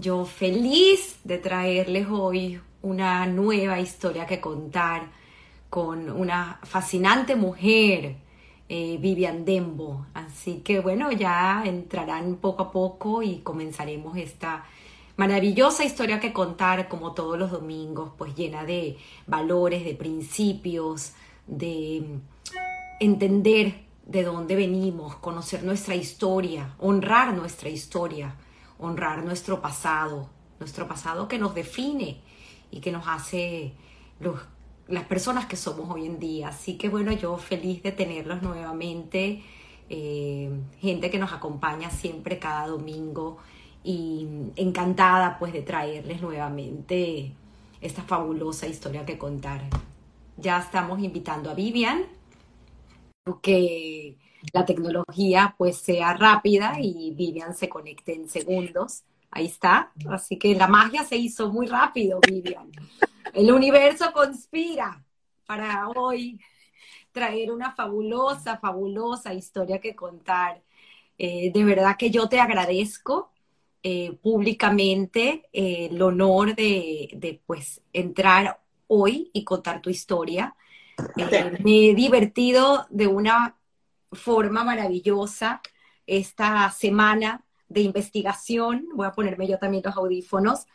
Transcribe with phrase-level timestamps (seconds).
[0.00, 5.08] Yo feliz de traerles hoy una nueva historia que contar
[5.70, 8.14] con una fascinante mujer,
[8.68, 10.06] eh, Vivian Dembo.
[10.14, 14.64] Así que bueno, ya entrarán poco a poco y comenzaremos esta
[15.16, 21.12] maravillosa historia que contar como todos los domingos, pues llena de valores, de principios,
[21.48, 22.20] de
[23.00, 28.36] entender de dónde venimos, conocer nuestra historia, honrar nuestra historia,
[28.78, 30.28] honrar nuestro pasado,
[30.58, 32.20] nuestro pasado que nos define
[32.70, 33.74] y que nos hace
[34.88, 36.48] las personas que somos hoy en día.
[36.48, 39.42] Así que bueno, yo feliz de tenerlos nuevamente,
[39.88, 43.38] eh, gente que nos acompaña siempre cada domingo
[43.84, 47.32] y encantada pues de traerles nuevamente
[47.80, 49.62] esta fabulosa historia que contar.
[50.36, 52.04] Ya estamos invitando a Vivian
[53.42, 54.16] que
[54.52, 59.02] la tecnología pues sea rápida y Vivian se conecte en segundos.
[59.30, 59.92] Ahí está.
[60.08, 62.70] Así que la magia se hizo muy rápido, Vivian.
[63.34, 65.04] El universo conspira
[65.46, 66.40] para hoy
[67.12, 70.62] traer una fabulosa, fabulosa historia que contar.
[71.18, 73.32] Eh, de verdad que yo te agradezco
[73.82, 80.54] eh, públicamente eh, el honor de, de, pues entrar hoy y contar tu historia.
[81.64, 83.57] Me he divertido de una
[84.12, 85.60] forma maravillosa
[86.06, 88.88] esta semana de investigación.
[88.94, 90.66] Voy a ponerme yo también los audífonos.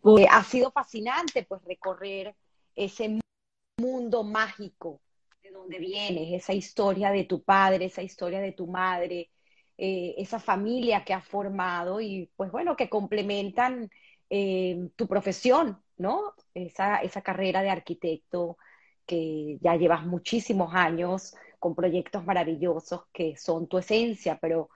[0.00, 2.34] Porque ha sido fascinante pues recorrer
[2.74, 3.20] ese
[3.78, 5.00] mundo mágico
[5.42, 9.30] de donde vienes, esa historia de tu padre, esa historia de tu madre,
[9.76, 13.90] eh, esa familia que has formado y pues bueno, que complementan
[14.30, 16.34] eh, tu profesión, ¿no?
[16.54, 18.56] Esa, esa carrera de arquitecto
[19.06, 24.70] que ya llevas muchísimos años con proyectos maravillosos que son tu esencia, pero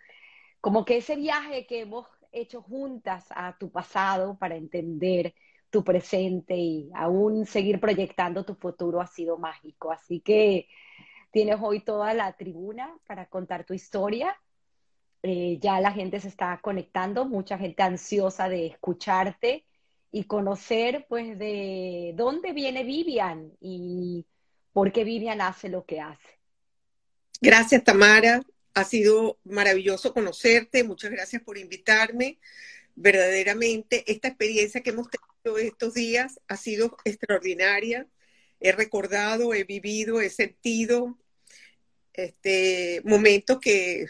[0.61, 5.35] como que ese viaje que hemos hecho juntas a tu pasado para entender
[5.71, 9.91] tu presente y aún seguir proyectando tu futuro ha sido mágico.
[9.91, 10.69] Así que
[11.33, 14.37] tienes hoy toda la tribuna para contar tu historia.
[15.23, 19.65] Eh, ya la gente se está conectando, mucha gente ansiosa de escucharte
[20.13, 24.27] y conocer pues de dónde viene Vivian y
[24.73, 26.39] por qué Vivian hace lo que hace.
[27.41, 28.43] Gracias, Tamara.
[28.75, 30.85] Ha sido maravilloso conocerte.
[30.85, 32.39] Muchas gracias por invitarme.
[32.97, 38.07] Verdaderamente, esta experiencia que hemos tenido estos días ha sido extraordinaria.
[38.61, 41.19] He recordado, he vivido, he sentido
[42.15, 44.07] este, momentos que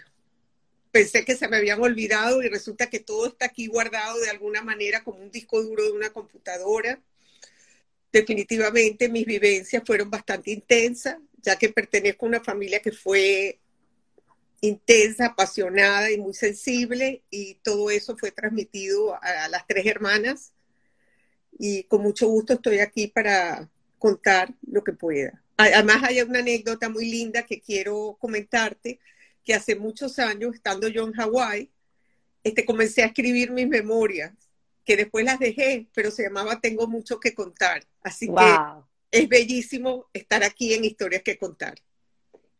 [0.92, 4.62] pensé que se me habían olvidado y resulta que todo está aquí guardado de alguna
[4.62, 7.02] manera como un disco duro de una computadora.
[8.12, 13.60] Definitivamente mis vivencias fueron bastante intensas, ya que pertenezco a una familia que fue
[14.60, 20.52] intensa, apasionada y muy sensible y todo eso fue transmitido a, las tres hermanas
[21.58, 23.68] y con mucho gusto estoy aquí para
[23.98, 25.42] contar lo que pueda.
[25.56, 28.98] Además hay una anécdota muy linda que quiero comentarte
[29.44, 31.70] que hace muchos años, estando yo en Hawái,
[32.42, 34.32] este, comencé a escribir mis memorias,
[34.84, 37.84] que después las dejé, pero se llamaba Tengo mucho que contar.
[38.02, 38.58] Así que
[39.14, 41.74] es bellísimo estar aquí en Historias que contar.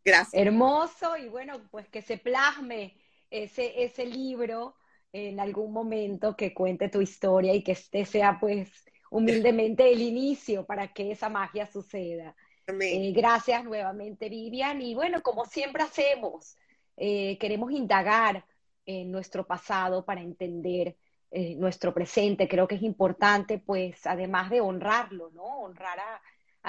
[0.05, 0.41] Gracias.
[0.41, 2.97] Hermoso y bueno, pues que se plasme
[3.31, 4.77] ese, ese libro
[5.13, 8.69] en algún momento que cuente tu historia y que este sea pues
[9.11, 12.37] humildemente el inicio para que esa magia suceda.
[12.67, 14.81] Eh, gracias nuevamente, Vivian.
[14.81, 16.57] Y bueno, como siempre hacemos,
[16.97, 18.45] eh, queremos indagar
[18.87, 20.97] en nuestro pasado para entender
[21.31, 22.47] eh, nuestro presente.
[22.47, 25.43] Creo que es importante, pues, además de honrarlo, ¿no?
[25.63, 26.23] Honrar a,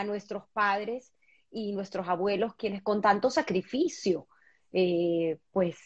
[0.03, 1.13] nuestros padres
[1.51, 4.27] y nuestros abuelos, quienes con tanto sacrificio,
[4.73, 5.77] eh, pues,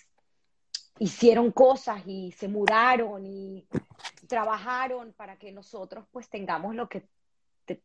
[0.97, 3.67] hicieron cosas y se mudaron y
[4.27, 7.07] trabajaron para que nosotros, pues, tengamos lo que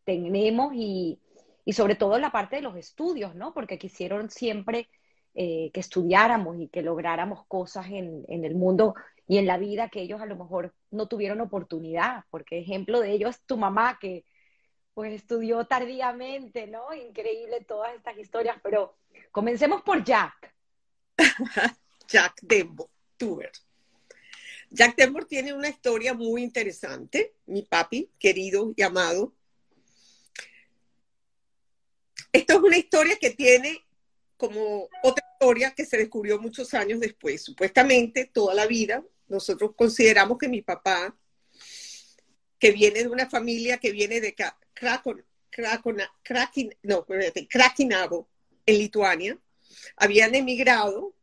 [0.05, 1.21] tenemos y,
[1.65, 3.53] y sobre todo la parte de los estudios, ¿no?
[3.53, 4.89] Porque quisieron siempre
[5.37, 8.95] eh, que estudiáramos y que lográramos cosas en, el mundo
[9.27, 13.11] y en la vida que ellos a lo mejor no tuvieron oportunidad, porque ejemplo de
[13.11, 14.25] ello es tu mamá que
[14.95, 16.95] pues estudió tardíamente, ¿no?
[16.95, 18.97] Increíble todas estas historias, pero
[19.33, 20.55] comencemos por Jack.
[22.09, 23.51] Jack Denbo, Tuber.
[24.71, 29.35] Jack Denver tiene una historia muy interesante, mi papi, querido y amado.
[32.33, 33.85] Esto es una historia que tiene
[34.37, 37.43] como otra historia que se descubrió muchos años después.
[37.43, 41.17] Supuestamente toda la vida nosotros consideramos que mi papá,
[42.59, 44.35] que viene de una familia que viene de
[47.49, 48.29] Krakinavo,
[48.67, 49.39] en Lituania,
[49.97, 51.15] habían emigrado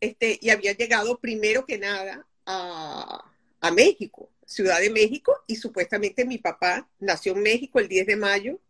[0.00, 3.24] este, y habían llegado primero que nada a,
[3.60, 8.16] a México, Ciudad de México, y supuestamente mi papá nació en México el 10 de
[8.16, 8.60] mayo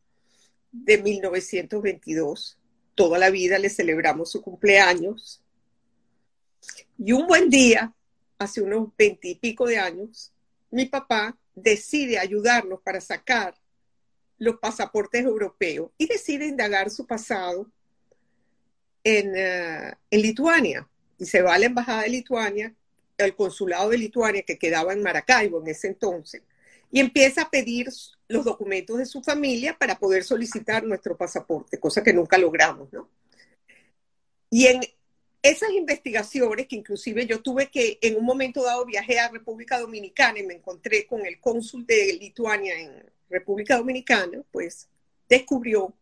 [0.72, 2.58] de 1922.
[2.94, 5.42] Toda la vida le celebramos su cumpleaños.
[6.98, 7.94] Y un buen día,
[8.38, 10.32] hace unos veintipico de años,
[10.70, 13.54] mi papá decide ayudarnos para sacar
[14.38, 17.70] los pasaportes europeos y decide indagar su pasado
[19.04, 20.88] en, uh, en Lituania.
[21.18, 22.74] Y se va a la embajada de Lituania,
[23.18, 26.42] al consulado de Lituania que quedaba en Maracaibo en ese entonces,
[26.90, 27.88] y empieza a pedir
[28.28, 33.08] los documentos de su familia para poder solicitar nuestro pasaporte, cosa que nunca logramos, ¿no?
[34.50, 34.80] Y en
[35.42, 40.38] esas investigaciones, que inclusive yo tuve que, en un momento dado viajé a República Dominicana
[40.38, 44.88] y me encontré con el cónsul de Lituania en República Dominicana, pues
[45.28, 45.94] descubrió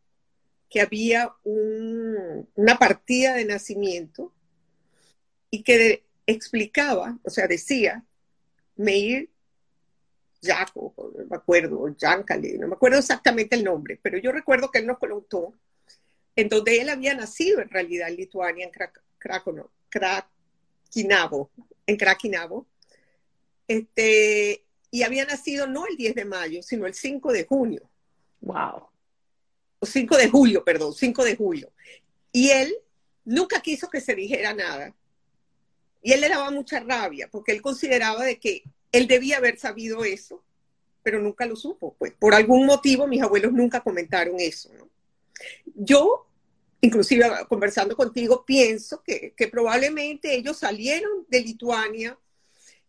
[0.69, 4.32] que había un, una partida de nacimiento
[5.50, 8.05] y que explicaba, o sea, decía,
[8.76, 9.31] Meir
[10.43, 14.78] Jaco, no me acuerdo, Yankale, no me acuerdo exactamente el nombre, pero yo recuerdo que
[14.81, 15.55] él nos contó
[16.34, 18.73] en donde él había nacido en realidad en Lituania, en
[19.19, 19.69] Krakow,
[21.87, 22.67] en Krakinavo,
[23.67, 27.88] este, y había nacido no el 10 de mayo, sino el 5 de junio.
[28.40, 28.88] Wow.
[29.78, 31.72] O 5 de julio, perdón, 5 de julio.
[32.32, 32.76] Y él
[33.24, 34.94] nunca quiso que se dijera nada.
[36.02, 38.62] Y él le daba mucha rabia porque él consideraba de que
[38.92, 40.42] él debía haber sabido eso,
[41.02, 41.94] pero nunca lo supo.
[41.98, 44.70] Pues por algún motivo mis abuelos nunca comentaron eso.
[44.74, 44.88] ¿no?
[45.74, 46.26] Yo,
[46.80, 52.18] inclusive conversando contigo, pienso que, que probablemente ellos salieron de Lituania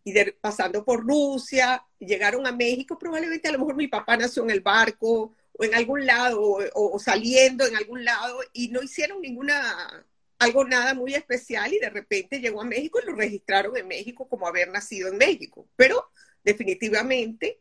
[0.08, 4.52] y pasando por Rusia, llegaron a México, probablemente a lo mejor mi papá nació en
[4.52, 9.20] el barco o en algún lado, o, o, saliendo en algún lado, y no hicieron
[9.20, 10.06] ninguna,
[10.40, 14.30] algo nada muy especial, y de repente llegó a México y lo registraron en México
[14.30, 15.68] como haber nacido en México.
[15.76, 16.06] Pero
[16.42, 17.60] definitivamente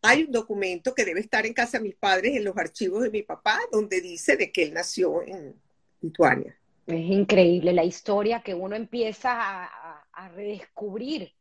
[0.00, 3.10] hay un documento que debe estar en casa de mis padres, en los archivos de
[3.10, 5.54] mi papá, donde dice de que él nació en
[6.00, 6.58] Lituania.
[6.88, 11.34] Es increíble la historia que uno empieza a, a, redescubrir,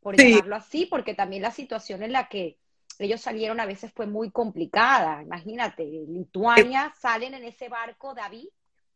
[0.00, 0.30] por sí.
[0.30, 2.58] llamarlo así, porque también la situación en la que
[2.98, 5.22] ellos salieron a veces fue muy complicada.
[5.22, 8.48] Imagínate, Lituania eh, salen en ese barco David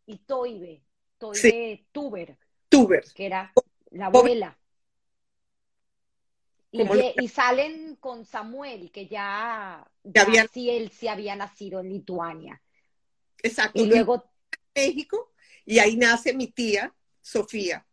[0.07, 0.83] y Toive
[1.33, 1.87] sí.
[1.93, 2.37] Tuber,
[2.69, 3.53] Tuber, que era
[3.91, 4.59] la abuela.
[6.71, 6.83] Y,
[7.23, 10.47] y, salen con Samuel, que ya, ya, había...
[10.49, 12.63] sí él sí había nacido en Lituania.
[13.43, 13.83] Exacto.
[13.83, 14.25] Y luego
[14.75, 15.33] México,
[15.67, 17.87] y ahí nace mi tía, Sofía.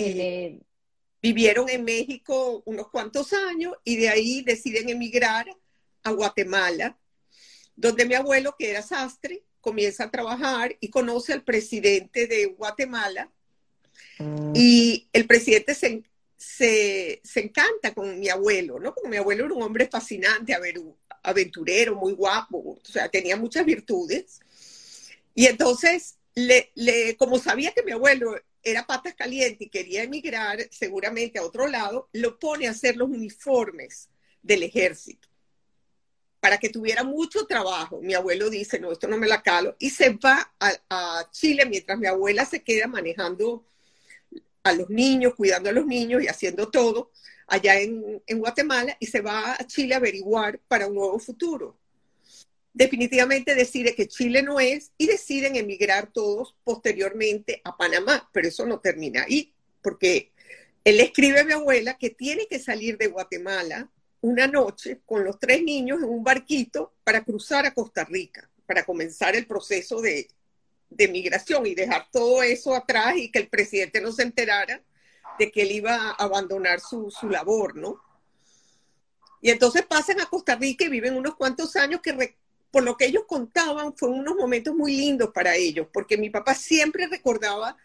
[0.00, 0.60] Eh,
[1.22, 5.46] vivieron en México unos cuantos años y de ahí deciden emigrar
[6.02, 6.98] a Guatemala,
[7.76, 13.30] donde mi abuelo, que era sastre, comienza a trabajar y conoce al presidente de Guatemala.
[14.18, 14.52] Mm.
[14.54, 16.02] Y el presidente se,
[16.36, 18.94] se, se, encanta con mi abuelo, ¿no?
[18.94, 20.56] Porque mi abuelo era un hombre fascinante,
[21.22, 24.40] aventurero, muy guapo, o sea, tenía muchas virtudes.
[25.34, 30.58] Y entonces, le, le, como sabía que mi abuelo era patas caliente y quería emigrar
[30.70, 34.08] seguramente a otro lado, lo pone a hacer los uniformes
[34.42, 35.28] del ejército
[36.40, 38.00] para que tuviera mucho trabajo.
[38.00, 41.98] Mi abuelo dice, no, esto no me la calo, y se va a, Chile mientras
[41.98, 43.64] mi abuela se queda manejando
[44.62, 47.12] a los niños, cuidando a los niños y haciendo todo
[47.46, 51.79] allá en, en Guatemala, y se va a Chile a averiguar para un nuevo futuro
[52.72, 58.66] definitivamente decide que Chile no es y deciden emigrar todos posteriormente a Panamá, pero eso
[58.66, 60.32] no termina ahí, porque
[60.84, 63.90] él escribe a mi abuela que tiene que salir de Guatemala
[64.22, 68.84] una noche con los tres niños en un barquito para cruzar a Costa Rica, para
[68.84, 70.28] comenzar el proceso de,
[70.90, 74.82] de migración y dejar todo eso atrás y que el presidente no se enterara
[75.38, 78.00] de que él iba a abandonar su, su labor, ¿no?
[79.40, 82.36] Y entonces pasan a Costa Rica y viven unos cuantos años que
[82.70, 86.54] por lo que ellos contaban, fueron unos momentos muy lindos para ellos, porque mi papá
[86.54, 87.76] siempre recordaba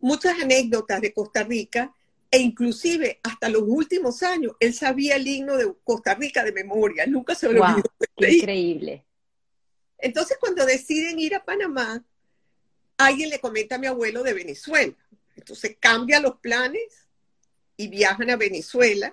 [0.00, 1.94] muchas anécdotas de Costa Rica
[2.30, 7.06] e inclusive hasta los últimos años él sabía el himno de Costa Rica de memoria,
[7.06, 7.90] nunca se lo wow, olvidó.
[8.16, 9.04] Increíble.
[9.98, 12.04] Entonces cuando deciden ir a Panamá,
[12.98, 14.94] alguien le comenta a mi abuelo de Venezuela.
[15.36, 17.06] Entonces cambia los planes
[17.76, 19.12] y viajan a Venezuela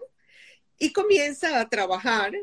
[0.77, 2.33] y comienza a trabajar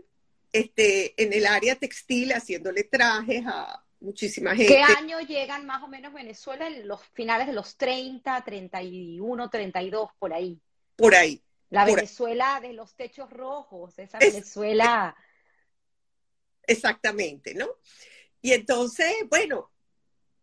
[0.52, 4.74] este, en el área textil haciéndole trajes a muchísima gente.
[4.74, 6.66] ¿Qué año llegan más o menos Venezuela?
[6.66, 10.60] En los finales de los 30, 31, 32, por ahí.
[10.96, 11.42] Por ahí.
[11.70, 12.68] La por Venezuela ahí.
[12.68, 14.34] de los techos rojos, esa es,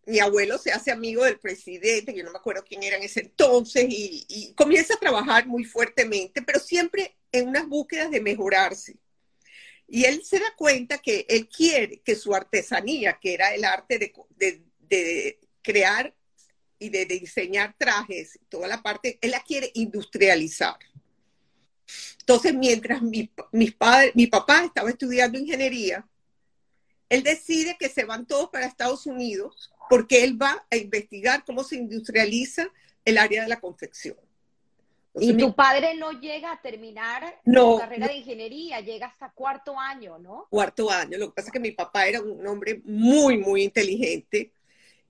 [0.06, 3.22] mi abuelo se hace amigo del presidente, yo no me acuerdo quién era en ese
[3.22, 8.98] entonces, y, y comienza a trabajar muy fuertemente, pero siempre en unas búsquedas de mejorarse.
[9.88, 14.00] Y él se da cuenta que él quiere que su artesanía, que era el arte
[14.00, 16.14] de, crear
[16.80, 20.78] y de, de, diseñar trajes, toda la parte, él la quiere industrializar.
[22.20, 26.08] Entonces, mientras mi, mis padres, mi papá estaba estudiando ingeniería,
[27.10, 31.64] él decide que se van todos para Estados Unidos porque él va a investigar cómo
[31.64, 32.68] se industrializa
[33.04, 34.18] el área de la confección.
[35.16, 35.54] Entonces, y tu mi...
[35.54, 38.12] padre no llega a terminar no, su carrera no.
[38.12, 40.48] de ingeniería, llega hasta cuarto año, ¿no?
[40.50, 41.18] Cuarto año.
[41.18, 44.52] Lo que pasa es que mi papá era un hombre muy, muy inteligente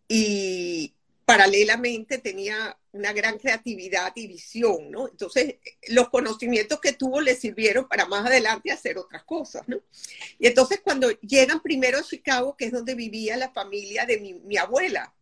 [0.08, 0.94] y
[1.26, 5.08] paralelamente tenía una gran creatividad y visión, ¿no?
[5.08, 5.56] Entonces,
[5.90, 9.78] los conocimientos que tuvo le sirvieron para más adelante hacer otras cosas, ¿no?
[10.38, 14.34] Y entonces cuando llegan primero a Chicago, que es donde vivía la familia de mi,
[14.36, 15.14] mi abuela,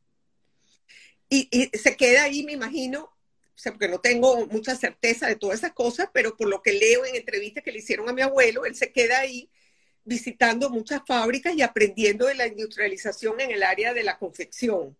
[1.29, 3.12] y, y, se queda ahí, me imagino,
[3.55, 6.73] o sea, porque no tengo mucha certeza de todas esas cosas, pero por lo que
[6.73, 9.49] leo en entrevistas que le hicieron a mi abuelo, él se queda ahí
[10.05, 14.97] visitando muchas fábricas y aprendiendo de la industrialización en el área de la confección.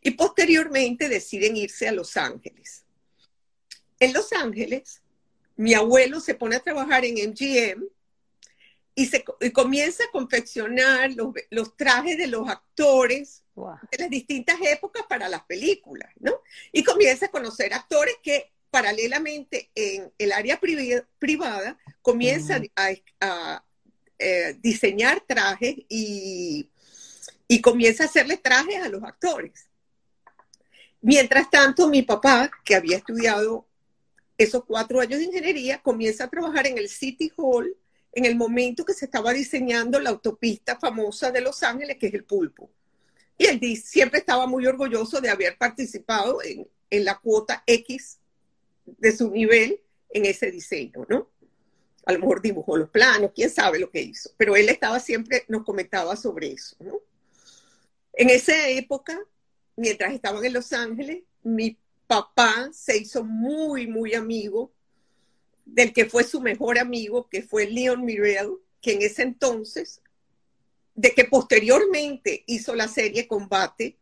[0.00, 2.84] Y posteriormente deciden irse a Los Ángeles.
[3.98, 5.02] En Los Ángeles,
[5.56, 7.84] mi abuelo se pone a trabajar en MGM
[8.94, 13.78] y, se, y comienza a confeccionar los, los, trajes de los actores wow.
[13.90, 16.32] de las distintas épocas para las películas, ¿no?
[16.72, 20.60] Y comienza a conocer actores que paralelamente en el área
[21.18, 23.00] privada comienzan uh -huh.
[23.20, 23.64] a, a, a
[24.18, 26.68] eh, diseñar trajes y
[27.48, 29.68] y comienza a hacerle trajes a los actores.
[31.00, 33.66] Mientras tanto, mi papá, que había estudiado
[34.38, 37.76] esos cuatro años de ingeniería, comienza a trabajar en el City Hall
[38.12, 42.14] en el momento que se estaba diseñando la autopista famosa de Los Ángeles, que es
[42.14, 42.70] el Pulpo.
[43.36, 46.68] Y él siempre estaba muy orgulloso de haber participado en,
[47.04, 48.20] la cuota X
[48.86, 51.28] de su nivel en ese diseño, ¿no?
[52.06, 55.44] A lo mejor dibujó los planos, quién sabe lo que hizo, pero él estaba siempre,
[55.48, 57.00] nos comentaba sobre eso, ¿no?
[58.12, 59.18] En esa época,
[59.74, 61.76] mientras estaban en Los Ángeles, mi
[62.06, 64.72] papá se hizo muy, muy amigo
[65.64, 70.00] del que fue su mejor amigo, que fue Leon Mirel, que en ese entonces,
[70.94, 73.96] de que posteriormente hizo la serie Combate,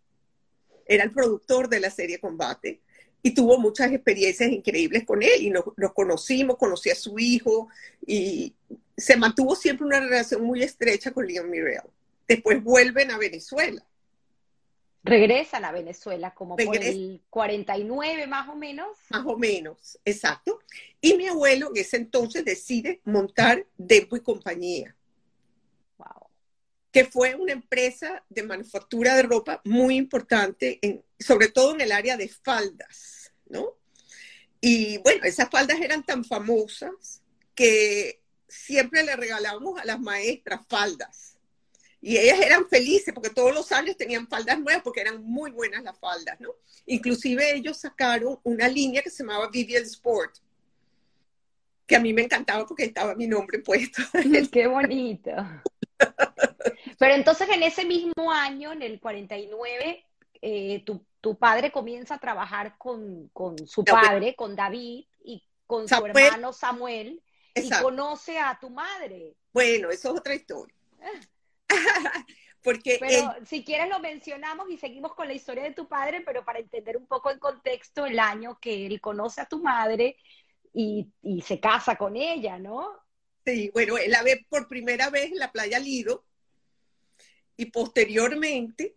[0.86, 2.80] era el productor de la serie Combate,
[3.22, 7.68] y tuvo muchas experiencias increíbles con él, y nos, nos conocimos, conocí a su hijo,
[8.06, 8.54] y
[8.96, 11.82] se mantuvo siempre una relación muy estrecha con Leon Mirel.
[12.26, 13.84] Después vuelven a Venezuela
[15.04, 18.96] regresan a Venezuela como Regres por el 49 más o menos.
[19.10, 20.60] Más o menos, exacto.
[21.00, 24.94] Y mi abuelo en ese entonces decide montar Dempo y compañía.
[26.92, 31.92] Que fue una empresa de manufactura de ropa muy importante, en, sobre todo en el
[31.92, 33.76] área de faldas, ¿no?
[34.60, 37.22] Y bueno, esas faldas eran tan famosas
[37.54, 41.32] que siempre le regalábamos a las maestras faldas
[42.04, 45.84] y ellas eran felices porque todos los años tenían faldas nuevas porque eran muy buenas
[45.84, 46.50] las faldas, ¿no?
[46.86, 50.34] Inclusive ellos sacaron una línea que se llamaba Vivian Sport,
[51.86, 54.02] que a mí me encantaba porque estaba mi nombre puesto.
[54.52, 55.30] ¡Qué bonito!
[57.02, 60.06] Pero entonces en ese mismo año, en el 49,
[60.40, 65.88] eh, tu, tu, padre comienza a trabajar con, con su padre, con David, y con
[65.88, 66.12] Samuel.
[66.12, 67.20] su hermano Samuel,
[67.56, 67.80] Exacto.
[67.80, 69.34] y conoce a tu madre.
[69.52, 70.76] Bueno, eso es otra historia.
[72.62, 76.44] Porque pero si quieres lo mencionamos y seguimos con la historia de tu padre, pero
[76.44, 80.16] para entender un poco en contexto el año que él conoce a tu madre
[80.72, 82.92] y, y se casa con ella, ¿no?
[83.44, 86.22] Sí, bueno, él la ve por primera vez en la playa Lido
[87.62, 88.94] y posteriormente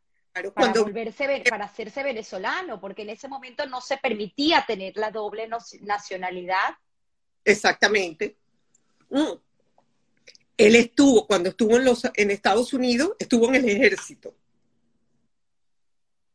[0.54, 5.48] para volverse, para hacerse venezolano, porque en ese momento no se permitía tener la doble
[5.80, 6.76] nacionalidad.
[7.44, 8.36] Exactamente.
[9.10, 9.32] Mm.
[10.56, 14.34] Él estuvo, cuando estuvo en, los, en Estados Unidos, estuvo en el ejército.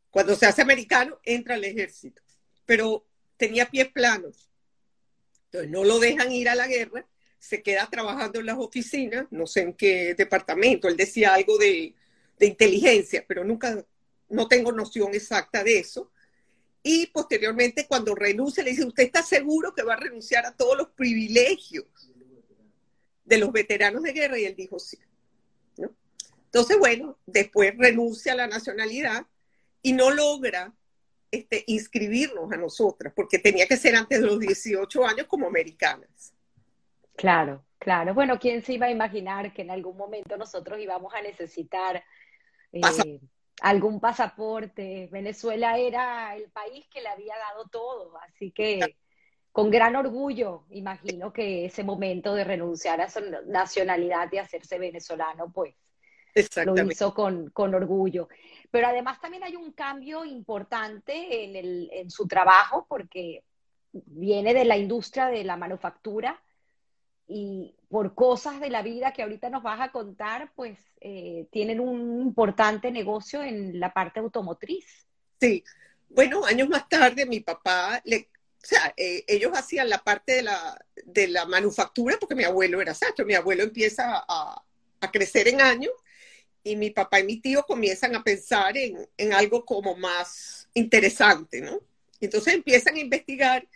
[0.09, 2.21] Cuando se hace americano, entra al ejército.
[2.65, 3.05] Pero
[3.37, 4.49] tenía pies planos.
[5.45, 7.05] Entonces no lo dejan ir a la guerra,
[7.43, 11.93] se queda trabajando en las oficinas, no sé en qué departamento, él decía algo de,
[12.39, 13.85] de inteligencia, pero nunca,
[14.29, 16.09] no tengo noción exacta de eso.
[16.81, 20.77] Y posteriormente, cuando renuncia, le dice, ¿usted está seguro que va a renunciar a todos
[20.77, 21.85] los privilegios
[23.25, 24.39] de los veteranos de guerra?
[24.39, 24.97] Y él dijo, sí.
[25.77, 25.93] ¿no?
[26.45, 29.27] Entonces, bueno, después renuncia a la nacionalidad
[29.81, 30.73] y no logra
[31.29, 36.32] este, inscribirnos a nosotras, porque tenía que ser antes de los 18 años como americanas.
[37.15, 38.13] Claro, claro.
[38.13, 42.03] Bueno, ¿quién se iba a imaginar que en algún momento nosotros íbamos a necesitar
[42.71, 43.19] eh,
[43.61, 45.07] algún pasaporte?
[45.11, 48.95] Venezuela era el país que le había dado todo, así que
[49.51, 55.51] con gran orgullo, imagino que ese momento de renunciar a su nacionalidad y hacerse venezolano,
[55.51, 55.75] pues
[56.65, 58.27] lo hizo con, con, orgullo.
[58.71, 63.43] Pero además también hay un cambio importante en, el, en su trabajo porque
[63.91, 66.41] viene de la industria de la manufactura
[67.27, 71.79] y por cosas de la vida que ahorita nos vas a contar, pues eh, tienen
[71.79, 74.85] un importante negocio en la parte automotriz.
[75.39, 75.63] Sí,
[76.09, 78.29] bueno, años más tarde mi papá, le,
[78.63, 82.81] o sea, eh, ellos hacían la parte de la, de la manufactura porque mi abuelo
[82.81, 84.63] era sacho, mi abuelo empieza a,
[85.01, 85.91] a crecer en años
[86.63, 91.61] y mi papá y mi tío comienzan a pensar en, en algo como más interesante,
[91.61, 91.79] ¿no?
[92.21, 93.67] Entonces empiezan a investigar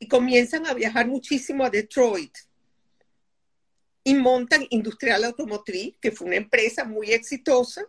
[0.00, 2.36] y comienzan a viajar muchísimo a Detroit
[4.02, 7.84] y montan Industrial Automotriz, que fue una empresa muy exitosa,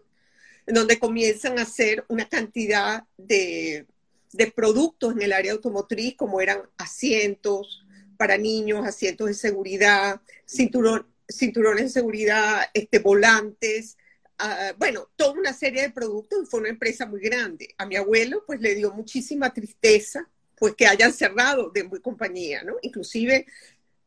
[0.67, 3.87] en donde comienzan a hacer una cantidad de,
[4.33, 7.85] de productos en el área automotriz, como eran asientos
[8.17, 13.97] para niños, asientos de seguridad, cinturón, cinturones de seguridad, este, volantes,
[14.41, 17.73] uh, bueno, toda una serie de productos y fue una empresa muy grande.
[17.77, 20.29] A mi abuelo pues le dio muchísima tristeza
[20.61, 22.75] pues que hayan cerrado de compañía, ¿no?
[22.83, 23.47] Inclusive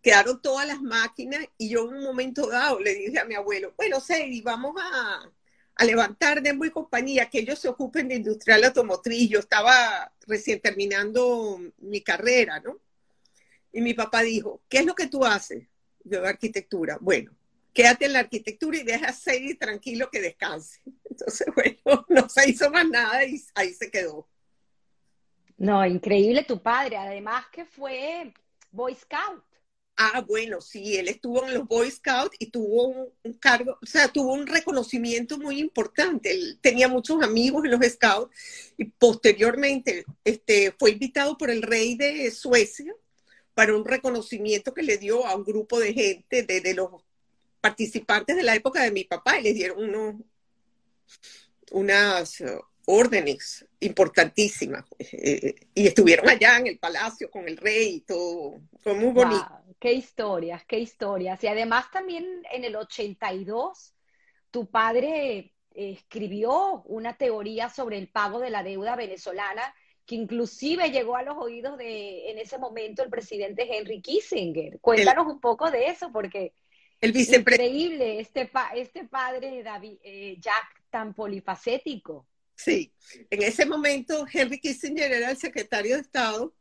[0.00, 3.74] quedaron todas las máquinas y yo en un momento dado le dije a mi abuelo,
[3.76, 5.28] bueno, Sadie, vamos a,
[5.84, 9.28] levantar de muy compañía, que ellos se ocupen de industrial automotriz.
[9.28, 12.78] Yo estaba recién terminando mi carrera, ¿no?
[13.72, 15.64] Y mi papá dijo, ¿qué es lo que tú haces?
[16.04, 16.98] de arquitectura.
[17.00, 17.32] Bueno,
[17.72, 20.82] quédate en la arquitectura y deja a Sadie tranquilo que descanse.
[21.10, 24.28] Entonces, bueno, no se hizo más nada y ahí se quedó.
[25.56, 28.32] No, increíble tu padre, además que fue
[28.70, 29.42] Boy Scout.
[29.96, 32.88] Ah, bueno, sí, él estuvo en los Boy Scouts y tuvo
[33.22, 36.32] un, cargo, o sea, tuvo un reconocimiento muy importante.
[36.32, 38.34] Él tenía muchos amigos en los Scouts
[38.76, 42.92] y posteriormente este, fue invitado por el rey de Suecia
[43.54, 46.90] para un reconocimiento que le dio a un grupo de gente, de, los
[47.60, 50.16] participantes de la época de mi papá, y le dieron unos,
[51.70, 52.42] unas
[52.86, 54.84] órdenes importantísimas.
[54.98, 58.60] Eh, y estuvieron allá en el palacio con el rey y todo.
[58.82, 59.46] Fue muy bonito.
[59.78, 61.42] qué historias, qué historias.
[61.44, 63.94] Y además también en el 82,
[64.50, 69.74] tu padre escribió una teoría sobre el pago de la deuda venezolana
[70.06, 74.78] que inclusive llegó a los oídos de en ese momento el presidente Henry Kissinger.
[74.80, 76.52] Cuéntanos un poco de eso, porque
[77.00, 82.26] el increíble este, este padre David, eh, Jack tan polifacético.
[82.56, 82.92] Sí,
[83.30, 86.54] en ese momento Henry Kissinger era el secretario de Estado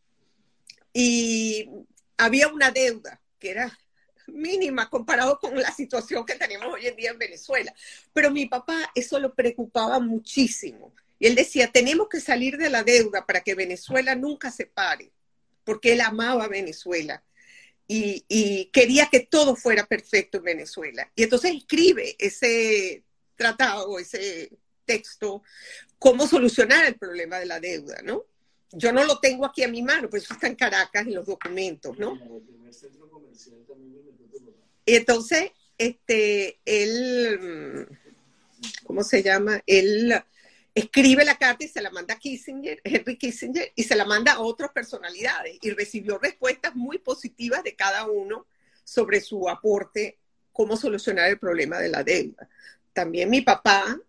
[0.92, 1.70] y
[2.18, 3.80] había una deuda que era
[4.28, 7.74] mínima comparado con la situación que tenemos hoy en día en Venezuela.
[8.14, 10.94] Pero mi papá eso lo preocupaba muchísimo.
[11.20, 15.12] Y él decía, tenemos que salir de la deuda para que Venezuela nunca se pare,
[15.64, 17.24] porque él amaba Venezuela
[17.88, 21.12] y, quería que todo fuera perfecto en Venezuela.
[21.16, 23.04] Y entonces escribe ese
[23.36, 24.52] tratado, ese
[24.84, 25.44] texto,
[26.00, 28.26] cómo solucionar el problema de la deuda, ¿no?
[28.72, 31.26] Yo no lo tengo aquí a mi mano, pues eso está en Caracas en los
[31.26, 32.20] documentos, ¿no?
[34.86, 37.88] Y entonces, este, él,
[38.84, 39.62] ¿cómo se llama?
[39.66, 40.14] Él
[40.76, 44.34] escribe la carta y se la manda a Kissinger, Henry Kissinger, y se la manda
[44.34, 48.48] a otras personalidades y recibió respuestas muy positivas de cada uno
[48.84, 50.18] sobre su aporte,
[50.52, 52.50] cómo solucionar el problema de la deuda.
[52.92, 54.00] También mi papá,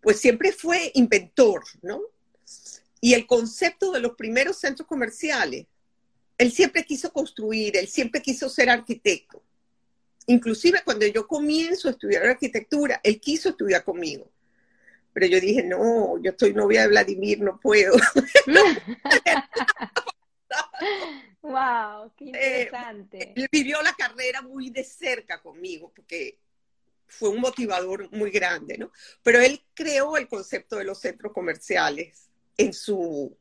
[0.00, 2.00] pues siempre fue inventor, ¿no?
[3.00, 5.66] Y el concepto de los primeros centros comerciales,
[6.36, 9.42] él siempre quiso construir, él siempre quiso ser arquitecto.
[10.26, 14.30] Inclusive cuando yo comienzo a estudiar arquitectura, él quiso estudiar conmigo.
[15.12, 17.96] Pero yo dije, no, yo estoy novia de Vladimir, no puedo.
[21.42, 23.32] wow, qué eh, interesante.
[23.34, 26.38] él vivió la carrera muy de cerca conmigo, porque
[27.08, 28.92] fue un motivador muy grande, ¿no?
[29.22, 33.36] Pero él creó el concepto de los centros comerciales en su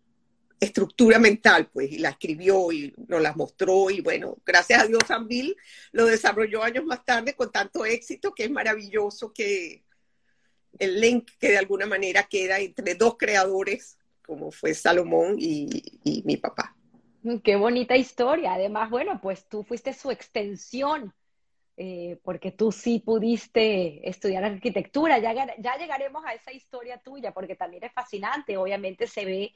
[0.59, 5.03] estructura mental, pues, y la escribió y nos la mostró y bueno, gracias a Dios
[5.27, 5.55] Bill
[5.91, 9.83] lo desarrolló años más tarde con tanto éxito que es maravilloso que
[10.79, 16.23] el link que de alguna manera queda entre dos creadores como fue Salomón y, y
[16.25, 16.75] mi papá.
[17.43, 18.53] Qué bonita historia.
[18.53, 21.13] Además, bueno, pues tú fuiste su extensión
[21.79, 25.19] eh, porque tú sí pudiste estudiar arquitectura.
[25.19, 28.57] Ya, llegaremos a esa historia tuya, porque también es fascinante.
[28.57, 29.53] Obviamente se ve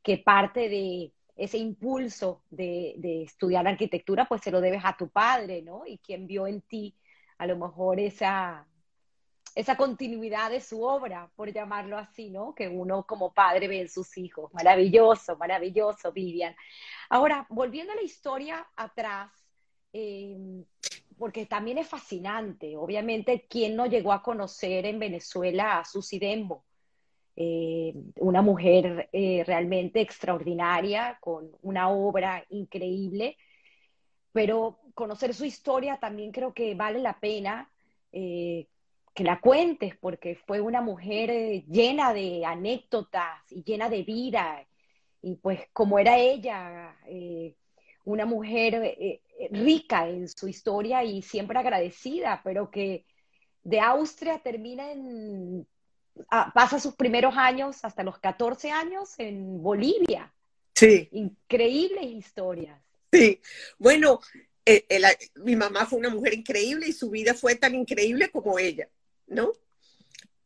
[0.00, 5.62] que parte de ese impulso de, estudiar arquitectura, pues se lo debes a tu padre,
[5.62, 5.84] ¿no?
[5.84, 6.94] Y quien vio en ti
[7.38, 8.68] a lo mejor esa,
[9.56, 12.54] esa continuidad de su obra, por llamarlo así, ¿no?
[12.54, 14.54] Que uno como padre ve en sus hijos.
[14.54, 16.54] Maravilloso, maravilloso, Vivian.
[17.08, 19.32] Ahora, volviendo a la historia atrás,
[19.92, 20.64] eh,
[21.18, 22.76] porque también es fascinante.
[22.76, 26.64] Obviamente, ¿quién no llegó a conocer en Venezuela a Susi Dembo?
[27.36, 33.36] Eh, una mujer eh, realmente extraordinaria, con una obra increíble,
[34.32, 37.68] pero conocer su historia también creo que vale la pena
[38.12, 38.68] eh,
[39.12, 44.64] que la cuentes, porque fue una mujer llena de anécdotas y llena de vida,
[45.22, 46.96] y pues como era ella,
[48.04, 53.04] una mujer rica en su historia y siempre agradecida, pero que
[53.62, 55.66] de Austria termina en,
[56.30, 60.32] ah, pasa sus primeros años hasta los 14 años en Bolivia.
[60.74, 61.08] Sí.
[61.12, 62.80] Increíbles historias.
[63.12, 63.40] Sí,
[63.78, 64.20] bueno,
[64.66, 64.84] eh,
[65.36, 68.88] mi mamá fue una mujer increíble y su vida fue tan increíble como ella,
[69.26, 69.52] ¿no?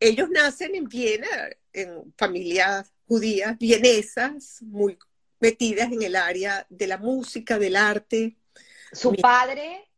[0.01, 1.29] Ellos nacen en Viena,
[1.73, 4.99] en familias judías vienesas, muy
[5.41, 8.37] metidas en el área de la música, del arte,
[8.93, 9.89] su padre,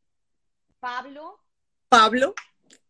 [0.78, 1.40] Pablo.
[1.88, 2.34] Pablo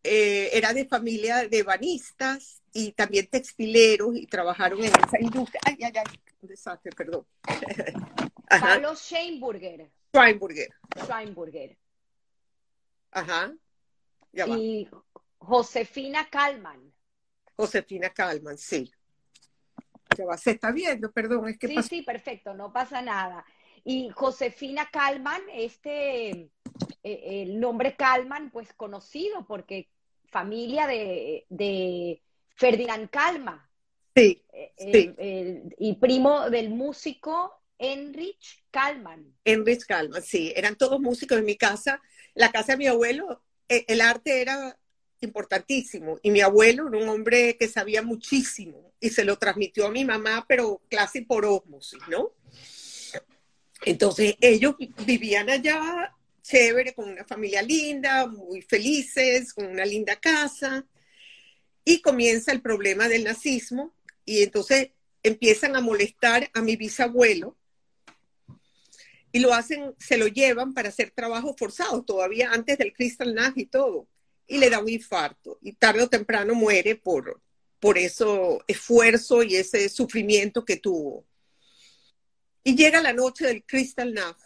[0.02, 5.60] eh, era de familia de banistas y también textileros y trabajaron en esa industria.
[5.66, 7.26] Ay, ay, ay, un desastre, perdón.
[8.48, 9.90] Pablo Scheinburger.
[10.12, 10.68] Scheinburger.
[11.04, 11.76] Scheinburger.
[13.12, 13.52] Ajá.
[14.32, 14.88] Y
[15.38, 16.92] Josefina Kalman.
[17.56, 18.90] Josefina Kalman, sí.
[20.16, 23.44] Ya va, se está viendo, perdón, es que Sí, sí, perfecto, no pasa nada.
[23.84, 26.50] Y Josefina Kalman, este,
[27.02, 29.88] eh, el nombre Kalman, pues conocido porque
[30.30, 32.22] familia de,
[32.56, 33.70] Ferdinand Kalma.
[34.14, 39.34] Sí, eh, y primo del músico Enrich Kalman.
[39.44, 42.02] Enrich Kalman, sí, eran todos músicos en mi casa.
[42.34, 44.78] La casa de mi abuelo, e, el arte era
[45.20, 46.18] importantísimo.
[46.22, 50.04] Y mi abuelo era un hombre que sabía muchísimo y se lo transmitió a mi
[50.04, 52.32] mamá, pero casi por osmosis, ¿no?
[53.84, 54.74] Entonces ellos
[55.06, 60.86] vivían allá chévere, con una familia linda, muy felices, con una linda casa,
[61.84, 64.90] y comienza el problema del nazismo, y entonces
[65.22, 67.56] empiezan a molestar a mi bisabuelo,
[69.32, 73.66] y lo hacen, se lo llevan para hacer trabajos forzados, todavía antes del Crystal y
[73.66, 74.08] todo,
[74.46, 77.40] y le da un infarto, y tarde o temprano muere por,
[77.78, 78.24] por ese
[78.66, 81.24] esfuerzo y ese sufrimiento que tuvo.
[82.62, 84.36] Y llega la noche del Crystal Night,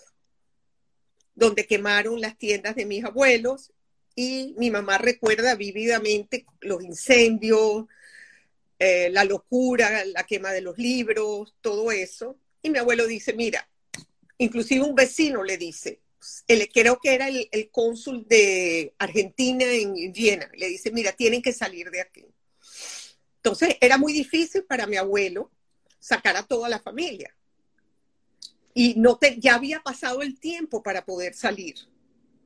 [1.34, 3.72] donde quemaron las tiendas de mis abuelos
[4.14, 7.86] y mi mamá recuerda vívidamente los incendios,
[8.78, 12.38] eh, la locura, la quema de los libros, todo eso.
[12.62, 13.68] Y mi abuelo dice, mira,
[14.38, 16.00] inclusive un vecino le dice,
[16.72, 21.52] creo que era el, el cónsul de Argentina en Viena, le dice, mira, tienen que
[21.52, 22.24] salir de aquí.
[23.36, 25.50] Entonces era muy difícil para mi abuelo
[25.98, 27.34] sacar a toda la familia
[28.74, 31.76] y no te, ya había pasado el tiempo para poder salir.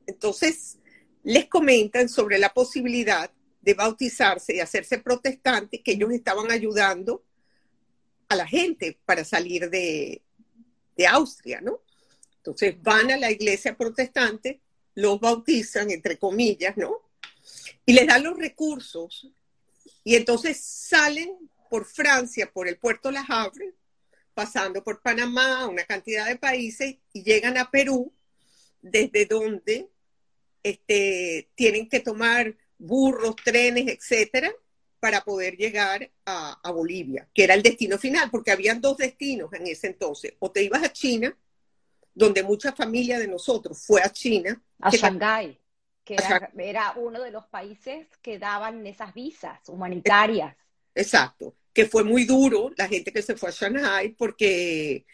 [0.05, 0.77] Entonces,
[1.23, 7.25] les comentan sobre la posibilidad de bautizarse y hacerse protestantes, que ellos estaban ayudando
[8.29, 10.21] a la gente para salir de,
[10.95, 11.81] de Austria, ¿no?
[12.37, 14.61] Entonces van a la iglesia protestante,
[14.95, 17.01] los bautizan, entre comillas, ¿no?
[17.85, 19.27] Y les dan los recursos
[20.03, 23.73] y entonces salen por Francia, por el puerto La Havre,
[24.39, 28.13] pasando por Panamá, una cantidad de países, y llegan a Perú,
[28.81, 29.89] desde donde
[30.63, 34.49] este, tienen que tomar burros, trenes, etcétera,
[35.01, 39.51] para poder llegar a, a, Bolivia, que era el destino final, porque habían dos destinos
[39.51, 40.35] en ese entonces.
[40.39, 41.37] O te ibas a China,
[42.13, 44.63] donde mucha familia de nosotros fue a China.
[44.79, 45.59] A Shanghái,
[46.05, 50.55] que era, era, uno de los países que daban esas visas humanitarias.
[50.95, 55.05] Exacto, que fue muy duro la gente que se fue a Shanghái porque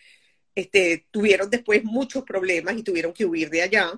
[0.56, 3.92] este, tuvieron después muchos problemas y tuvieron que huir de allá.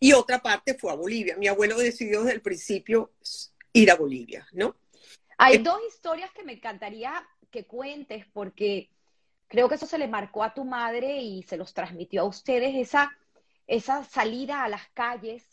[0.00, 1.36] Y otra parte fue a Bolivia.
[1.36, 3.12] Mi abuelo decidió desde el principio
[3.72, 4.74] ir a Bolivia, ¿no?
[5.38, 8.90] Hay dos historias que me encantaría que cuentes porque
[9.46, 12.74] creo que eso se le marcó a tu madre y se los transmitió a ustedes,
[12.74, 13.16] esa,
[13.68, 15.44] esa salida a las calles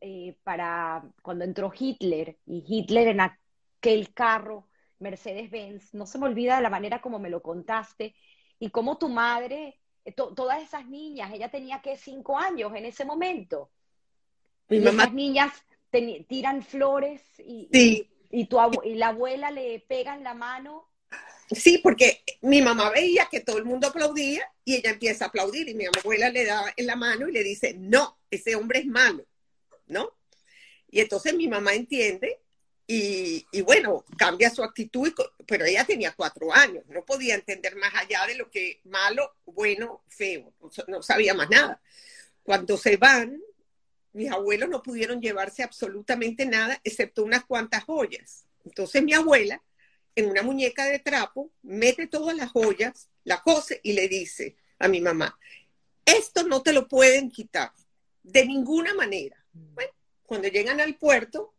[0.00, 4.66] eh, para cuando entró Hitler y Hitler en aquel carro
[4.98, 8.14] Mercedes-Benz, no se me olvida de la manera como me lo contaste
[8.58, 13.04] y cómo tu madre, eh, todas esas niñas, ella tenía que cinco años en ese
[13.04, 13.70] momento.
[14.68, 15.52] y esas niñas
[16.28, 18.10] tiran flores y, sí.
[18.30, 20.90] y, tu y la abuela le pega en la mano.
[21.50, 25.68] Sí, porque mi mamá veía que todo el mundo aplaudía y ella empieza a aplaudir
[25.68, 28.86] y mi abuela le da en la mano y le dice, no, ese hombre es
[28.86, 29.24] malo,
[29.86, 30.10] ¿no?
[30.88, 32.43] Y entonces mi mamá entiende
[32.86, 35.12] y, y, bueno, cambia su actitud,
[35.46, 40.02] pero ella tenía cuatro años, no podía entender más allá de lo que malo, bueno,
[40.08, 40.52] feo,
[40.88, 41.80] no sabía más nada.
[42.42, 43.40] Cuando se van,
[44.12, 48.44] mis abuelos no pudieron llevarse absolutamente nada, excepto unas cuantas joyas.
[48.64, 49.62] Entonces mi abuela,
[50.14, 54.88] en una muñeca de trapo, mete todas las joyas, la cose y le dice a
[54.88, 55.38] mi mamá,
[56.04, 57.72] esto no te lo pueden quitar,
[58.22, 59.42] de ninguna manera.
[59.52, 59.92] Bueno,
[60.24, 61.54] cuando llegan al puerto,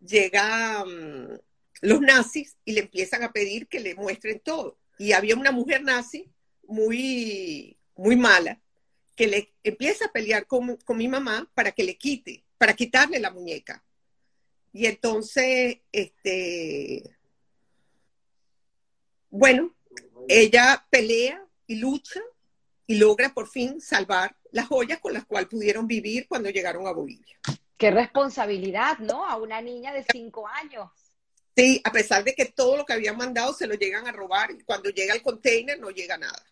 [0.00, 1.38] llegan mm,
[1.82, 4.78] los nazis y le empiezan a pedir que le muestren todo.
[4.98, 6.30] Y había una mujer nazi
[6.66, 8.60] muy, muy mala
[9.14, 13.18] que le empieza a pelear con, con mi mamá para que le quite, para quitarle
[13.18, 13.84] la muñeca.
[14.72, 17.16] Y entonces, este,
[19.30, 19.74] bueno,
[20.28, 22.20] ella pelea y lucha
[22.86, 26.92] y logra por fin salvar las joyas con las cuales pudieron vivir cuando llegaron a
[26.92, 27.38] Bolivia.
[27.78, 29.24] Qué responsabilidad, ¿no?
[29.24, 30.90] A una niña de cinco años.
[31.56, 34.50] Sí, a pesar de que todo lo que habían mandado se lo llegan a robar
[34.50, 36.42] y cuando llega el container no llega nada.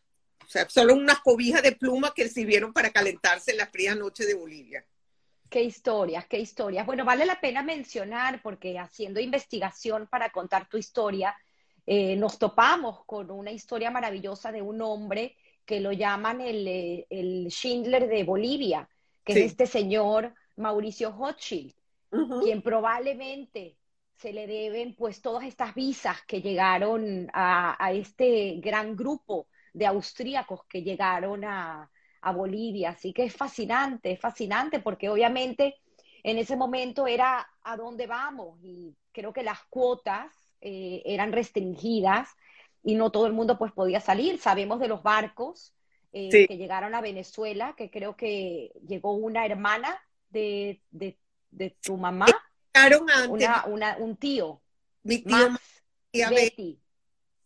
[0.44, 4.24] O sea, solo unas cobijas de pluma que sirvieron para calentarse en la fría noche
[4.24, 4.84] de Bolivia.
[5.50, 6.86] Qué historias, qué historias.
[6.86, 11.36] Bueno, vale la pena mencionar porque haciendo investigación para contar tu historia,
[11.86, 17.06] eh, nos topamos con una historia maravillosa de un hombre que lo llaman el, eh,
[17.10, 18.88] el Schindler de Bolivia,
[19.24, 19.40] que sí.
[19.40, 21.74] es este señor Mauricio Hochschild,
[22.12, 22.42] uh -huh.
[22.42, 23.76] quien probablemente
[24.16, 29.86] se le deben pues todas estas visas que llegaron a, a este gran grupo de
[29.86, 31.90] austríacos que llegaron a,
[32.22, 32.90] a, Bolivia.
[32.90, 35.76] Así que es fascinante, es fascinante porque obviamente
[36.22, 42.30] en ese momento era a dónde vamos y creo que las cuotas eh, eran restringidas
[42.82, 44.38] y no todo el mundo pues podía salir.
[44.38, 45.74] Sabemos de los barcos
[46.12, 46.46] eh, sí.
[46.46, 51.18] que llegaron a Venezuela, que creo que llegó una hermana de, de,
[51.50, 52.26] de tu mamá.
[52.74, 53.30] Llegaron antes.
[53.30, 54.62] Una, una, un tío.
[55.02, 55.64] Mi tío Max,
[56.10, 56.78] tía Betty.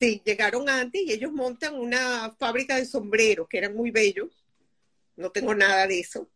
[0.00, 4.44] Sí, llegaron antes y ellos montan una fábrica de sombreros que eran muy bellos.
[5.16, 6.30] No tengo nada de eso.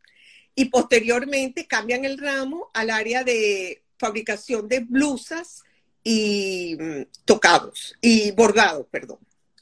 [0.55, 5.63] Y posteriormente cambian el ramo al área de fabricación de blusas
[6.03, 9.19] y mm, tocados y bordados, perdón,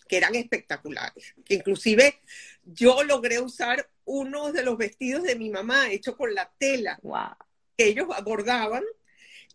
[0.09, 1.35] que eran espectaculares.
[1.45, 2.21] Que inclusive
[2.64, 7.37] yo logré usar uno de los vestidos de mi mamá hecho con la tela wow.
[7.77, 8.83] que ellos bordaban,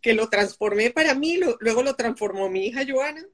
[0.01, 3.25] que lo transformé para mí, lo, luego lo transformó mi hija Joana,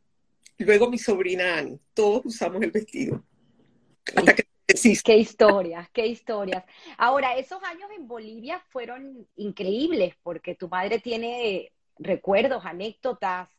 [0.58, 1.80] luego mi sobrina Annie.
[1.93, 3.23] Todos usamos el vestido.
[4.15, 4.43] Hasta que
[5.04, 6.63] Qué historias, qué historias.
[6.97, 13.49] Ahora, esos años en Bolivia fueron increíbles porque tu madre tiene recuerdos, anécdotas.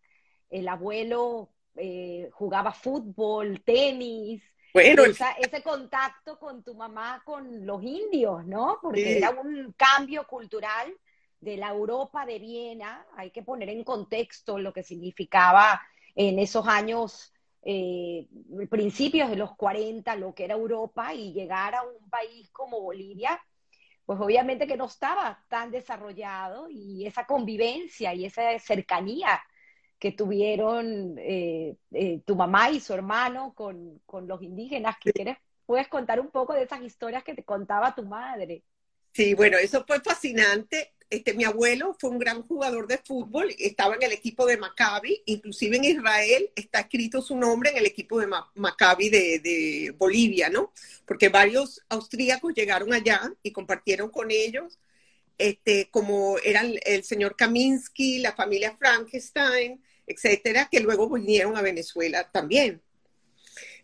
[0.51, 4.43] El abuelo eh, jugaba fútbol, tenis,
[4.75, 8.79] bueno, Esa, ese contacto con tu mamá, con los indios, ¿no?
[8.83, 9.19] Porque sí.
[9.19, 10.93] era un cambio cultural
[11.41, 15.81] de la Europa de Viena, hay que poner en contexto lo que significaba
[16.17, 17.33] en esos años,
[17.63, 18.27] eh,
[18.69, 23.41] principios de los 40, lo que era Europa, y llegar a un país como Bolivia,
[24.05, 29.41] pues obviamente que no estaba tan desarrollado, y esa convivencia y esa cercanía
[30.05, 34.97] que tuvieron eh, eh, tu mamá y su hermano con, con los indígenas.
[35.03, 38.63] que quieres, puedes contar un poco de esas historias que te contaba tu madre.
[39.15, 40.93] Sí, bueno, eso fue fascinante.
[41.09, 45.23] este, mi abuelo fue un gran jugador de fútbol, estaba en el equipo de Maccabi,
[45.25, 50.71] inclusive en Israel está escrito su nombre en el equipo de Maccabi de, Bolivia, ¿no?
[51.07, 54.79] Porque varios austríacos llegaron allá y compartieron con ellos,
[55.39, 62.31] este, como eran el señor Kaminsky, la familia Frankenstein, etcétera, que luego vinieron a Venezuela
[62.31, 62.83] también.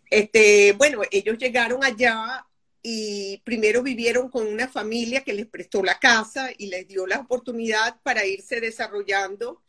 [0.09, 2.45] Este, bueno, ellos llegaron allá
[2.83, 7.19] y primero vivieron con una familia que les prestó la casa y les dio la
[7.19, 9.61] oportunidad para irse desarrollando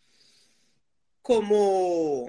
[1.21, 2.29] como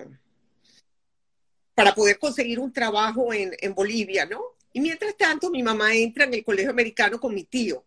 [1.74, 4.42] para poder conseguir un trabajo en, en, Bolivia, ¿no?
[4.74, 7.84] Y mientras tanto, mi mamá entra en el colegio americano con mi tío.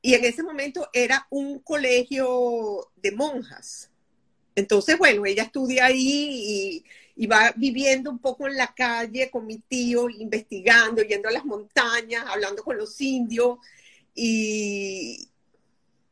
[0.00, 3.90] Y en ese momento era un colegio de monjas.
[4.56, 6.82] Entonces, bueno, ella estudia ahí
[7.16, 11.44] y, va viviendo un poco en la calle con mi tío, investigando, yendo a las
[11.44, 13.58] montañas, hablando con los indios.
[14.14, 15.28] Y,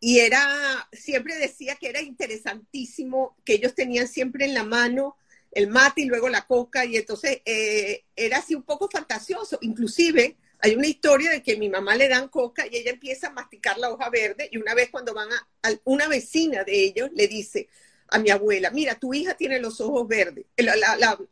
[0.01, 5.17] y era, siempre decía que era interesantísimo, que ellos tenían siempre en la mano
[5.53, 6.85] el mate y luego la coca.
[6.85, 11.69] Y entonces eh, era así un poco fantasioso, inclusive hay una historia de que mi
[11.69, 14.89] mamá le dan coca y ella empieza a masticar la hoja verde y una vez
[14.91, 17.69] cuando van a una vecina de ellos le dice,
[18.09, 20.45] a mi abuela, mira, tu hija tiene los ojos verdes,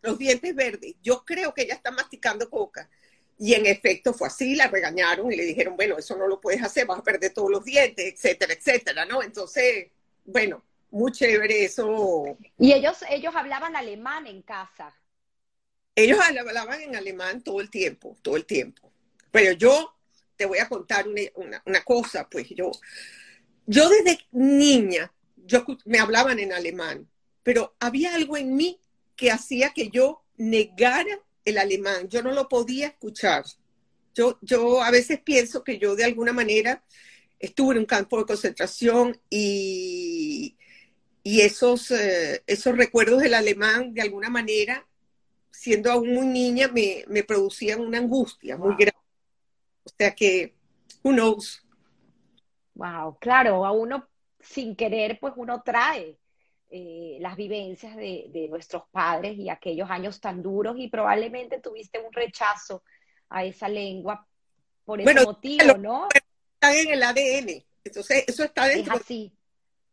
[0.02, 2.88] los dientes verdes, yo creo que ella está masticando coca.
[3.38, 6.62] Y en efecto fue así, la regañaron y le dijeron, bueno, eso no lo puedes
[6.62, 9.22] hacer, vas a perder todos los dientes, etcétera, etcétera, ¿no?
[9.22, 9.88] Entonces,
[10.24, 12.36] bueno, muy chévere eso.
[12.58, 14.94] Y ellos, ellos hablaban alemán en casa.
[15.96, 18.92] Ellos hablaban en alemán todo el tiempo, todo el tiempo.
[19.30, 19.92] Pero yo
[20.36, 22.70] te voy a contar una, una cosa, pues yo,
[23.66, 25.12] yo desde niña
[25.44, 27.08] yo me hablaban en alemán,
[27.42, 28.80] pero había algo en mí
[29.16, 33.44] que hacía que yo negara el alemán, yo no lo podía escuchar.
[34.14, 36.84] Yo, yo a veces pienso que yo de alguna manera
[37.38, 40.56] estuve en un campo de concentración y,
[41.22, 44.86] y esos, eh, esos recuerdos del alemán de alguna manera,
[45.50, 48.98] siendo aún muy niña, me, me producían una angustia muy grande.
[49.84, 50.54] O sea que,
[51.02, 51.64] who knows.
[52.74, 54.08] Wow, claro, a uno
[54.42, 56.18] sin querer, pues uno trae
[56.70, 62.12] eh, las vivencias de, nuestros padres y aquellos años tan duros y probablemente tuviste un
[62.12, 62.82] rechazo
[63.28, 64.26] a esa lengua
[64.84, 66.08] por ese motivo, ¿no?
[66.54, 68.94] Está en el ADN, entonces eso está dentro.
[68.94, 69.32] Es así.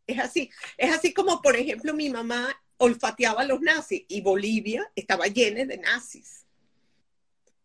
[0.08, 0.50] Es así.
[0.78, 5.66] Es así como, por ejemplo, mi mamá olfateaba a los nazis y Bolivia estaba llena
[5.66, 6.46] de nazis.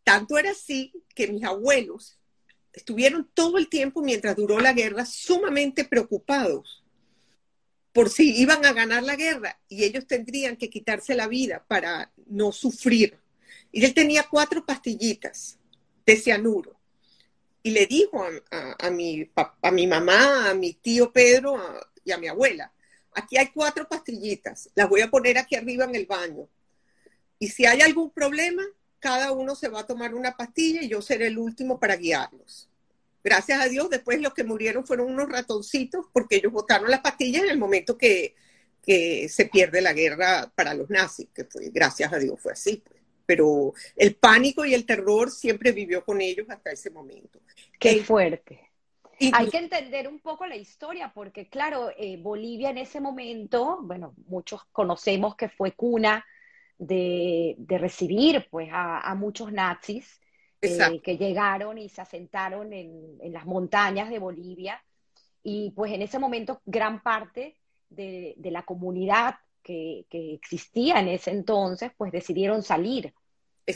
[0.03, 2.19] Tanto era así que mis abuelos
[2.75, 6.85] estuvieron todo el tiempo mientras duró la guerra sumamente preocupados
[7.95, 12.13] por si iban a ganar la guerra y ellos tendrían que quitarse la vida para
[12.27, 13.17] no sufrir.
[13.71, 15.59] Y él tenía cuatro pastillitas
[16.05, 16.77] de cianuro.
[17.63, 19.31] Y le dijo a, mi,
[19.63, 21.57] a mi mamá, a mi tío Pedro
[22.05, 22.73] y a mi abuela,
[23.15, 26.49] aquí hay cuatro pastillitas, las voy a poner aquí arriba en el baño.
[27.39, 28.65] Y si hay algún problema,
[29.05, 32.71] cada uno se va a tomar una pastilla y yo seré el último para guiarlos.
[33.23, 37.43] Gracias a Dios, después los que murieron fueron unos ratoncitos porque ellos botaron las pastillas
[37.43, 38.35] en el momento que,
[38.87, 42.83] se pierde la guerra para los nazis, que fue, gracias a Dios fue así.
[42.83, 42.99] Pues.
[43.27, 47.41] Pero el pánico y el terror siempre vivió con ellos hasta ese momento.
[47.79, 48.71] Qué fuerte.
[49.35, 54.15] Hay que entender un poco la historia, porque claro, eh, Bolivia en ese momento, bueno,
[54.27, 56.25] muchos conocemos que fue cuna
[56.79, 60.21] de, recibir pues a, muchos nazis
[60.61, 64.83] eh, que llegaron y se asentaron en, las montañas de Bolivia.
[65.43, 67.57] Y pues en ese momento gran parte
[67.91, 73.13] de, la comunidad que, existía en ese entonces, pues decidieron salir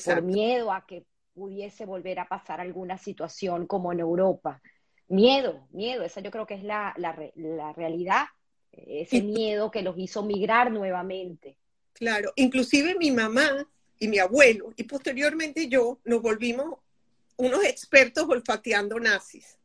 [0.04, 4.60] por miedo a que pudiese volver a pasar alguna situación como en Europa.
[5.08, 8.26] Miedo, miedo, esa yo creo que es la, la realidad,
[8.72, 11.56] ese miedo que los hizo migrar nuevamente.
[11.98, 16.78] Claro, inclusive mi mamá y mi abuelo y posteriormente yo nos volvimos
[17.36, 19.56] unos expertos olfateando nazis.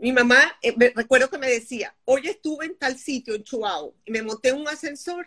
[0.00, 4.12] Mi mamá, eh, recuerdo que me decía, hoy estuve en tal sitio, en Chuao, y
[4.12, 5.26] me monté en un ascensor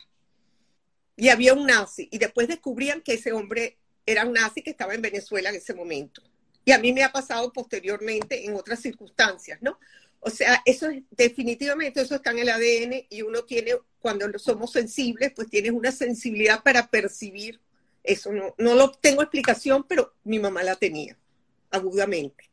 [1.18, 4.94] y había un nazi, y después descubrían que ese hombre era un nazi que estaba
[4.94, 6.22] en Venezuela en ese momento.
[6.64, 9.80] Y a mí me ha pasado posteriormente en otras circunstancias, ¿no?
[10.26, 14.72] O sea, eso es definitivamente, eso está en el ADN y uno tiene, cuando somos
[14.72, 17.62] sensibles, pues tienes una sensibilidad para percibir
[18.02, 18.32] eso.
[18.32, 21.16] No, no lo tengo explicación, pero mi mamá la tenía,
[21.70, 22.50] agudamente.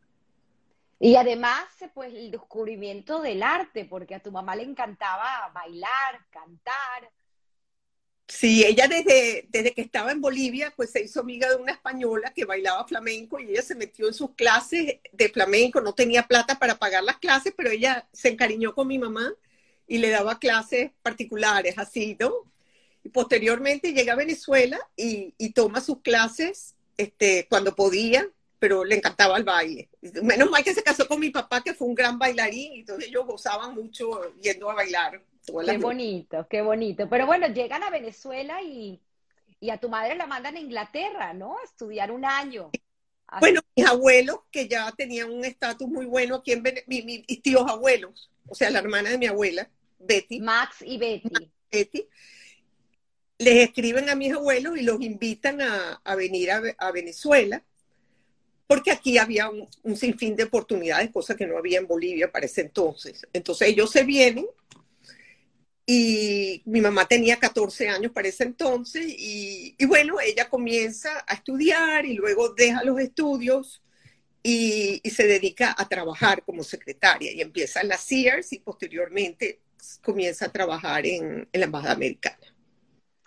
[1.00, 1.64] Y además,
[1.94, 7.10] pues el descubrimiento del arte, porque a tu mamá le encantaba bailar, cantar.
[8.34, 12.32] Sí, ella desde, desde que estaba en Bolivia, pues se hizo amiga de una española
[12.34, 16.58] que bailaba flamenco y ella se metió en sus clases de flamenco, no tenía plata
[16.58, 19.32] para pagar las clases, pero ella se encariñó con mi mamá
[19.86, 22.32] y le daba clases particulares, así, ¿no?
[23.04, 28.26] Y posteriormente llega a Venezuela y, toma sus clases este, cuando podía,
[28.58, 29.90] pero le encantaba el baile.
[30.22, 33.26] Menos mal que se casó con mi papá, que fue un gran bailarín, entonces ellos
[33.26, 35.22] gozaban mucho yendo a bailar.
[35.46, 37.08] Qué bonito, qué bonito.
[37.08, 39.00] Pero bueno, llegan a Venezuela y,
[39.60, 41.58] y, a tu madre la mandan a Inglaterra, ¿no?
[41.58, 42.70] A estudiar un año.
[43.40, 47.68] Bueno, mis abuelos, que ya tenían un estatus muy bueno aquí en Venezuela, mis, tíos
[47.68, 49.68] abuelos, o sea, la hermana de mi abuela,
[49.98, 50.40] Betty.
[50.40, 51.30] Max y Betty.
[51.70, 52.08] Betty
[53.38, 57.64] les escriben a mis abuelos y los invitan a, a venir a, a, Venezuela,
[58.68, 62.46] porque aquí había un, un, sinfín de oportunidades, cosas que no había en Bolivia para
[62.46, 63.26] ese entonces.
[63.32, 64.46] Entonces ellos se vienen
[65.86, 71.34] y mi mamá tenía 14 años para ese entonces y, y, bueno, ella comienza a
[71.34, 73.82] estudiar y luego deja los estudios
[74.42, 79.60] y, y, se dedica a trabajar como secretaria y empieza en la Sears y posteriormente
[80.02, 82.38] comienza a trabajar en, en la Embajada Americana.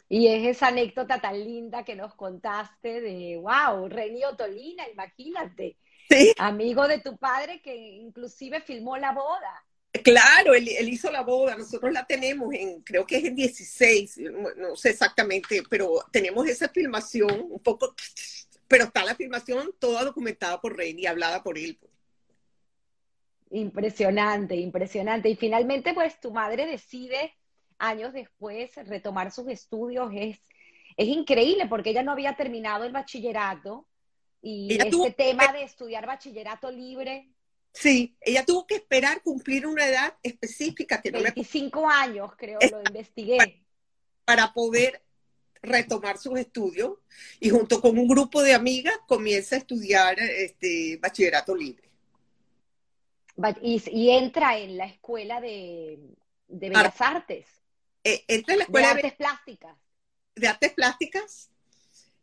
[0.07, 5.77] Y es esa anécdota tan linda que nos contaste de, wow, Renio Tolina, imagínate,
[6.09, 6.33] ¿Sí?
[6.37, 9.65] amigo de tu padre que inclusive filmó la boda.
[10.03, 14.17] Claro, él, él, hizo la boda, nosotros la tenemos en, creo que es en 16,
[14.57, 17.95] no sé exactamente, pero tenemos esa filmación un poco,
[18.67, 21.79] pero está la filmación toda documentada por Rey y hablada por él.
[23.51, 25.29] Impresionante, impresionante.
[25.29, 27.33] Y finalmente, pues tu madre decide
[27.77, 30.11] años después retomar sus estudios.
[30.13, 30.39] Es,
[30.97, 33.87] es increíble porque ella no había terminado el bachillerato
[34.41, 37.29] y ella este tema de estudiar bachillerato libre
[37.75, 41.93] Sí, ella tuvo que esperar cumplir una edad específica que 25 no le...
[41.93, 43.37] años, creo, lo investigué.
[43.37, 43.53] Para,
[44.23, 45.03] para, poder
[45.61, 46.93] retomar sus estudios
[47.39, 51.89] y junto con un grupo de amigas comienza a estudiar este bachillerato libre.
[53.61, 55.99] Y, y entra en la escuela de,
[56.47, 57.45] de Bellas Ar Artes.
[58.05, 59.77] Eh, entra en la escuela de artes de, plásticas.
[60.35, 61.49] De artes plásticas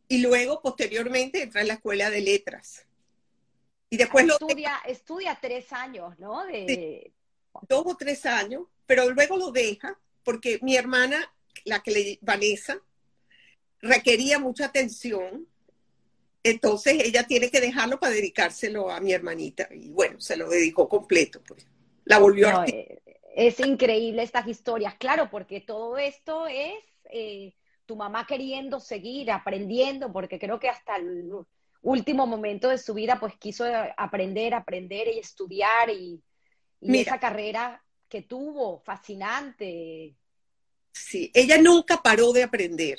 [0.09, 2.87] y luego posteriormente entra en la escuela de letras.
[3.93, 6.47] Y después estudia, lo estudia tres años, ¿no?
[6.47, 6.65] De...
[6.67, 7.13] Sí,
[7.69, 11.31] dos o tres años, pero luego lo deja porque mi hermana,
[11.67, 12.81] la que le, Vanessa,
[13.83, 15.47] requería mucha atención.
[16.43, 19.69] Entonces ella tiene que dejarlo para dedicárselo a mi hermanita.
[19.71, 21.67] Y bueno, se lo dedicó completo, pues.
[22.07, 22.65] La volvió no, a...
[22.65, 23.03] Eh,
[23.37, 26.73] es increíble estas historias, claro, porque todo esto es
[27.11, 27.53] eh,
[27.85, 31.31] tu mamá queriendo seguir aprendiendo, porque creo que hasta el,
[31.83, 33.65] último momento de su vida, pues quiso
[33.97, 36.23] aprender, aprender y estudiar y,
[36.81, 40.15] y esa carrera que tuvo, fascinante.
[40.93, 42.99] Sí, ella nunca paró de aprender.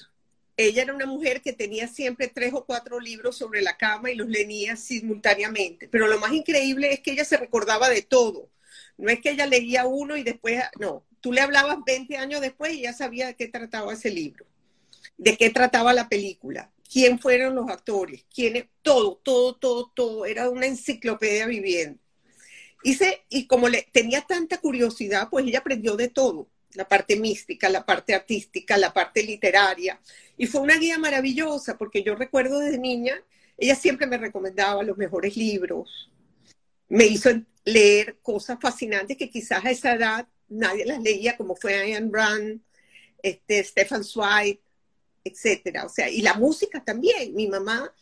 [0.56, 4.16] Ella era una mujer que tenía siempre tres o cuatro libros sobre la cama y
[4.16, 5.88] los leía simultáneamente.
[5.88, 8.50] Pero lo más increíble es que ella se recordaba de todo.
[8.98, 12.74] No es que ella leía uno y después, no, tú le hablabas 20 años después
[12.74, 14.46] y ya sabía de qué trataba ese libro,
[15.18, 20.50] de qué trataba la película quién fueron los actores, quién, todo, todo, todo, todo, era
[20.50, 22.00] una enciclopedia viviendo.
[22.84, 27.70] Hice, y como le tenía tanta curiosidad, pues ella aprendió de todo, la parte mística,
[27.70, 30.00] la parte artística, la parte literaria,
[30.38, 33.16] y fue una guía maravillosa, porque yo recuerdo desde niña,
[33.58, 36.12] ella siempre me recomendaba los mejores libros,
[36.90, 37.30] me hizo
[37.66, 42.62] leer cosas fascinantes que quizás a esa edad nadie las leía, como fue Ayn Rand,
[43.22, 44.60] este, Stefan Zweig,
[45.24, 45.86] etcétera.
[45.86, 47.34] O sea, y la música también.
[47.34, 47.94] Mi mamá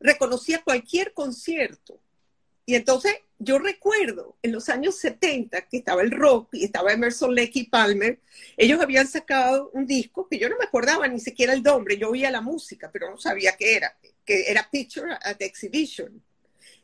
[0.00, 2.00] reconocía cualquier concierto.
[2.66, 7.34] Y entonces yo recuerdo en los años 70 que estaba el rock y estaba Emerson
[7.34, 8.20] Lake Palmer,
[8.56, 12.10] ellos habían sacado un disco que yo no me acordaba ni siquiera el nombre, yo
[12.10, 16.22] oía la música, pero no sabía qué era, que era Picture at Exhibition.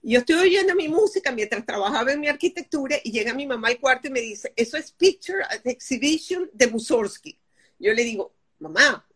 [0.03, 3.69] Y yo estoy oyendo mi música mientras trabajaba en mi arquitectura y llega mi mamá
[3.69, 7.39] al cuarto y me dice, eso es Picture at Exhibition de Mussorgsky.
[7.79, 9.07] Yo le digo, mamá,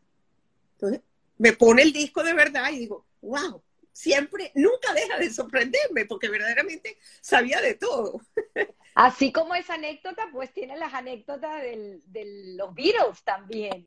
[0.79, 1.01] entonces,
[1.39, 3.61] me pone el disco de verdad y digo, wow,
[3.93, 8.20] siempre, nunca deja de sorprenderme porque verdaderamente sabía de todo.
[8.95, 13.85] Así como esa anécdota, pues tiene las anécdotas del, de los Beatles también.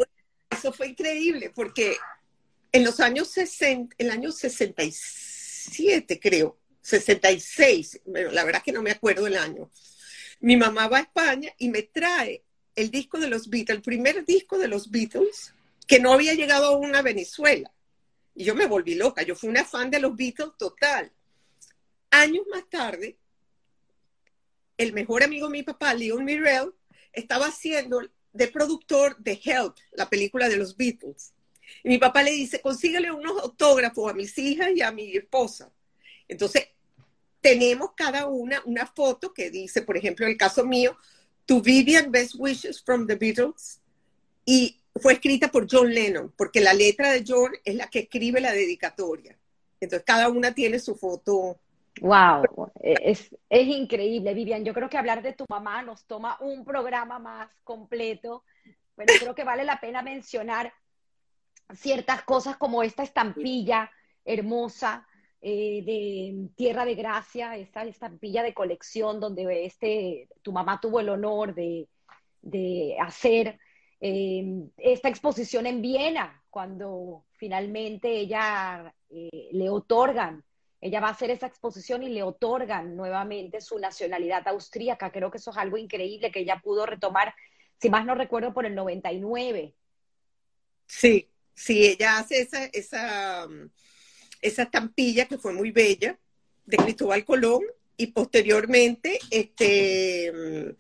[0.50, 1.96] Eso fue increíble porque
[2.74, 8.82] en los años 60, el año 67 creo, 66, bueno, la verdad es que no
[8.82, 9.70] me acuerdo el año,
[10.42, 12.44] mi mamá va a España y me trae
[12.76, 15.54] el disco de los Beatles, el primer disco de los Beatles,
[15.92, 17.70] que no había llegado aún a Venezuela.
[18.34, 21.12] Y yo me volví loca, yo fui una fan de los Beatles total.
[22.10, 23.18] Años más tarde,
[24.78, 26.72] el mejor amigo de mi papá, Leon Mirel,
[27.12, 31.34] estaba haciendo de productor de Help, la película de los Beatles.
[31.84, 35.74] Y mi papá le dice, consíguele unos autógrafos a mis hijas y a mi esposa.
[36.30, 36.70] Entonces,
[37.42, 40.96] tenemos cada una una foto que dice, por ejemplo, el caso mío,
[41.48, 43.82] To Vivian Best Wishes from the Beatles.
[44.46, 48.42] Y fue escrita por John Lennon, porque la letra de John es la que escribe
[48.42, 49.38] la dedicatoria.
[49.80, 51.60] Entonces, cada una tiene su foto.
[52.02, 54.64] Wow, es, es increíble, Vivian.
[54.64, 58.44] Yo creo que hablar de tu mamá nos toma un programa más completo,
[58.96, 60.74] pero creo que vale la pena mencionar
[61.76, 63.92] ciertas cosas como esta estampilla
[64.26, 65.08] hermosa
[65.42, 71.10] eh, de Tierra de Gracia, esta estampilla de colección donde este, tu mamá tuvo el
[71.10, 71.88] honor de,
[73.00, 73.60] hacer
[74.04, 80.44] eh, esta exposición en Viena, cuando finalmente ella eh, le otorgan,
[80.82, 85.12] ella va a hacer esa exposición y le otorgan nuevamente su nacionalidad austríaca.
[85.12, 87.36] Creo que eso es algo increíble que ella pudo retomar,
[87.80, 89.76] si más no recuerdo, por el 99.
[90.88, 93.48] Sí, sí, ella hace esa, esa,
[94.42, 96.18] esa estampilla que fue muy bella
[96.66, 97.62] de Cristóbal Colón
[97.98, 100.76] y posteriormente, este,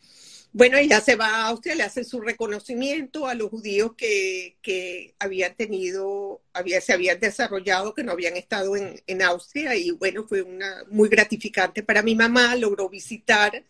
[0.54, 5.16] bueno, ella se va a Austria, le hace su reconocimiento a los judíos que, que
[5.20, 10.26] habían tenido, había, se habían desarrollado, que no habían estado en, en Austria y bueno,
[10.28, 13.64] fue una muy gratificante para mi mamá, logró visitar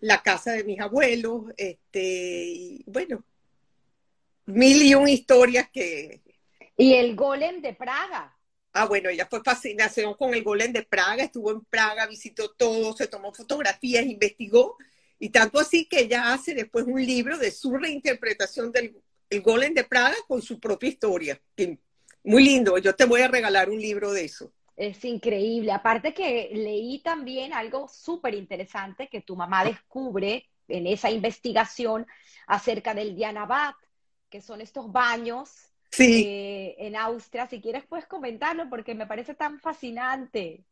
[0.00, 3.24] la casa de mis abuelos, este, y bueno,
[4.46, 6.22] mil y un historias que,
[6.76, 8.36] y el golem de Praga.
[8.72, 12.96] Ah, bueno, ella fue fascinación con el golem de Praga, estuvo en Praga, visitó todo,
[12.96, 14.78] se tomó fotografías, investigó,
[15.22, 19.00] y tanto así que ella hace después un libro de su reinterpretación del
[19.30, 21.40] el golem de Praga con su propia historia.
[22.24, 24.52] Muy lindo, yo te voy a regalar un libro de eso.
[24.76, 25.70] Es increíble.
[25.70, 32.04] Aparte que leí también algo súper interesante que tu mamá descubre en esa investigación
[32.48, 33.76] acerca del Dianabat,
[34.28, 35.50] que son estos baños
[35.92, 36.24] sí.
[36.26, 37.46] Eh, en Austria.
[37.46, 40.64] Si quieres, puedes comentarlo porque me parece tan fascinante.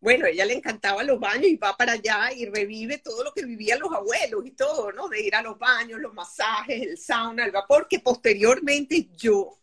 [0.00, 3.32] Bueno, a ella le encantaba los baños y va para allá y revive todo lo
[3.32, 5.08] que vivían los abuelos y todo, ¿no?
[5.08, 9.58] De ir a los baños, los masajes, el sauna, el vapor, que posteriormente yo,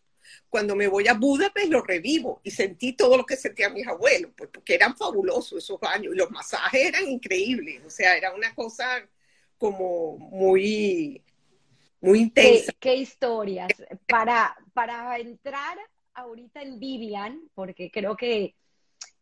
[0.50, 4.32] cuando me voy a Budapest, lo revivo y sentí todo lo que sentían mis abuelos,
[4.36, 8.54] pues porque eran fabulosos esos baños y los masajes eran increíbles, o sea, era una
[8.54, 9.08] cosa
[9.56, 11.22] como muy,
[12.00, 12.72] muy intensa.
[12.78, 13.68] ¿Qué, historias?
[14.06, 15.78] Para, para entrar
[16.12, 18.54] ahorita en Vivian, porque creo que,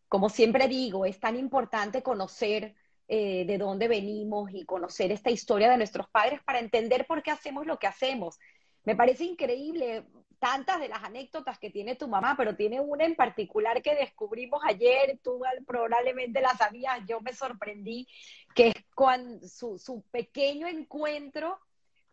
[0.09, 2.75] como siempre digo, es tan importante conocer
[3.09, 7.31] eh, de dónde venimos y conocer esta historia de nuestros padres para entender por qué
[7.31, 8.39] hacemos lo que hacemos.
[8.85, 10.05] Me parece increíble
[10.39, 14.63] tantas de las anécdotas que tiene tu mamá, pero tiene una en particular que descubrimos
[14.65, 18.07] ayer, tú probablemente la sabías, yo me sorprendí,
[18.55, 21.59] que es su, su pequeño encuentro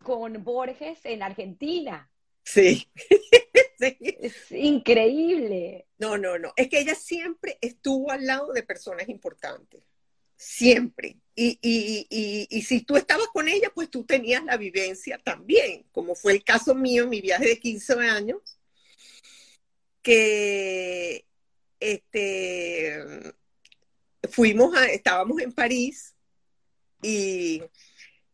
[0.02, 2.10] con Borges en Argentina.
[2.42, 2.90] Sí.
[3.82, 5.86] Es increíble.
[5.98, 6.52] No, no, no.
[6.56, 9.82] Es que ella siempre estuvo al lado de personas importantes.
[10.36, 11.18] Siempre.
[11.34, 11.58] Y,
[12.50, 16.44] y, si tú estabas con ella, pues tú tenías la vivencia también, como fue el
[16.44, 18.58] caso mío en mi viaje de 15 años,
[20.02, 21.24] que
[21.80, 22.98] este,
[24.30, 26.14] fuimos a, estábamos en París
[27.00, 27.62] y,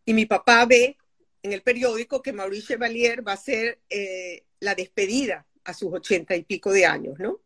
[0.05, 0.97] y mi papá ve
[1.43, 6.35] en el periódico que Maurice Chevalier va a hacer eh, la despedida a sus ochenta
[6.35, 7.41] y pico de años, ¿no?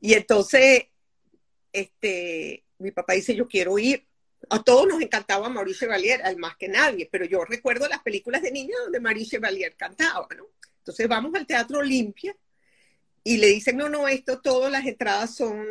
[0.00, 0.84] Y entonces,
[1.72, 4.06] este, mi papá dice, yo quiero ir.
[4.50, 8.42] A todos nos encantaba Maurice Chevalier, al más que nadie, pero yo recuerdo las películas
[8.42, 10.46] de niña donde Maurice Chevalier cantaba, ¿no?
[10.78, 12.36] Entonces vamos al Teatro Olimpia
[13.22, 15.64] y le dicen, no, no, esto, todas las entradas son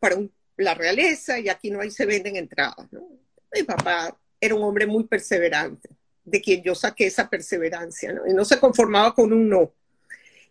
[0.00, 0.16] para
[0.56, 3.08] la realeza y aquí no hay, se venden entradas, ¿no?
[3.52, 5.88] Mi papá era un hombre muy perseverante
[6.24, 8.26] de quien yo saqué esa perseverancia, ¿no?
[8.26, 9.72] Y no se conformaba con un no.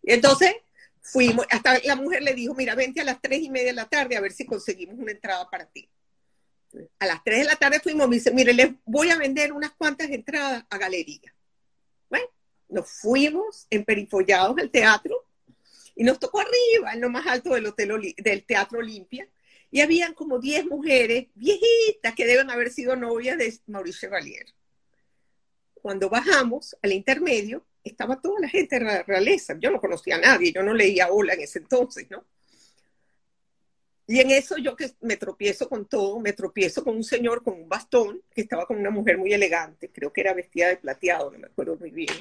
[0.03, 0.53] Entonces
[1.01, 3.89] fuimos, hasta la mujer le dijo, mira, vente a las tres y media de la
[3.89, 5.89] tarde a ver si conseguimos una entrada para ti.
[6.99, 9.71] A las tres de la tarde fuimos, me dice, mire, les voy a vender unas
[9.73, 11.33] cuantas entradas a galería.
[12.09, 12.27] Bueno,
[12.69, 15.25] nos fuimos en perifollados al teatro
[15.95, 19.27] y nos tocó arriba, en lo más alto del, hotel, del Teatro Olimpia,
[19.69, 24.45] y habían como diez mujeres viejitas que deben haber sido novias de Mauricio Valier
[25.83, 29.53] cuando bajamos al intermedio, estaba toda la gente de la realeza.
[29.59, 32.25] Yo no conocía a nadie, yo no leía hola en ese entonces, ¿no?
[34.07, 37.55] Y en eso yo que me tropiezo con todo, me tropiezo con un señor con
[37.55, 41.31] un bastón que estaba con una mujer muy elegante, creo que era vestida de plateado,
[41.31, 42.13] no me acuerdo muy bien.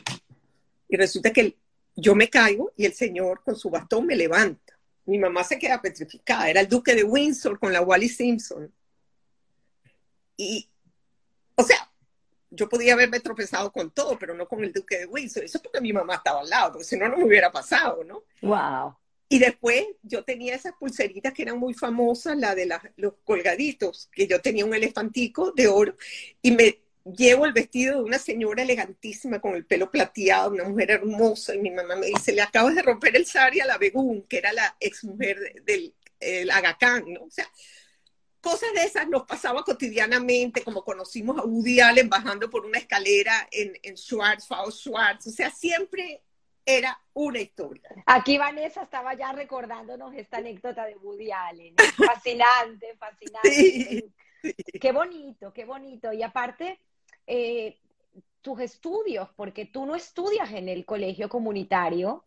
[0.88, 1.56] Y resulta que
[1.94, 4.76] yo me caigo y el señor con su bastón me levanta.
[5.04, 8.72] Mi mamá se queda petrificada, era el duque de Windsor con la Wally Simpson.
[10.36, 10.68] Y,
[11.54, 11.91] o sea,
[12.54, 15.44] yo podía haberme tropezado con todo, pero no con el duque de Windsor.
[15.44, 18.24] Eso porque mi mamá estaba al lado, porque si no, no me hubiera pasado, ¿no?
[18.42, 18.94] Wow.
[19.28, 24.26] Y después yo tenía esas pulseritas que eran muy famosas, la de los colgaditos, que
[24.26, 25.96] yo tenía un elefantico de oro
[26.42, 30.90] y me llevo el vestido de una señora elegantísima con el pelo plateado, una mujer
[30.90, 34.22] hermosa, y mi mamá me dice, le acabas de romper el sari a la Begún,
[34.28, 37.24] que era la exmujer del el Agacán, ¿no?
[37.24, 37.48] O sea,
[38.42, 43.48] cosas de esas nos pasaba cotidianamente, como conocimos a Woody Allen bajando por una escalera
[43.50, 46.22] en, en Schwartz, Faust Schwartz, o sea, siempre
[46.66, 47.88] era una historia.
[48.06, 51.74] Aquí Vanessa estaba ya recordándonos esta anécdota de Woody Allen.
[51.96, 54.12] Fascinante, fascinante.
[54.80, 56.12] Qué bonito, qué bonito.
[56.12, 56.80] Y aparte,
[57.26, 57.78] eh,
[58.40, 62.24] tus estudios, porque tú no estudias en el colegio comunitario,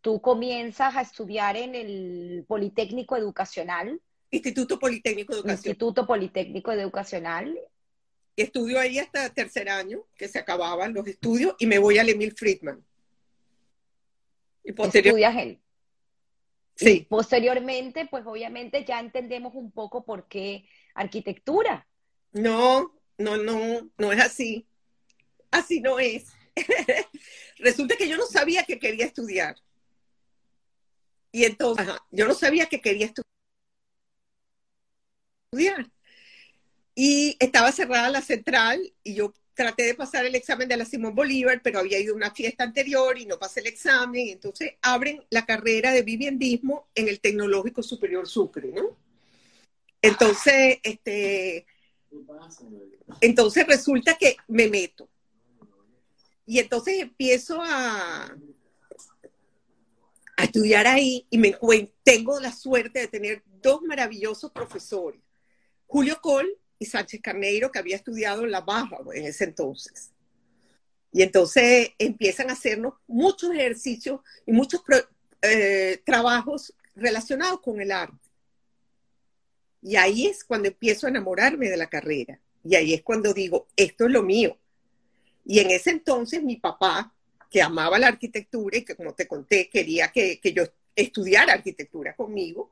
[0.00, 4.00] tú comienzas a estudiar en el Politécnico Educacional.
[4.30, 5.56] Instituto Politécnico Educacional.
[5.56, 7.58] Instituto Politécnico Educacional.
[8.36, 12.32] Estudio ahí hasta tercer año, que se acababan los estudios, y me voy al Emil
[12.32, 12.84] Friedman.
[14.62, 15.60] Y posteriormente.
[16.76, 17.06] Sí.
[17.08, 21.88] posteriormente, pues obviamente ya entendemos un poco por qué arquitectura.
[22.30, 24.68] No, no, no, no es así.
[25.50, 26.26] Así no es.
[27.58, 29.56] Resulta que yo no sabía que quería estudiar.
[31.32, 33.27] Y entonces, yo no sabía que quería estudiar.
[36.94, 41.14] Y estaba cerrada la central y yo traté de pasar el examen de la Simón
[41.14, 44.28] Bolívar, pero había ido a una fiesta anterior y no pasé el examen.
[44.28, 48.96] Entonces abren la carrera de viviendismo en el Tecnológico Superior Sucre, ¿no?
[50.00, 51.66] Entonces, este,
[53.20, 55.08] entonces resulta que me meto.
[56.46, 58.34] Y entonces empiezo a,
[60.36, 61.58] a estudiar ahí y me
[62.04, 65.20] tengo la suerte de tener dos maravillosos profesores,
[65.88, 66.46] Julio Col
[66.78, 70.12] y Sánchez Carneiro, que había estudiado en la Baja en ese entonces.
[71.10, 74.82] Y entonces empiezan a hacernos muchos ejercicios y muchos
[75.42, 78.28] eh, trabajos relacionados con el arte.
[79.82, 82.40] Y ahí es cuando empiezo a enamorarme de la carrera.
[82.64, 84.58] Y ahí es cuando digo, esto es lo mío.
[85.44, 87.14] Y en ese entonces mi papá,
[87.50, 90.64] que amaba la arquitectura y que como te conté, quería que, yo
[90.94, 92.70] estudiara arquitectura conmigo,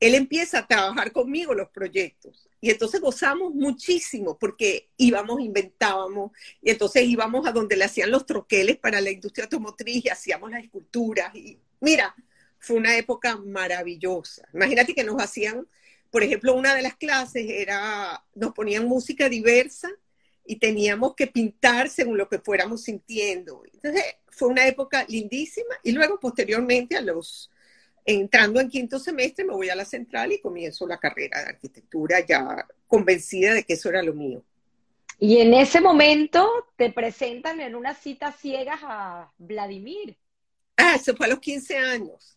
[0.00, 2.48] él empieza a trabajar conmigo los proyectos.
[2.60, 6.32] Y entonces gozamos muchísimo porque íbamos, inventábamos,
[6.62, 10.50] y entonces íbamos a donde le hacían los troqueles para la industria automotriz y hacíamos
[10.50, 11.34] las esculturas.
[11.34, 12.14] Y mira,
[12.58, 14.48] fue una época maravillosa.
[14.52, 15.66] Imagínate que nos hacían,
[16.10, 19.88] por ejemplo, una de las clases era, nos ponían música diversa
[20.44, 23.62] y teníamos que pintar según lo que fuéramos sintiendo.
[23.72, 27.50] Entonces fue una época lindísima y luego posteriormente a los,
[28.08, 32.24] entrando en quinto semestre me voy a la central y comienzo la carrera de arquitectura
[32.26, 34.42] ya convencida de que eso era lo mío.
[35.18, 40.16] Y en ese momento te presentan en una cita ciegas a Vladimir.
[40.78, 42.34] Ah, eso fue a los 15 años.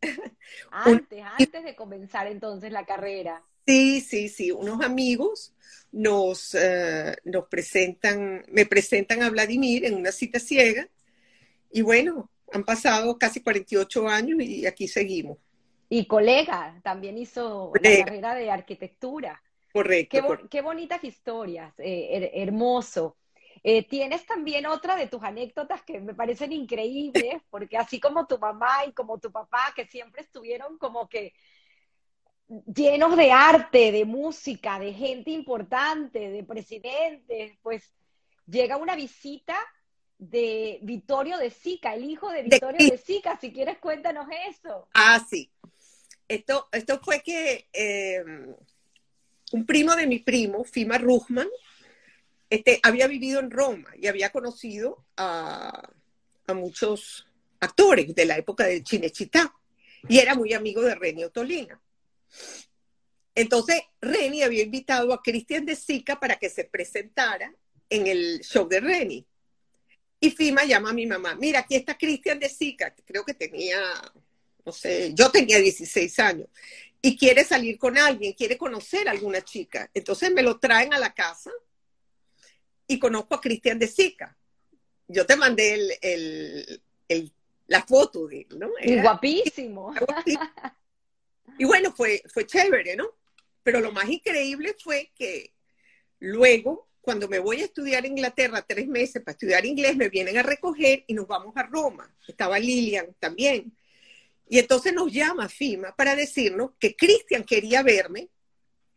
[0.70, 3.42] Antes, antes de comenzar entonces la carrera.
[3.66, 5.52] Sí, sí, sí, unos amigos
[5.90, 10.88] nos, eh, nos presentan, me presentan a Vladimir en una cita ciega
[11.72, 15.38] y bueno, han pasado casi 48 años y aquí seguimos.
[15.88, 19.40] Y colega, también hizo la carrera de arquitectura.
[19.72, 20.38] Correcto.
[20.50, 23.16] Qué, bonitas historias, eh, hermoso.
[23.62, 28.38] Eh, tienes también otra de tus anécdotas que me parecen increíbles, porque así como tu
[28.38, 31.34] mamá y como tu papá, que siempre estuvieron como que
[32.72, 37.92] llenos de arte, de música, de gente importante, de presidentes, pues
[38.46, 39.56] llega una visita
[40.18, 43.38] de Vittorio de Sica, el hijo de Vittorio de, Sica.
[43.40, 44.88] Si quieres, cuéntanos eso.
[44.94, 45.50] Ah, sí.
[46.28, 48.24] Esto, esto fue que eh,
[49.52, 51.48] un primo de mi primo, Fima Ruchman,
[52.50, 55.90] este, había vivido en Roma y había conocido a,
[56.46, 57.26] a muchos
[57.60, 59.52] actores de la época de Cinecittà
[60.08, 61.80] y era muy amigo de Renio Tolina.
[63.34, 67.54] Entonces, Reni había invitado a Cristian de Sica para que se presentara
[67.90, 69.26] en el show de Reni.
[70.18, 73.78] Y Fima llama a mi mamá, mira, aquí está Cristian de Sica, creo que tenía,
[74.64, 76.48] no sé, yo tenía 16 años,
[77.02, 79.90] y quiere salir con alguien, quiere conocer a alguna chica.
[79.94, 81.52] Entonces me lo traen a la casa
[82.86, 84.36] y conozco a Cristian de Sica.
[85.06, 85.98] Yo te mandé
[87.68, 88.70] la foto de él, ¿no?
[89.02, 89.94] guapísimo.
[91.58, 93.08] Y bueno, fue, fue chévere, ¿no?
[93.62, 95.54] Pero lo más increíble fue que
[96.18, 100.38] luego, cuando me voy a estudiar a Inglaterra tres meses para estudiar inglés, me vienen
[100.38, 102.12] a recoger y nos vamos a Roma.
[102.26, 103.72] Estaba Lilian también.
[104.48, 108.28] Y entonces nos llama FIMA para decirnos que Cristian quería verme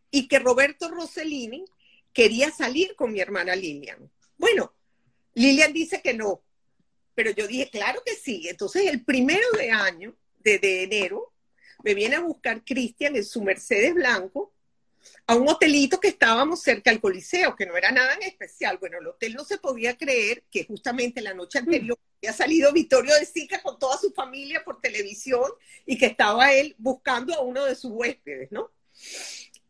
[0.10, 1.66] y que Roberto Rossellini
[2.12, 4.10] quería salir con mi hermana Lilian.
[4.40, 4.74] Bueno,
[5.36, 6.42] Lilian dice que no,
[7.14, 8.48] pero yo dije, claro que sí.
[8.50, 11.32] Entonces, el primero de año, de, de enero,
[11.84, 14.52] me viene a buscar Cristian en su Mercedes Blanco
[15.28, 18.78] a un hotelito que estábamos cerca del Coliseo, que no era nada en especial.
[18.80, 23.14] Bueno, el hotel no se podía creer que justamente la noche anterior había salido Vittorio
[23.16, 25.50] de Sica con toda su familia por televisión
[25.86, 28.72] y que estaba él buscando a uno de sus huéspedes, ¿no?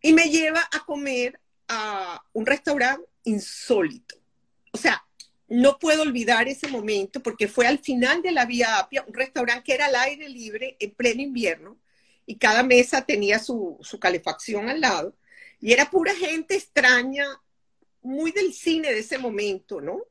[0.01, 4.15] Y me lleva a comer a un restaurante insólito.
[4.71, 5.03] O sea,
[5.49, 9.63] no puedo olvidar ese momento porque fue al final de la Vía Apia, un restaurante
[9.63, 11.77] que era al aire libre en pleno invierno
[12.29, 15.15] y cada mesa tenía su, su calefacción al lado.
[15.59, 17.25] Y era pura gente extraña,
[18.03, 20.03] muy del cine de ese momento, ¿no?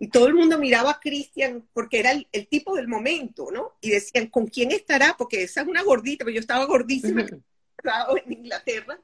[0.00, 3.74] Y todo el mundo miraba a Cristian porque era el, el, tipo del momento, ¿no?
[3.80, 5.14] Y decían, ¿con quién estará?
[5.16, 7.20] Porque esa es una gordita, pero yo estaba gordísima
[8.24, 9.00] en Inglaterra.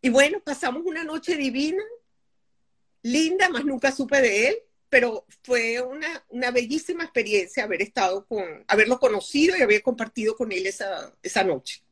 [0.00, 1.82] Y bueno, pasamos una noche divina,
[3.02, 4.56] linda, más nunca supe de él
[4.92, 10.52] pero fue una, una, bellísima experiencia haber estado con, haberlo conocido y haber compartido con
[10.52, 11.82] él esa, esa noche.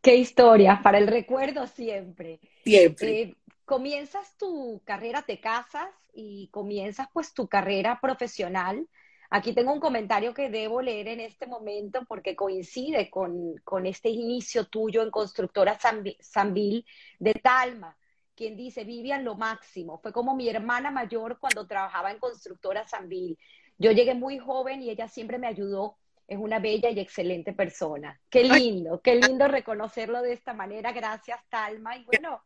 [0.00, 2.40] Qué historia, para el recuerdo siempre.
[2.64, 3.20] Siempre.
[3.20, 3.36] Eh,
[3.66, 8.88] comienzas tu carrera, te casas y comienzas pues tu carrera profesional.
[9.28, 14.08] Aquí tengo un comentario que debo leer en este momento porque coincide con, con este
[14.08, 15.78] inicio tuyo en Constructora
[16.18, 16.86] Sanvil
[17.18, 17.94] de Talma
[18.40, 19.98] quien dice, Vivian lo máximo.
[19.98, 23.38] Fue como mi hermana mayor cuando trabajaba en Constructora Sanvil.
[23.76, 25.98] Yo llegué muy joven y ella siempre me ayudó.
[26.26, 28.18] Es una bella y excelente persona.
[28.30, 30.90] Qué lindo, qué lindo reconocerlo de esta manera.
[30.92, 31.98] Gracias, Talma.
[31.98, 32.42] Y bueno,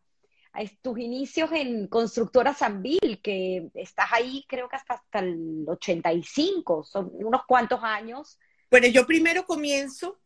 [0.83, 7.13] tus inicios en Constructora Sanvil, que estás ahí creo que hasta, hasta el 85, son
[7.13, 8.41] unos cuantos años.
[8.69, 10.19] Bueno, yo primero comienzo,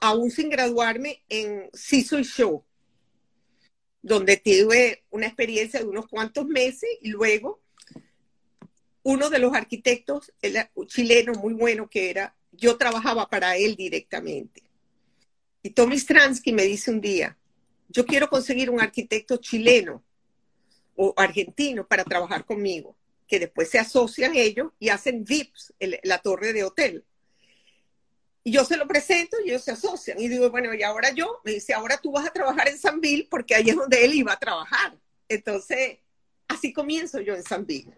[0.00, 2.64] aún sin graduarme, en Sí Soy Show
[4.02, 7.60] donde tuve una experiencia de unos cuantos meses y luego
[9.02, 14.62] uno de los arquitectos el chileno muy bueno que era, yo trabajaba para él directamente.
[15.62, 17.36] Y Tommy Stransky me dice un día,
[17.88, 20.02] yo quiero conseguir un arquitecto chileno
[20.96, 22.96] o argentino para trabajar conmigo,
[23.26, 27.04] que después se asocian ellos y hacen VIPs, la torre de hotel.
[28.42, 30.20] Y yo se lo presento y ellos se asocian.
[30.20, 33.28] Y digo, bueno, y ahora yo, me dice, ahora tú vas a trabajar en Sanville
[33.30, 34.96] porque ahí es donde él iba a trabajar.
[35.28, 35.98] Entonces,
[36.48, 37.92] así comienzo yo en Sanville.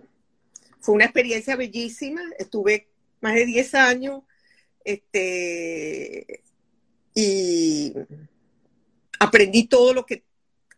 [0.80, 2.22] Fue una experiencia bellísima.
[2.38, 2.88] Estuve
[3.20, 4.22] más de 10 años.
[4.84, 6.42] Este,
[7.14, 7.94] y
[9.20, 10.24] aprendí todo lo que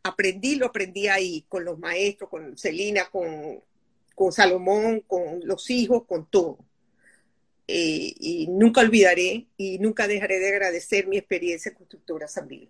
[0.03, 3.63] aprendí, lo aprendí ahí, con los maestros, con Celina, con,
[4.15, 6.59] con Salomón, con los hijos, con todo.
[7.67, 12.69] Eh, y nunca olvidaré y nunca dejaré de agradecer mi experiencia en Constructora San Miguel.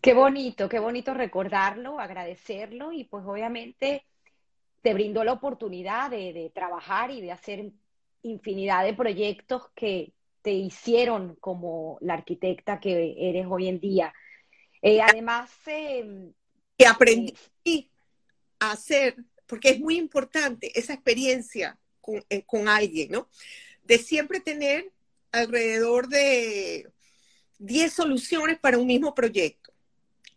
[0.00, 4.04] Qué bonito, qué bonito recordarlo, agradecerlo y pues obviamente
[4.82, 7.72] te brindó la oportunidad de, de trabajar y de hacer
[8.22, 10.12] infinidad de proyectos que
[10.42, 14.12] te hicieron como la arquitecta que eres hoy en día.
[14.82, 16.32] Eh, además, eh,
[16.76, 17.88] que aprendí eh,
[18.58, 19.16] a hacer,
[19.46, 23.28] porque es muy importante esa experiencia con, con alguien, ¿no?
[23.84, 24.90] De siempre tener
[25.32, 26.90] alrededor de
[27.58, 29.72] 10 soluciones para un mismo proyecto.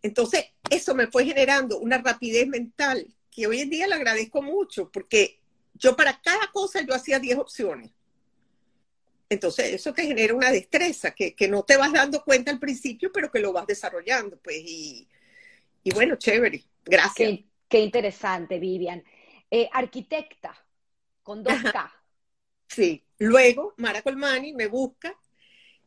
[0.02, 4.90] Entonces, eso me fue generando una rapidez mental que hoy en día le agradezco mucho,
[4.90, 5.40] porque
[5.74, 7.90] yo para cada cosa yo hacía 10 opciones.
[9.30, 13.12] Entonces, eso te genera una destreza que, que, no te vas dando cuenta al principio,
[13.12, 15.06] pero que lo vas desarrollando, pues, y,
[15.82, 16.64] y bueno, chévere.
[16.84, 17.14] Gracias.
[17.14, 19.04] Qué, qué interesante, Vivian.
[19.50, 20.56] Eh, arquitecta,
[21.22, 21.92] con 2K.
[22.68, 25.14] Sí, luego Mara Colmani me busca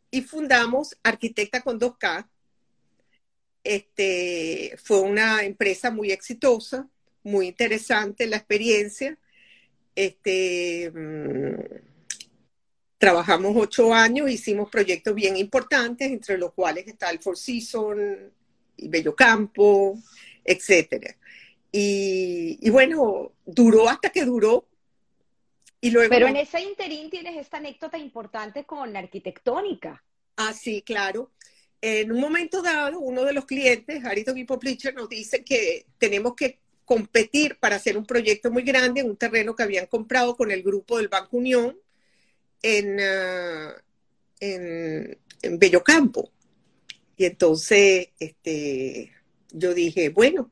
[0.09, 2.27] y fundamos Arquitecta con 2K.
[3.63, 6.87] Este, fue una empresa muy exitosa,
[7.23, 9.17] muy interesante la experiencia.
[9.95, 11.59] Este, mmm,
[12.97, 18.31] trabajamos ocho años, hicimos proyectos bien importantes, entre los cuales está el Four Seasons
[18.77, 19.97] y Bello Campo,
[20.43, 21.15] etc.
[21.71, 24.67] Y, y bueno, duró hasta que duró,
[25.81, 30.03] Luego, Pero en ese interín tienes esta anécdota importante con la arquitectónica.
[30.37, 31.31] Ah, sí, claro.
[31.81, 36.59] En un momento dado, uno de los clientes, Harito Poplicher, nos dice que tenemos que
[36.85, 40.61] competir para hacer un proyecto muy grande en un terreno que habían comprado con el
[40.61, 41.75] grupo del Banco Unión
[42.61, 43.71] en, uh,
[44.39, 46.31] en, en Bellocampo.
[47.17, 49.11] Y entonces este,
[49.51, 50.51] yo dije, bueno,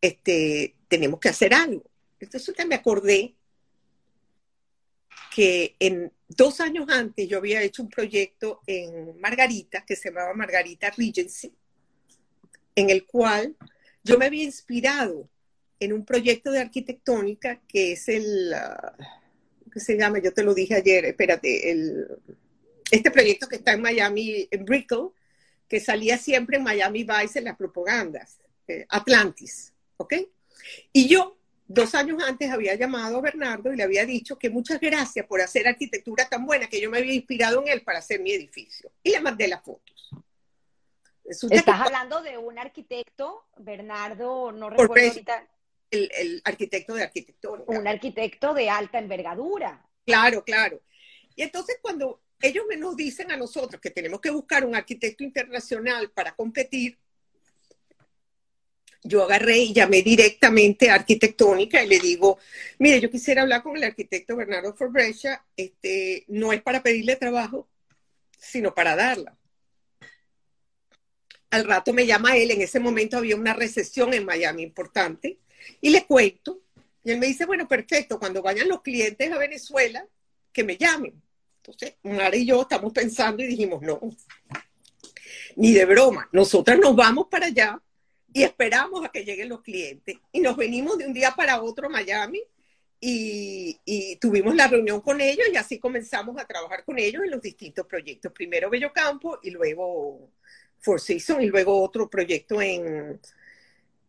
[0.00, 1.84] este, tenemos que hacer algo.
[2.20, 3.34] Entonces me acordé
[5.34, 10.32] que en dos años antes yo había hecho un proyecto en Margarita, que se llamaba
[10.32, 11.52] Margarita Regency,
[12.76, 13.56] en el cual
[14.04, 15.28] yo me había inspirado
[15.80, 18.54] en un proyecto de arquitectónica que es el,
[19.72, 20.20] ¿qué se llama?
[20.20, 22.06] Yo te lo dije ayer, espérate, el,
[22.92, 25.08] este proyecto que está en Miami, en Brickell,
[25.66, 30.14] que salía siempre en Miami Vice en las propagandas, eh, Atlantis, ¿ok?
[30.92, 31.36] Y yo
[31.66, 35.40] dos años antes había llamado a Bernardo y le había dicho que muchas gracias por
[35.40, 38.90] hacer arquitectura tan buena que yo me había inspirado en él para hacer mi edificio.
[39.02, 40.10] Y le mandé las fotos.
[41.24, 45.48] Estás hablando de un arquitecto, Bernardo, no recuerdo ahorita.
[45.90, 47.62] El, arquitecto de arquitectura.
[47.66, 49.86] Un arquitecto de alta envergadura.
[50.04, 50.82] Claro, claro.
[51.36, 56.10] Y entonces cuando ellos nos dicen a nosotros que tenemos que buscar un arquitecto internacional
[56.10, 56.98] para competir,
[59.04, 62.38] yo agarré y llamé directamente a Arquitectónica y le digo,
[62.78, 67.68] mire, yo quisiera hablar con el arquitecto Bernardo Forbrecha, este, no es para pedirle trabajo,
[68.38, 69.36] sino para darla.
[71.50, 75.38] Al rato me llama él, en ese momento había una recesión en Miami importante,
[75.82, 76.62] y le cuento,
[77.04, 80.08] y él me dice, bueno, perfecto, cuando vayan los clientes a Venezuela,
[80.50, 81.22] que me llamen.
[81.58, 84.00] Entonces, Mara y yo estamos pensando y dijimos, no,
[85.56, 87.80] ni de broma, nosotras nos vamos para allá
[88.34, 90.16] y esperamos a que lleguen los clientes.
[90.32, 92.42] Y nos venimos de un día para otro a Miami
[93.00, 97.40] y, tuvimos la reunión con ellos y así comenzamos a trabajar con ellos en los
[97.40, 98.32] distintos proyectos.
[98.32, 100.32] Primero Bello Campo y luego
[100.78, 103.20] Four Seasons y luego otro proyecto en,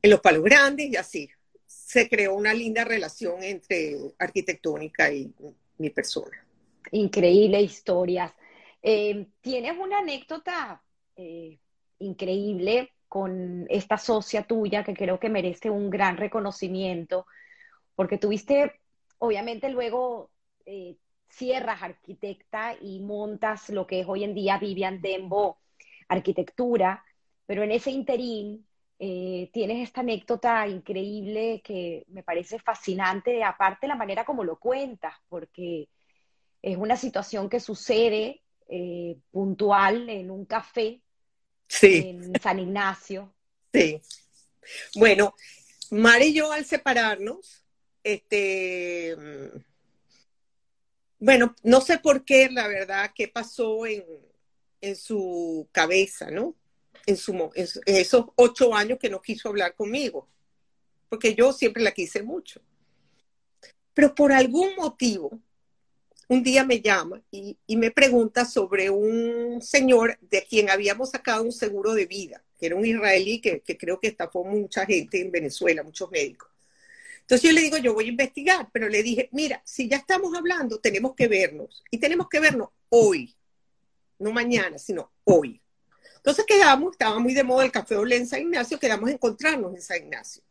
[0.01, 1.29] en Los Palos Grandes y así.
[1.67, 5.31] Se creó una linda relación entre arquitectónica y
[5.77, 6.43] mi persona.
[6.91, 8.33] Increíble historias.
[8.81, 10.81] Eh, ¿Tienes una anécdota
[11.15, 11.59] eh,
[11.99, 17.25] increíble con esta socia tuya que creo que merece un gran reconocimiento,
[17.95, 18.81] porque tuviste,
[19.19, 20.31] obviamente luego
[20.65, 20.97] eh,
[21.29, 25.59] cierras arquitecta y montas lo que es hoy en día Vivian Dembo
[26.09, 27.05] Arquitectura,
[27.45, 28.67] pero en ese interín
[28.99, 35.13] eh, tienes esta anécdota increíble que me parece fascinante, aparte la manera como lo cuentas,
[35.29, 35.87] porque
[36.61, 41.01] es una situación que sucede eh, puntual en un café
[41.67, 42.03] sí.
[42.05, 43.33] en San Ignacio.
[43.73, 44.01] Sí.
[44.95, 45.35] Bueno,
[45.91, 47.63] Mar y yo al separarnos,
[48.03, 49.15] este,
[51.19, 54.03] bueno, no sé por qué, la verdad, qué pasó en,
[54.81, 56.55] en su cabeza, ¿no?
[57.05, 60.27] En, su, en esos ocho años que no quiso hablar conmigo,
[61.09, 62.61] porque yo siempre la quise mucho.
[63.93, 65.39] Pero por algún motivo,
[66.27, 71.51] un día me llama y, me pregunta sobre un señor de quien habíamos sacado un
[71.51, 75.83] seguro de vida, que era un israelí que, creo que estafó mucha gente en Venezuela,
[75.83, 76.49] muchos médicos.
[77.21, 80.35] Entonces yo le digo, yo voy a investigar, pero le dije, mira, si ya estamos
[80.35, 81.83] hablando, tenemos que vernos.
[81.89, 83.35] Y tenemos que vernos hoy,
[84.19, 85.59] no mañana, sino hoy.
[86.17, 89.73] Entonces quedamos, estaba muy de moda el café Olé en San Ignacio, quedamos a encontrarnos
[89.73, 90.43] en San Ignacio.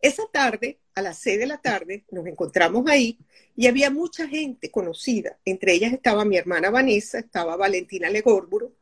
[0.00, 3.18] Esa tarde, a las seis de la tarde, nos encontramos ahí
[3.54, 5.38] y había mucha gente conocida.
[5.44, 8.72] Entre ellas estaba mi hermana Vanessa, estaba Valentina Legórburo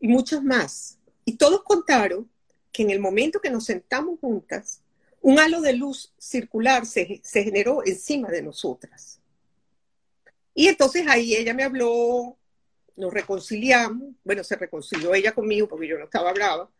[0.00, 0.98] y muchos más.
[1.24, 2.30] Y todos contaron
[2.70, 4.82] que en el momento que nos sentamos juntas,
[5.20, 9.18] un halo de luz circular se, se generó encima de nosotras.
[10.54, 12.36] Y entonces ahí ella me habló,
[12.94, 16.70] nos reconciliamos, bueno, se reconcilió ella conmigo porque yo no estaba brava,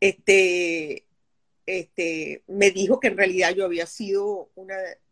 [0.00, 1.05] este,
[1.66, 4.50] este, me dijo que en realidad yo había sido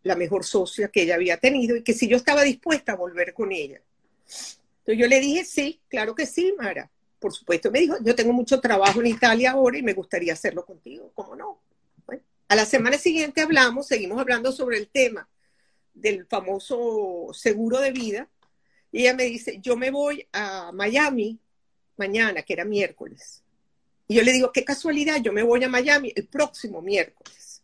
[0.03, 3.35] la mejor socia que ella había tenido y que si yo estaba dispuesta a volver
[3.35, 3.81] con ella.
[4.25, 6.91] Entonces yo le dije, sí, claro que sí, Mara.
[7.19, 10.65] Por supuesto, me dijo, yo tengo mucho trabajo en Italia ahora y me gustaría hacerlo
[10.65, 11.11] contigo.
[11.15, 11.61] ¿Cómo no?
[12.47, 15.27] a la semana siguiente hablamos, seguimos hablando sobre el tema
[15.95, 18.29] del famoso seguro de vida.
[18.93, 21.41] Y ella me dice, yo me voy a Miami
[21.97, 23.44] mañana, que era miércoles
[24.07, 27.63] y yo le digo, qué casualidad, yo me voy a Miami el próximo miércoles.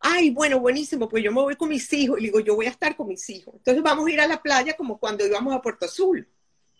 [0.00, 2.18] Ay, bueno, buenísimo, pues yo me voy con mis hijos.
[2.18, 3.54] Y le digo, yo voy a estar con mis hijos.
[3.56, 6.28] Entonces vamos a ir a la playa como cuando íbamos a Puerto Azul,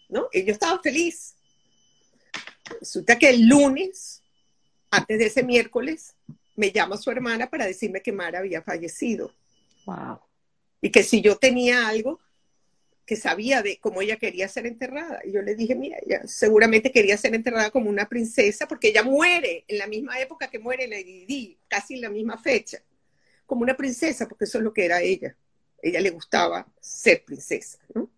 [0.09, 0.29] ¿no?
[0.33, 1.35] Y yo estaba feliz.
[2.81, 4.23] Resulta que el lunes,
[4.91, 6.15] antes de ese miércoles,
[6.55, 9.33] me llama su hermana para decirme que Mara había fallecido.
[9.87, 10.21] Wow.
[10.81, 12.21] Y que si yo tenía algo,
[13.09, 15.23] que sabía de cómo ella quería ser enterrada.
[15.25, 19.03] Y yo le dije, mira, ella seguramente quería ser enterrada como una princesa, porque ella
[19.03, 22.83] muere en la misma época que muere Lady Di, casi en la misma fecha,
[23.47, 25.35] como una princesa, porque eso es lo que era ella.
[25.81, 28.11] Ella le gustaba ser princesa, ¿no?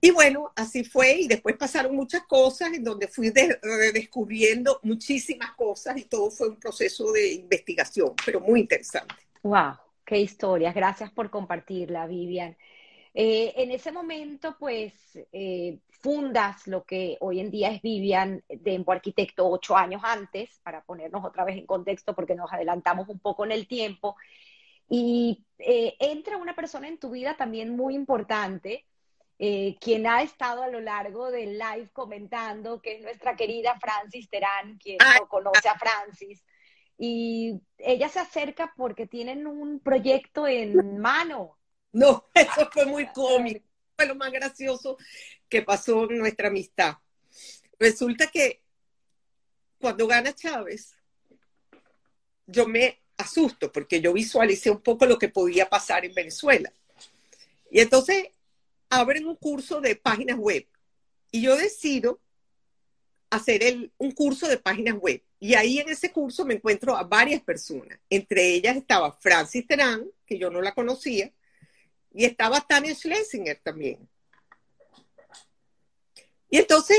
[0.00, 5.96] Y bueno, así fue, y después pasaron muchas cosas en donde fui descubriendo muchísimas cosas
[5.96, 9.14] y todo fue un proceso de investigación, pero muy interesante.
[9.44, 9.76] ¡Wow!
[10.04, 10.74] ¡Qué historias!
[10.74, 12.56] Gracias por compartirla, Vivian.
[13.18, 14.92] Eh, en ese momento, pues,
[15.32, 20.84] eh, fundas lo que hoy en día es Vivian Dembo Arquitecto ocho años antes, para
[20.84, 24.16] ponernos otra vez en contexto porque nos adelantamos un poco en el tiempo.
[24.90, 28.84] Y eh, entra una persona en tu vida también muy importante,
[29.38, 34.78] quien ha estado a lo largo del live comentando, que es nuestra querida Francis Terán,
[34.78, 36.44] quien no conoce a Francis.
[36.98, 41.56] Y ella se acerca porque tienen un proyecto en mano
[41.96, 43.64] no, eso fue muy cómico.
[43.96, 44.98] Fue lo más gracioso
[45.48, 46.96] que pasó en nuestra amistad.
[47.78, 48.60] Resulta que
[49.80, 50.94] cuando gana Chávez,
[52.46, 56.70] yo me asusto porque yo visualicé un poco lo que podía pasar en Venezuela.
[57.70, 58.28] Y entonces
[58.90, 60.66] abren un curso de páginas web
[61.30, 62.20] y yo decido
[63.30, 65.22] hacer un curso de páginas web.
[65.40, 67.98] Y ahí en ese curso me encuentro a varias personas.
[68.10, 71.32] Entre ellas estaba Francis Terán, que yo no la conocía,
[72.16, 74.08] y estaba Tania Schlesinger también.
[76.48, 76.96] Y entonces,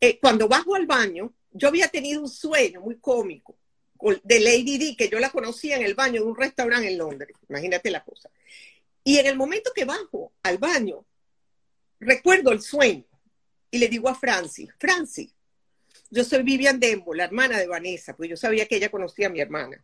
[0.00, 3.56] eh, cuando bajo al baño, yo había tenido un sueño muy cómico
[4.22, 7.36] de Lady Di, que yo la conocía en el baño de un restaurante en Londres.
[7.48, 8.28] Imagínate la cosa.
[9.02, 11.06] Y en el momento que bajo al baño,
[11.98, 13.06] recuerdo el sueño
[13.70, 15.34] y le digo a Francis, Francis,
[16.10, 19.30] yo soy Vivian Dembo, la hermana de Vanessa, porque yo sabía que ella conocía a
[19.30, 19.82] mi hermana.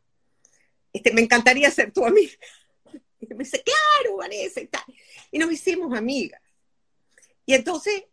[0.92, 2.34] Este, me encantaría ser tu amiga.
[3.32, 4.84] Y me dice, claro, Vanessa, y tal.
[5.30, 6.40] Y nos hicimos amigas.
[7.46, 8.04] Y entonces,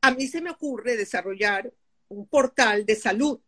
[0.00, 1.72] a mí se me ocurre desarrollar
[2.08, 3.40] un portal de salud.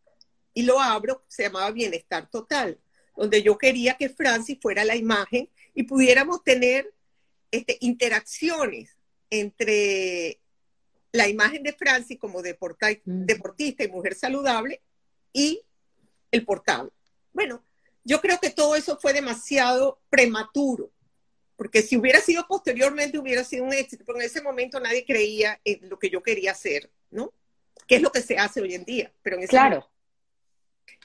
[0.54, 2.78] Y lo abro, se llamaba Bienestar Total,
[3.16, 6.92] donde yo quería que Francis fuera la imagen y pudiéramos tener
[7.50, 8.96] este, interacciones
[9.30, 10.40] entre
[11.12, 12.44] la imagen de Francis como mm.
[13.04, 14.82] deportista y mujer saludable
[15.32, 15.62] y
[16.30, 16.92] el portal.
[17.32, 17.64] Bueno,
[18.08, 20.90] yo creo que todo eso fue demasiado prematuro,
[21.56, 25.60] porque si hubiera sido posteriormente hubiera sido un éxito, pero en ese momento nadie creía
[25.62, 27.34] en lo que yo quería hacer, ¿no?
[27.86, 29.12] Que es lo que se hace hoy en día.
[29.22, 29.90] Pero en claro.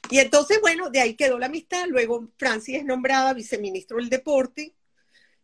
[0.10, 1.88] Y entonces, bueno, de ahí quedó la amistad.
[1.88, 4.74] Luego Francis es nombrada viceministro del deporte,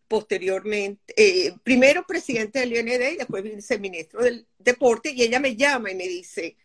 [0.08, 5.92] posteriormente, eh, primero presidente del IND y después viceministro del deporte, y ella me llama
[5.92, 6.56] y me dice,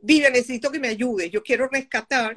[0.00, 2.36] Viva, necesito que me ayude, yo quiero rescatar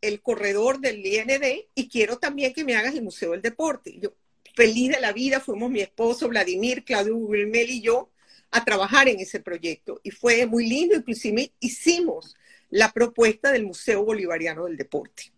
[0.00, 3.98] el corredor del IND y quiero también que me hagas el Museo del Deporte.
[4.00, 4.14] Yo,
[4.54, 8.10] feliz de la vida, fuimos mi esposo Vladimir, Claudio Wilmel y yo
[8.50, 10.00] a trabajar en ese proyecto.
[10.02, 12.34] Y fue muy lindo, inclusive hicimos
[12.70, 15.32] la propuesta del Museo Bolivariano del Deporte.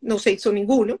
[0.00, 0.96] No se hizo ninguno.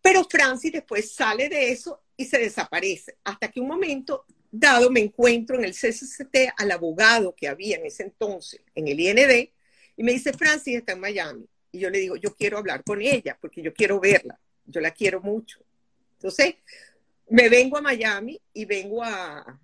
[0.00, 3.16] Pero Francis después sale de eso y se desaparece.
[3.24, 7.86] Hasta que un momento dado me encuentro en el CCCT al abogado que había en
[7.86, 9.50] ese entonces en el IND
[9.96, 11.46] y me dice, Francis está en Miami.
[11.74, 14.92] Y yo le digo, yo quiero hablar con ella porque yo quiero verla, yo la
[14.92, 15.58] quiero mucho.
[16.12, 16.54] Entonces,
[17.28, 19.60] me vengo a Miami y vengo a,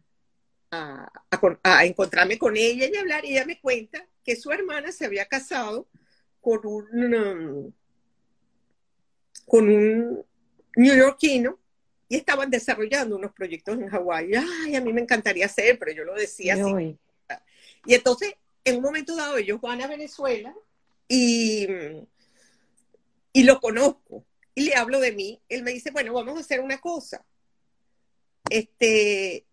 [0.72, 5.24] a, encontrarme con ella y hablar y ella me cuenta que su hermana se había
[5.26, 5.86] casado
[6.40, 7.72] con un, um,
[9.46, 10.24] con un
[10.74, 11.60] neoyorquino
[12.08, 14.32] y estaban desarrollando unos proyectos en Hawái.
[14.34, 16.98] Ay, a mí me encantaría hacer, pero yo lo decía así.
[17.86, 18.34] Y entonces,
[18.64, 20.52] en un momento dado, ellos van a Venezuela
[21.12, 21.66] y,
[23.32, 26.60] y lo conozco y le hablo de mí, él me dice, bueno, vamos a hacer
[26.60, 27.24] una cosa.
[28.48, 29.44] Este,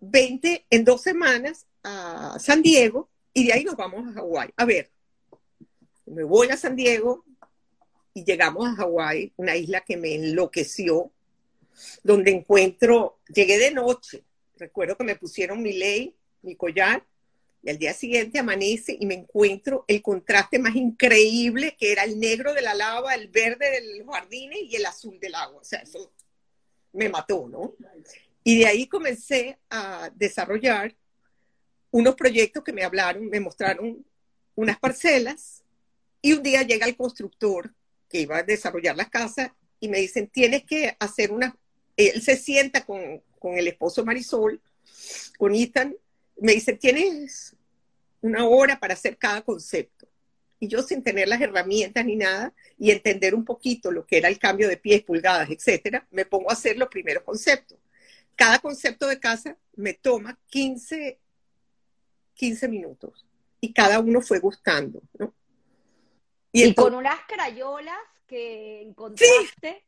[0.00, 4.50] 20 en dos semanas a San Diego y de ahí nos vamos a Hawái.
[4.56, 4.90] A ver,
[6.06, 7.24] me voy a San Diego
[8.14, 11.12] y llegamos a Hawái, una isla que me enloqueció,
[12.02, 14.24] donde encuentro, llegué de noche,
[14.56, 17.04] recuerdo que me pusieron mi ley, mi collar,
[17.66, 22.20] y al día siguiente amanece y me encuentro el contraste más increíble que era el
[22.20, 25.62] negro de la lava, el verde de los jardines y el azul del agua.
[25.62, 26.12] O sea, eso
[26.92, 27.74] me mató, ¿no?
[28.44, 30.94] Y de ahí comencé a desarrollar
[31.90, 34.06] unos proyectos que me hablaron, me mostraron
[34.54, 35.64] unas parcelas
[36.22, 37.74] y un día llega el constructor
[38.08, 41.58] que iba a desarrollar la casa y me dicen, tienes que hacer una...
[41.96, 44.62] Él se sienta con, con el esposo Marisol,
[45.36, 45.96] con Ethan,
[46.38, 47.55] me dice, tienes
[48.26, 50.06] una hora para hacer cada concepto.
[50.58, 54.28] Y yo sin tener las herramientas ni nada y entender un poquito lo que era
[54.28, 57.78] el cambio de pies, pulgadas, etcétera, me pongo a hacer los primeros conceptos.
[58.34, 61.18] Cada concepto de casa me toma 15,
[62.34, 63.26] 15 minutos
[63.60, 65.34] y cada uno fue gustando, ¿no?
[66.52, 69.84] Y, con unas crayolas que encontraste.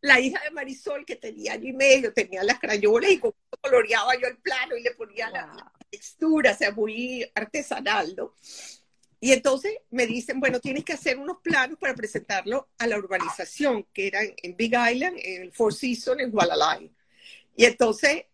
[0.00, 3.20] la hija de Marisol, que tenía año y medio, tenía las crayolas y
[3.60, 8.34] coloreaba yo el plano y le ponía la, textura, o sea, muy artesanal, ¿no?
[9.20, 13.86] Y entonces me dicen, bueno, tienes que hacer unos planos para presentarlo a la urbanización,
[13.94, 16.90] que era en Big Island, en el Four Seasons, en Guadalajara.
[17.56, 18.24] Y entonces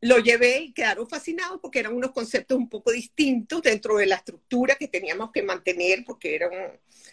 [0.00, 4.16] lo llevé y quedaron fascinados porque eran unos conceptos un poco distintos dentro de la
[4.16, 6.50] estructura que teníamos que mantener porque eran,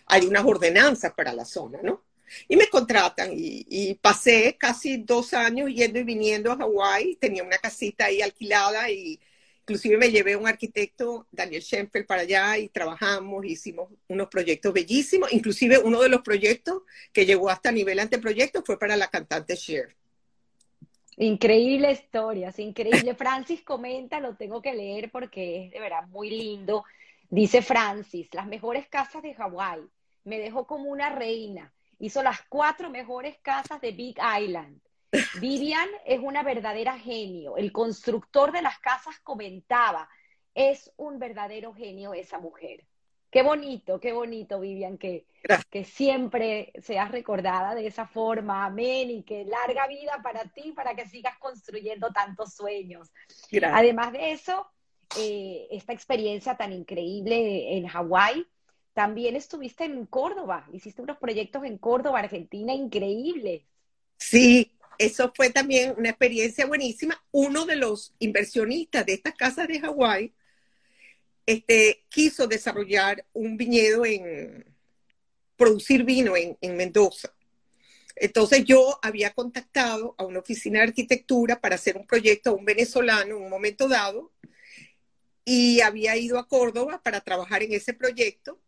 [0.06, 2.04] hay unas ordenanzas para la zona, ¿no?
[2.48, 7.44] Y me contratan y, y pasé casi dos años yendo y viniendo a Hawái, tenía
[7.44, 9.20] una casita ahí alquilada y
[9.66, 15.34] inclusive me llevé un arquitecto, Daniel Schempel, para allá y trabajamos, hicimos unos proyectos bellísimos,
[15.34, 19.96] inclusive uno de los proyectos que llegó hasta nivel anteproyecto fue para la cantante Cher.
[21.18, 23.16] Increíble historias, increíble.
[23.18, 26.84] Francis comenta, lo tengo que leer porque es de verdad muy lindo.
[27.32, 29.82] Dice Francis, las mejores casas de Hawái.
[30.26, 31.74] Me dejó como una reina.
[31.98, 34.80] Hizo las cuatro mejores casas de Big Island.
[35.40, 37.58] Vivian es una verdadera genio.
[37.58, 40.10] El constructor de las casas comentaba,
[40.54, 42.86] es un verdadero genio esa mujer.
[43.30, 45.26] Qué bonito, qué bonito, Vivian, que,
[45.70, 48.66] que siempre seas recordada de esa forma.
[48.66, 49.12] Amén.
[49.12, 53.12] Y que larga vida para ti, para que sigas construyendo tantos sueños.
[53.62, 54.68] Además de eso,
[55.18, 58.48] eh, esta experiencia tan increíble en Hawái,
[58.94, 60.70] también estuviste en Córdoba.
[60.72, 63.64] Hiciste unos proyectos en Córdoba, Argentina, increíbles.
[64.18, 67.24] Sí, eso fue también una experiencia buenísima.
[67.32, 70.34] Uno de los inversionistas de estas casas de Hawái
[71.46, 74.66] este, quiso desarrollar un viñedo en
[75.56, 77.34] producir vino en, en Mendoza.
[78.16, 82.66] Entonces yo había contactado a una oficina de arquitectura para hacer un proyecto a un
[82.66, 84.32] venezolano en un momento dado
[85.46, 88.60] y había ido a Córdoba para trabajar en ese proyecto,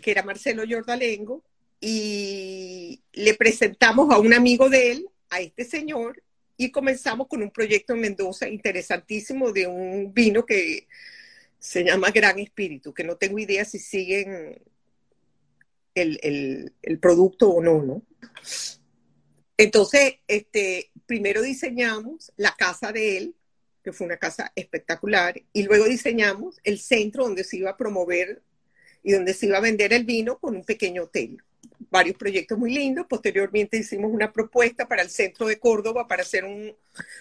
[0.00, 1.44] que era Marcelo Jordalengo,
[1.80, 6.22] y le presentamos a un amigo de él, a este señor,
[6.58, 10.86] y comenzamos con un proyecto en Mendoza interesantísimo de un vino que
[11.58, 14.62] se llama Gran Espíritu, que no tengo idea si siguen
[15.94, 18.02] el, producto o no, ¿no?
[19.56, 23.34] Entonces, este, primero diseñamos la casa de él,
[23.82, 28.42] que fue una casa espectacular, y luego diseñamos el centro donde se iba a promover
[29.02, 31.42] y donde se iba a vender el vino con un pequeño hotel.
[31.92, 33.04] Varios proyectos muy lindos.
[33.06, 36.74] Posteriormente hicimos una propuesta para el centro de Córdoba para hacer un,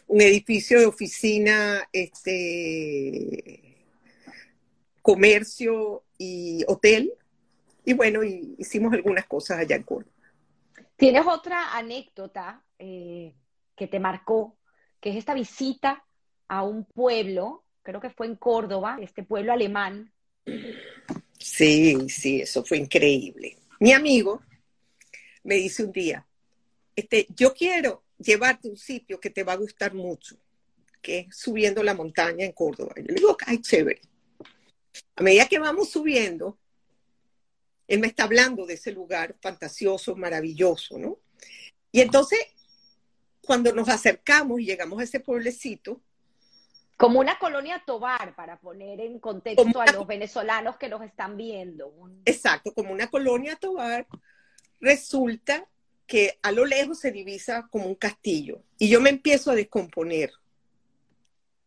[0.07, 3.86] un edificio de oficina este,
[5.01, 7.11] comercio y hotel.
[7.84, 10.15] Y bueno, hicimos algunas cosas allá en Córdoba.
[10.95, 13.34] ¿Tienes otra anécdota eh,
[13.76, 14.57] que te marcó,
[15.01, 16.05] que es esta visita
[16.47, 20.13] a un pueblo, creo que fue en Córdoba, este pueblo alemán?
[21.38, 23.57] Sí, sí, eso fue increíble.
[23.82, 24.41] Mi amigo
[25.44, 26.28] me dice un día,
[26.96, 30.38] este, yo quiero llevarte a un sitio que te va a gustar mucho,
[31.02, 32.94] que es subiendo la montaña en Córdoba.
[32.98, 34.02] yo le digo, ay, chévere.
[35.16, 36.58] A medida que vamos subiendo,
[37.88, 41.18] él me está hablando de ese lugar fantasioso, maravilloso, ¿no?
[41.92, 42.39] Y entonces,
[43.42, 46.02] cuando nos acercamos y llegamos a ese pueblecito,
[47.02, 51.92] como una colonia tobar, para poner en contexto a los venezolanos que los están viendo.
[52.26, 54.06] Exacto, como una colonia tobar,
[54.82, 55.68] resulta
[56.06, 58.64] que a lo lejos se divisa como un castillo.
[58.78, 60.34] Y yo me empiezo a descomponer.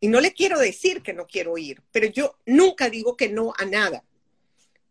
[0.00, 3.54] Y no le quiero decir que no quiero ir, pero yo nunca digo que no
[3.56, 4.04] a nada,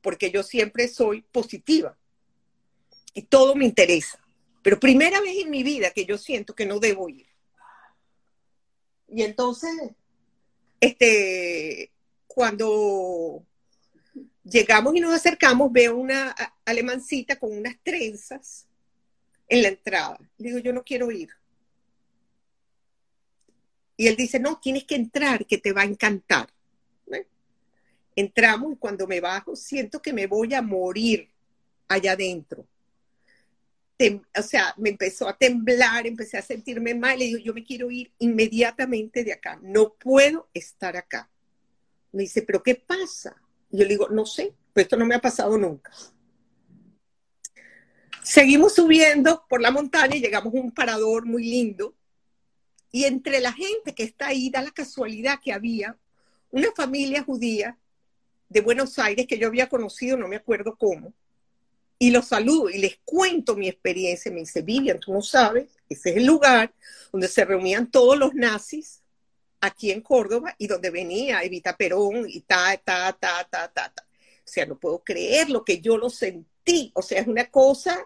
[0.02, 1.96] porque yo siempre soy positiva
[3.14, 4.20] y todo me interesa.
[4.64, 7.28] Pero primera vez en mi vida que yo siento que no debo ir.
[9.08, 9.72] Y entonces,
[10.80, 11.92] este,
[12.26, 13.46] cuando
[14.44, 16.36] llegamos y nos acercamos, veo una
[16.66, 18.68] alemancita con unas trenzas
[19.48, 20.20] en la entrada.
[20.38, 21.30] digo, yo no quiero ir.
[23.96, 26.50] Y él dice, no, tienes que entrar, que te va a encantar.
[28.16, 31.30] Entramos y cuando me bajo siento que me voy a morir
[31.88, 32.68] allá adentro.
[34.38, 37.18] o sea, me empezó a temblar, empecé a sentirme mal.
[37.18, 39.60] Le digo, yo me quiero ir inmediatamente de acá.
[39.64, 41.30] No puedo estar acá.
[42.12, 43.43] Me dice, ¿pero qué pasa?
[43.74, 45.92] Yo le digo, no sé, pues esto no me ha pasado nunca.
[48.24, 51.96] Seguimos subiendo por la montaña y llegamos a un parador muy lindo
[52.92, 55.98] y entre la gente que está ahí, da la casualidad que había
[56.52, 57.80] una familia judía
[58.48, 61.12] de Buenos Aires que yo había conocido, no me acuerdo cómo,
[61.98, 64.32] y los saludo y les cuento mi experiencia.
[64.32, 66.72] Me dice, Vivian, tú no sabes, ese es el lugar
[67.12, 69.03] donde se reunían todos los nazis
[69.64, 74.06] aquí en Córdoba y donde venía Evita Perón y ta, ta, ta, ta, ta, ta.
[74.06, 76.92] O sea, no puedo creer lo que yo lo sentí.
[76.96, 78.06] O sea, es una cosa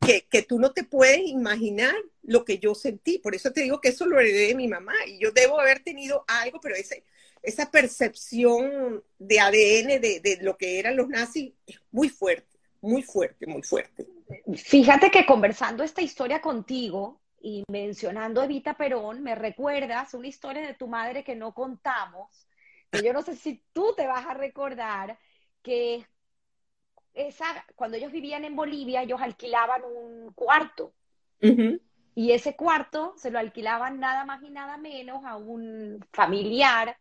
[0.00, 3.18] que, que, tú no te puedes imaginar lo que yo sentí.
[3.18, 5.82] Por eso te digo que eso lo heredé de mi mamá y yo debo haber
[5.82, 7.04] tenido algo, pero ese,
[7.42, 13.02] esa percepción de ADN de, de lo que eran los nazis es muy fuerte, muy
[13.02, 14.06] fuerte, muy fuerte.
[14.54, 20.62] Fíjate que conversando esta historia contigo, y mencionando a Evita Perón, me recuerdas una historia
[20.64, 22.46] de tu madre que no contamos,
[22.88, 25.18] que yo no sé si tú te vas a recordar,
[25.60, 26.06] que
[27.14, 27.44] esa,
[27.74, 30.94] cuando ellos vivían en Bolivia, ellos alquilaban un cuarto.
[32.14, 36.96] Y ese cuarto se lo alquilaban nada más y nada menos a un familiar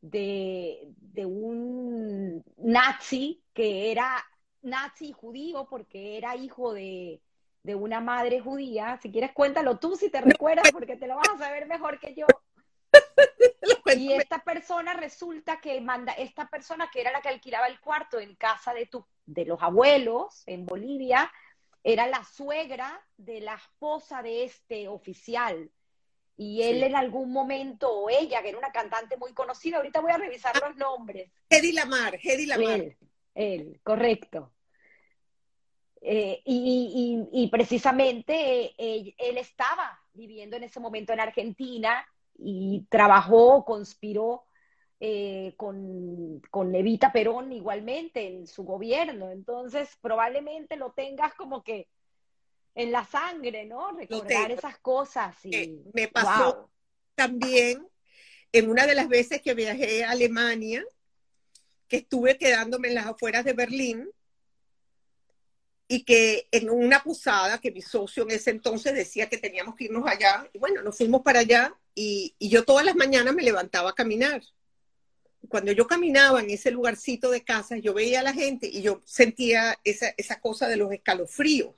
[0.00, 4.24] de, de un nazi que era
[4.62, 7.20] nazi judío porque era hijo de,
[7.62, 8.98] de una madre judía.
[9.02, 12.14] Si quieres, cuéntalo tú si te recuerdas, porque te lo vas a saber mejor que
[12.14, 12.26] yo.
[13.96, 18.18] y esta persona resulta que manda, esta persona que era la que alquilaba el cuarto
[18.18, 21.30] en casa de, tu, de los abuelos en Bolivia,
[21.82, 25.70] era la suegra de la esposa de este oficial.
[26.36, 30.12] Y él en algún momento, o ella, que era una cantante muy conocida, ahorita voy
[30.12, 31.30] a revisar los nombres.
[31.50, 32.80] Hedy Lamar, Hedy Lamar.
[32.80, 32.96] Él,
[33.34, 34.50] él correcto.
[36.02, 42.06] Eh, y, precisamente eh, él, estaba viviendo en ese momento en Argentina
[42.38, 44.44] y trabajó, conspiró
[44.98, 49.30] eh, con, con Evita Perón igualmente en su gobierno.
[49.30, 51.88] Entonces, probablemente lo tengas como que
[52.74, 53.92] en la sangre, ¿no?
[53.92, 55.36] Recordar esas cosas.
[55.44, 56.70] Y, me pasó
[57.14, 57.86] también
[58.52, 60.82] en una de las veces que viajé a Alemania,
[61.88, 64.08] que estuve quedándome en las afueras de Berlín
[65.92, 69.86] y que en una posada que mi socio en ese entonces decía que teníamos que
[69.86, 73.90] irnos allá, y bueno, nos fuimos para allá y, yo todas las mañanas me levantaba
[73.90, 74.40] a caminar.
[75.48, 79.02] Cuando yo caminaba en ese lugarcito de casa, yo veía a la gente y yo
[79.04, 81.74] sentía esa, cosa de los escalofríos.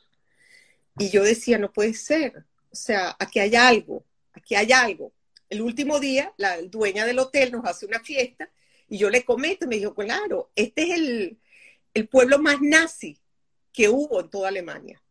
[0.99, 5.11] Y yo decía, no puede ser, o sea, aquí hay algo, aquí hay algo.
[5.49, 8.51] El último día, la dueña del hotel nos hace una fiesta
[8.91, 11.39] y yo le comento, me dijo, claro, este es
[11.95, 13.22] el pueblo más nazi
[13.73, 15.03] que hubo en toda Alemania.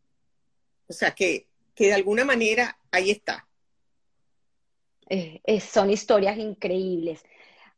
[0.86, 3.46] O sea que, de alguna manera ahí está.
[5.60, 7.24] son historias increíbles.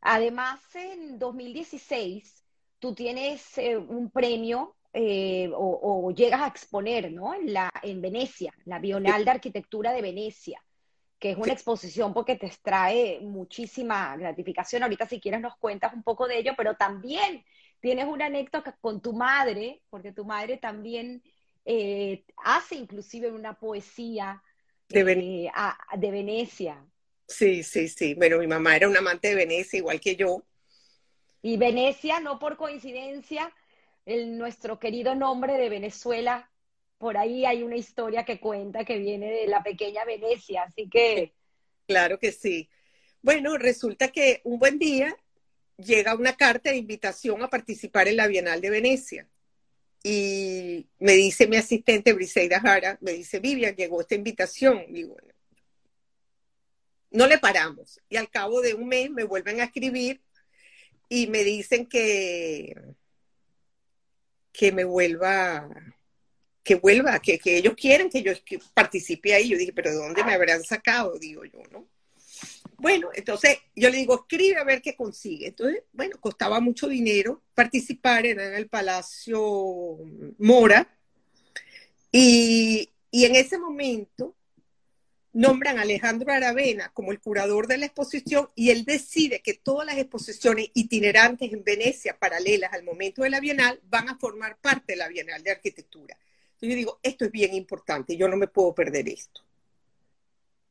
[0.01, 2.45] Además, en 2016,
[2.79, 7.35] tú tienes eh, un premio eh, o, llegas a exponer ¿no?
[7.35, 10.63] en, la, en Venecia, la Bienal de Arquitectura de Venecia,
[11.19, 14.83] que es una exposición porque te trae muchísima gratificación.
[14.83, 17.43] Ahorita si quieres nos cuentas un poco de ello, pero también
[17.85, 21.23] tienes una anécdota con tu madre, porque tu madre también
[21.67, 24.43] eh, hace inclusive una poesía
[24.89, 25.51] de, eh,
[25.99, 26.83] de, Venecia.
[27.29, 28.15] Sí, sí, sí.
[28.15, 30.43] Bueno, mi mamá era una amante de Venecia, igual que yo.
[31.43, 33.53] Y Venecia, no por coincidencia,
[34.07, 36.51] el, nuestro querido nombre de Venezuela,
[36.97, 41.35] por ahí hay una historia que cuenta que viene de la pequeña Venecia, así que...
[41.87, 42.71] Claro que sí.
[43.21, 45.15] Bueno, resulta que un buen día
[45.77, 49.29] llega una carta de invitación a participar en la Bienal de Venecia.
[50.03, 54.85] Y me dice mi asistente Briseida Jara, me dice, Vivian, llegó esta invitación.
[54.89, 55.35] Y bueno,
[57.11, 58.01] no le paramos.
[58.09, 60.21] Y al cabo de un mes me vuelven a escribir
[61.09, 62.75] y me dicen que,
[64.53, 65.69] que me vuelva,
[66.63, 68.33] que vuelva, que, ellos quieren que yo
[68.75, 69.49] participe ahí.
[69.49, 71.19] Yo dije, pero ¿de dónde me habrán sacado?
[71.19, 71.89] Digo yo, ¿no?
[72.79, 75.49] Bueno, entonces yo le digo, escribe a ver qué consigue.
[75.49, 79.99] Entonces, bueno, costaba mucho dinero participar, en el Palacio
[80.39, 80.89] Mora.
[82.11, 84.35] Y, y en ese momento
[85.35, 89.85] nombran a Alejandro Aravena como el curador de la exposición y él decide que todas
[89.85, 94.93] las exposiciones itinerantes en Venecia, paralelas al momento de la Bienal, van a formar parte
[94.93, 96.17] de la Bienal de Arquitectura.
[96.47, 99.43] Entonces yo digo, esto es bien importante, yo no me puedo perder esto.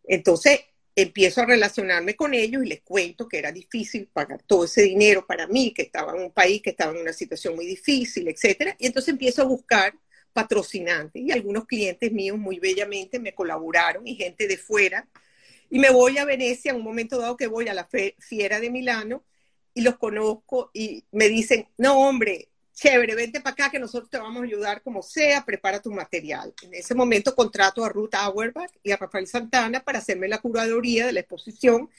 [0.05, 0.61] Entonces,
[0.95, 5.26] empiezo a relacionarme con ellos y les cuento que era difícil pagar todo ese dinero
[5.26, 8.76] para mí, que estaba en un país que estaba en una situación muy difícil, etcétera.
[8.80, 9.95] Y entonces empiezo a buscar
[10.34, 15.07] patrocinantes y algunos clientes míos muy bellamente me colaboraron y gente de fuera.
[15.70, 17.88] Y me voy a Venecia en un momento dado que voy a la
[18.20, 19.24] fiera de Milano
[19.74, 24.18] y los conozco y me dicen, no hombre, chévere, vente para acá que nosotros te
[24.18, 26.54] vamos a ayudar como sea, prepara tu material.
[26.64, 31.06] En ese momento contrato a Ruth Auerbach y a Rafael Santana para hacerme la curaduría
[31.06, 31.90] de la exposición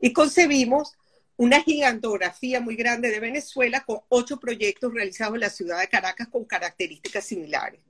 [0.00, 0.96] y concebimos
[1.36, 6.28] una gigantografía muy grande de Venezuela con ocho proyectos realizados en la ciudad de Caracas
[6.28, 7.80] con características similares.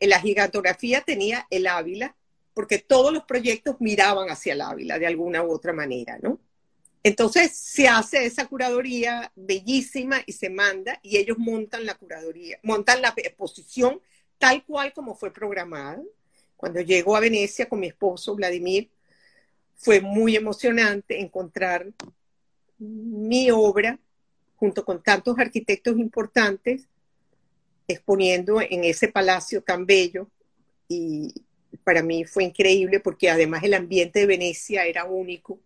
[0.00, 2.14] la gigantografía tenía el Ávila,
[2.52, 6.38] porque todos los proyectos miraban hacia el Ávila de alguna u otra manera, ¿no?
[7.06, 13.02] Entonces se hace esa curaduría bellísima y se manda y ellos montan la curaduría, montan
[13.02, 14.00] la exposición
[14.38, 16.02] tal cual como fue programada.
[16.56, 18.88] Cuando llego a Venecia con mi esposo Vladimir,
[19.76, 21.86] fue muy emocionante encontrar
[22.78, 23.98] mi obra
[24.56, 26.88] junto con tantos arquitectos importantes
[27.86, 30.30] exponiendo en ese palacio tan bello
[30.88, 31.34] y
[31.84, 35.58] para mí fue increíble porque además el ambiente de Venecia era único.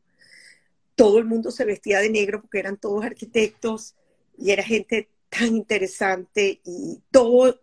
[0.99, 3.95] Todo el mundo se vestía de negro porque eran todos arquitectos
[4.37, 7.61] y era gente tan interesante y todo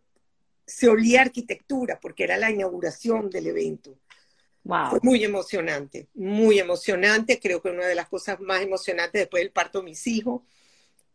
[0.66, 4.00] se olía arquitectura porque era la inauguración del evento.
[4.64, 7.42] Fue muy emocionante, muy emocionante.
[7.42, 10.44] Creo que una de las cosas más emocionantes después del parto de mis hijos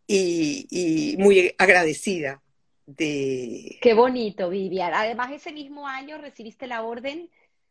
[0.07, 2.43] y, y muy agradecida
[2.85, 3.79] de...
[3.81, 4.93] Qué bonito, Vivian.
[4.93, 7.31] Además, ese mismo año recibiste la orden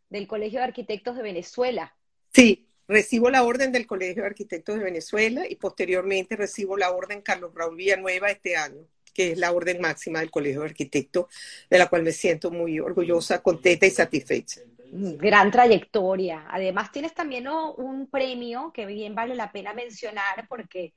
[0.10, 1.96] del Colegio de Arquitectos de Venezuela.
[2.34, 7.22] Sí, recibo la orden del Colegio de Arquitectos de Venezuela y posteriormente recibo la orden
[7.22, 11.26] Carlos Raúl Villanueva este año que es la orden máxima del Colegio de Arquitectos,
[11.70, 14.61] de la cual me siento muy orgullosa, contenta y satisfecha.
[14.91, 16.45] Gran trayectoria.
[16.49, 20.94] Además, tienes también un premio que bien vale la pena mencionar porque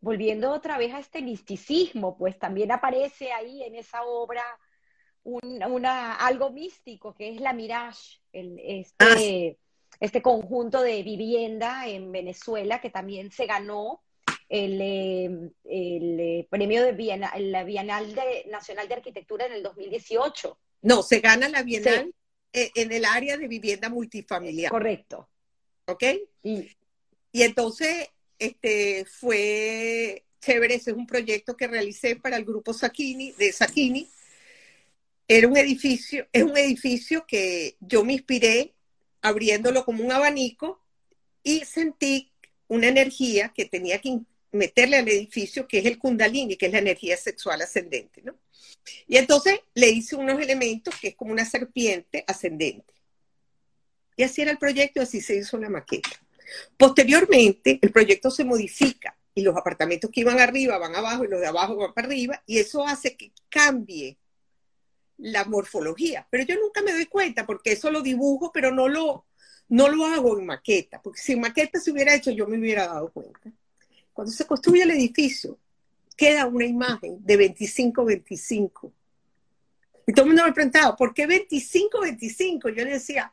[0.00, 4.42] volviendo otra vez a este misticismo, pues también aparece ahí en esa obra
[5.22, 9.63] una, algo místico que es la Mirage, este, ah.
[10.00, 14.02] Este conjunto de vivienda en Venezuela que también se ganó
[14.48, 18.14] el, eh, eh, premio de la Bienal
[18.50, 20.58] Nacional de Arquitectura en el 2018.
[20.82, 22.14] No, se gana la Bienal
[22.52, 24.70] e, en el área de vivienda multifamiliar.
[24.70, 25.28] Correcto.
[25.86, 26.04] ¿Ok?
[26.42, 26.70] Y,
[27.32, 28.08] y entonces,
[28.38, 34.08] este, fue chévere, ese es un proyecto que realicé para el grupo Sakini, de Sakini.
[35.26, 38.74] Era un edificio, es un edificio que yo me inspiré
[39.24, 40.80] abriéndolo como un abanico
[41.42, 42.30] y sentí
[42.68, 44.20] una energía que tenía que
[44.52, 48.36] meterle al edificio, que es el kundalini, que es la energía sexual ascendente, ¿no?
[49.08, 52.92] Y entonces le hice unos elementos que es como una serpiente ascendente.
[54.14, 56.10] Y así era el proyecto, así se hizo la maqueta.
[56.76, 61.40] Posteriormente, el proyecto se modifica y los apartamentos que iban arriba van abajo y los
[61.40, 64.18] de abajo van para arriba y eso hace que cambie
[65.18, 66.26] la morfología.
[66.30, 69.26] Pero yo nunca me doy cuenta porque eso lo dibujo, pero no lo,
[69.68, 72.86] no lo hago en maqueta, porque si en maqueta se hubiera hecho yo me hubiera
[72.86, 73.52] dado cuenta.
[74.12, 75.58] Cuando se construye el edificio,
[76.16, 78.92] queda una imagen de 25-25.
[80.06, 82.74] Y todo el mundo me preguntaba, ¿por qué 25-25?
[82.74, 83.32] Yo le decía,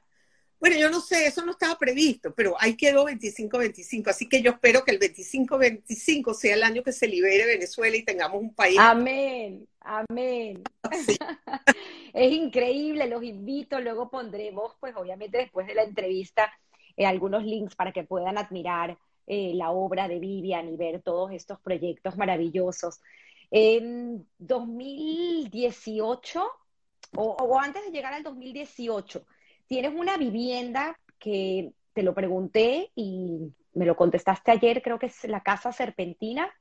[0.60, 4.08] bueno, yo no sé, eso no estaba previsto, pero ahí quedó 25-25.
[4.10, 8.04] Así que yo espero que el 25-25 sea el año que se libere Venezuela y
[8.04, 8.78] tengamos un país.
[8.80, 10.64] Amén, amén.
[12.14, 13.80] es increíble, los invito.
[13.80, 16.52] Luego pondremos, pues obviamente después de la entrevista,
[16.96, 18.98] eh, algunos links para que puedan admirar
[19.28, 23.02] eh, la obra de Vivian y ver todos estos proyectos maravillosos.
[23.50, 26.50] En 2018,
[27.18, 29.26] o, antes de llegar al 2018,
[29.68, 35.24] tienes una vivienda que te lo pregunté y me lo contestaste ayer, creo que es
[35.26, 36.52] la Casa Serpentina.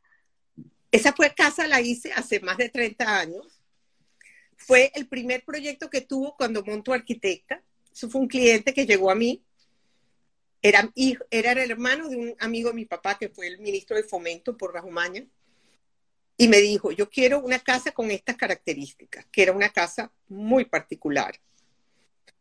[0.91, 3.63] Esa fue casa, la hice hace más de 30 años.
[4.57, 7.63] Fue el primer proyecto que tuvo cuando montó arquitecta.
[7.93, 9.43] Eso fue un cliente que llegó a mí
[10.63, 10.93] era,
[11.31, 14.57] era el hermano de un amigo de mi papá que fue el ministro de Fomento
[14.57, 15.27] por Rajumaña.
[16.37, 20.65] Y me dijo, yo quiero una casa con estas características, que era una casa muy
[20.65, 21.39] particular.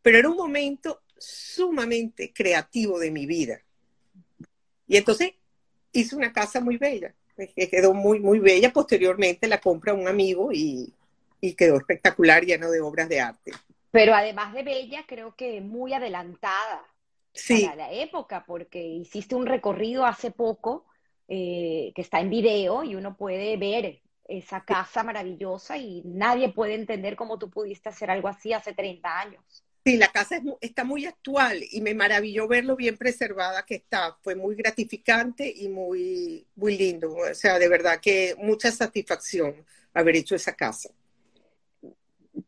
[0.01, 3.61] Pero era un momento sumamente creativo de mi vida.
[4.88, 5.34] Y entonces
[5.91, 7.13] hice una casa muy bella,
[7.48, 8.72] que quedó muy, muy bella.
[8.72, 10.94] Posteriormente la compra un amigo y,
[11.41, 13.52] y quedó espectacular, lleno de obras de arte.
[13.91, 16.86] Pero además de bella, creo que muy adelantada
[17.34, 17.64] sí.
[17.64, 20.86] para la época, porque hiciste un recorrido hace poco
[21.28, 26.76] eh, que está en video y uno puede ver esa casa maravillosa y nadie puede
[26.76, 29.64] entender cómo tú pudiste hacer algo así hace 30 años.
[29.85, 34.18] Sí, la casa está muy actual y me maravilló ver lo bien preservada que está.
[34.22, 37.15] Fue muy gratificante y muy, muy lindo.
[37.15, 40.89] O sea, de verdad que mucha satisfacción haber hecho esa casa.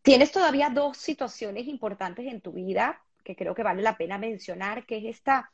[0.01, 4.85] Tienes todavía dos situaciones importantes en tu vida que creo que vale la pena mencionar,
[4.85, 5.51] que es esta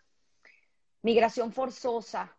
[1.01, 2.35] migración forzosa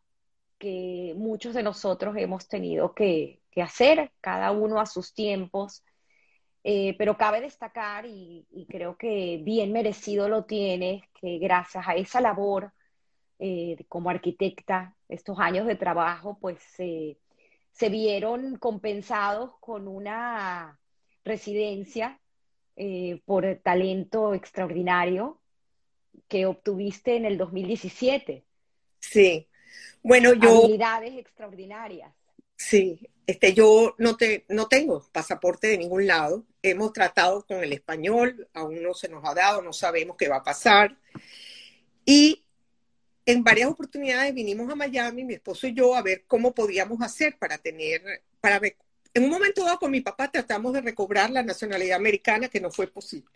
[0.59, 5.83] que muchos de nosotros hemos tenido que, hacer, cada uno a sus tiempos.
[6.65, 12.21] Eh, pero cabe destacar, y, creo que bien merecido lo tienes, que gracias a esa
[12.21, 12.73] labor
[13.39, 20.79] eh, como arquitecta, estos años de trabajo, pues se vieron compensados con una
[21.25, 22.21] residencia
[22.81, 25.41] eh, por el talento extraordinario
[26.29, 28.45] que obtuviste en el 2017.
[29.01, 29.49] Sí,
[30.01, 30.65] bueno, yo...
[30.65, 32.13] Habilidades extraordinarias.
[32.59, 36.45] Sí, este, yo no, te, no tengo pasaporte de ningún lado.
[36.61, 40.37] Hemos tratado con el español, aún no se nos ha dado, no sabemos qué va
[40.37, 40.99] a pasar.
[42.05, 42.45] Y
[43.25, 47.39] en varias oportunidades vinimos a Miami, mi esposo y yo, a ver cómo podíamos hacer
[47.39, 48.03] para tener,
[48.41, 48.61] para
[49.15, 52.71] en un momento dado con mi papá tratamos de recobrar la nacionalidad americana, que no
[52.71, 53.31] fue posible.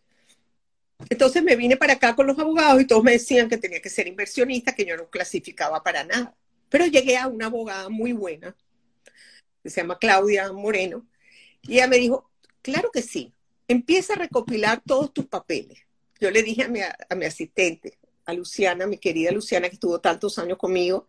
[1.09, 3.91] Entonces me vine para acá con los abogados y todos me decían que tenía que
[3.91, 6.35] ser inversionista, que yo no clasificaba para nada.
[6.69, 8.57] Pero llegué a una abogada muy buena,
[9.71, 11.07] se llama Claudia Moreno,
[11.63, 12.31] y ella me dijo,
[12.61, 13.33] claro que sí,
[13.69, 15.79] empieza a recopilar todos tus papeles.
[16.21, 20.01] Yo le dije a mi, a mi asistente, a Luciana, mi querida Luciana, que estuvo
[20.01, 21.09] tantos años conmigo,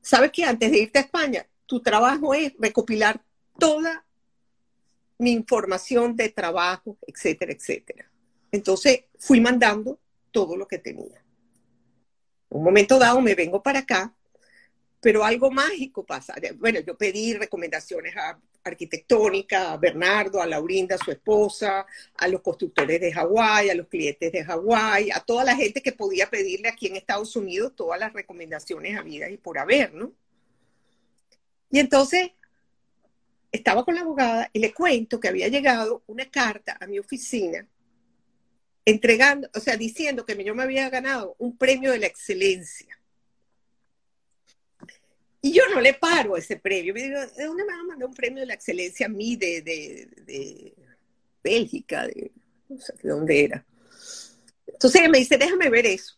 [0.00, 3.22] ¿sabes que antes de irte a España, tu trabajo es recopilar
[3.58, 4.04] toda
[5.18, 8.10] mi información de trabajo, etcétera, etcétera?
[8.50, 9.98] Entonces fui mandando
[10.30, 11.24] todo lo que tenía.
[12.48, 14.14] Un momento dado me vengo para acá,
[15.00, 16.34] pero algo mágico pasa.
[16.56, 21.86] Bueno, yo pedí recomendaciones a arquitectónica, a Bernardo, a Laurinda, su esposa,
[22.16, 25.92] a los constructores de Hawái, a los clientes de Hawái, a toda la gente que
[25.92, 30.12] podía pedirle aquí en Estados Unidos todas las recomendaciones habidas y por haber, ¿no?
[31.70, 32.32] Y entonces
[33.50, 37.66] estaba con la abogada y le cuento que había llegado una carta a mi oficina
[38.84, 42.99] entregando, o sea, diciendo que yo me había ganado un premio de la excelencia.
[45.42, 46.92] Y yo no le paro ese premio.
[46.92, 49.36] Me digo, ¿de dónde me van a mandar un premio de la excelencia a mí
[49.36, 50.74] de, de,
[51.42, 52.06] Bélgica?
[52.06, 52.30] De,
[52.68, 53.66] no sé de dónde era.
[54.66, 56.16] Entonces ella me dice, déjame ver eso.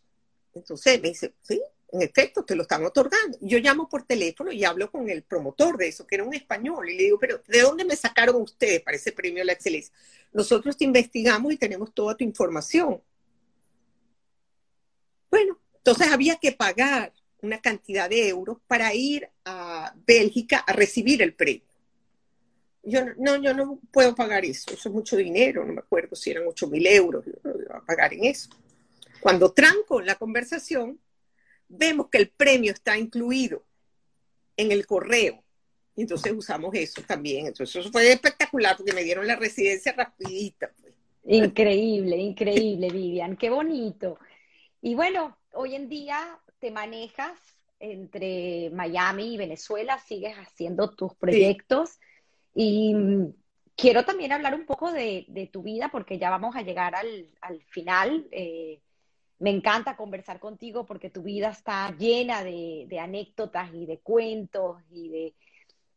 [0.55, 1.61] Entonces me dice, sí,
[1.93, 3.39] en efecto, te lo están otorgando.
[3.41, 6.89] Yo llamo por teléfono y hablo con el promotor de eso, que era un español,
[6.89, 9.93] y le digo, pero ¿de dónde me sacaron ustedes para ese premio de la excelencia?
[10.33, 13.03] Nosotros te investigamos y tenemos toda tu información.
[15.31, 17.13] Bueno, entonces había que pagar
[17.43, 21.63] una cantidad de euros para ir a Bélgica a recibir el premio.
[22.85, 26.31] Yo no, yo no puedo pagar eso, eso es mucho dinero, no me acuerdo si
[26.31, 28.51] eran 8 mil euros, yo no iba a pagar en eso.
[29.21, 30.99] Cuando tranco la conversación,
[31.69, 33.65] vemos que el premio está incluido
[34.57, 35.43] en el correo.
[35.97, 37.47] Entonces usamos eso también.
[37.47, 40.73] Entonces eso fue espectacular porque me dieron la residencia rapidita.
[40.81, 40.93] Pues.
[41.25, 43.37] Increíble, increíble, Vivian.
[43.37, 44.19] Qué bonito.
[44.81, 47.37] Y bueno, hoy en día te manejas
[47.81, 51.99] entre Miami y Venezuela, sigues haciendo tus proyectos
[52.55, 53.35] y mm,
[53.75, 58.29] quiero también hablar un poco de, tu vida porque ya vamos a llegar al, final.
[58.31, 58.81] Eh,
[59.41, 64.81] me encanta conversar contigo porque tu vida está llena de, de, anécdotas y de cuentos
[64.93, 65.35] y de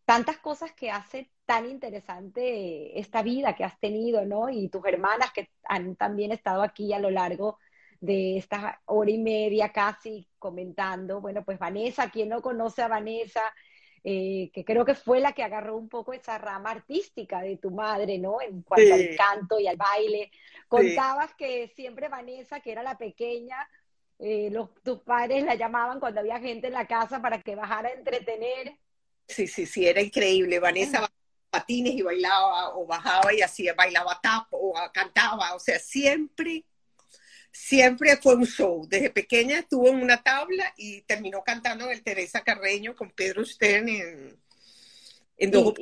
[0.03, 4.49] tantas cosas que hace tan interesante esta vida que has tenido, ¿no?
[4.49, 7.59] Y tus hermanas que han también estado aquí a lo largo
[7.99, 11.21] de esta hora y media casi comentando.
[11.21, 13.41] Bueno, pues Vanessa, quien no conoce a Vanessa,
[14.03, 17.71] eh, que creo que fue la que agarró un poco esa rama artística de tu
[17.71, 18.41] madre, ¿no?
[18.41, 20.31] En cuanto al canto y al baile.
[20.67, 23.67] Contabas que siempre Vanessa, que era la pequeña,
[24.19, 27.89] eh, los, tus padres la llamaban cuando había gente en la casa para que bajara
[27.89, 28.77] a entretener.
[29.27, 30.59] Sí, sí, sí, era increíble.
[30.59, 31.09] Vanessa
[31.49, 36.65] patines y bailaba o bajaba y hacía, bailaba tap o cantaba, o sea, siempre
[37.55, 38.85] siempre fue un show.
[38.87, 43.45] Desde pequeña estuvo en una tabla y terminó cantando en el Teresa Carreño con Pedro
[43.45, 43.87] Stern
[45.37, 45.73] en, dos...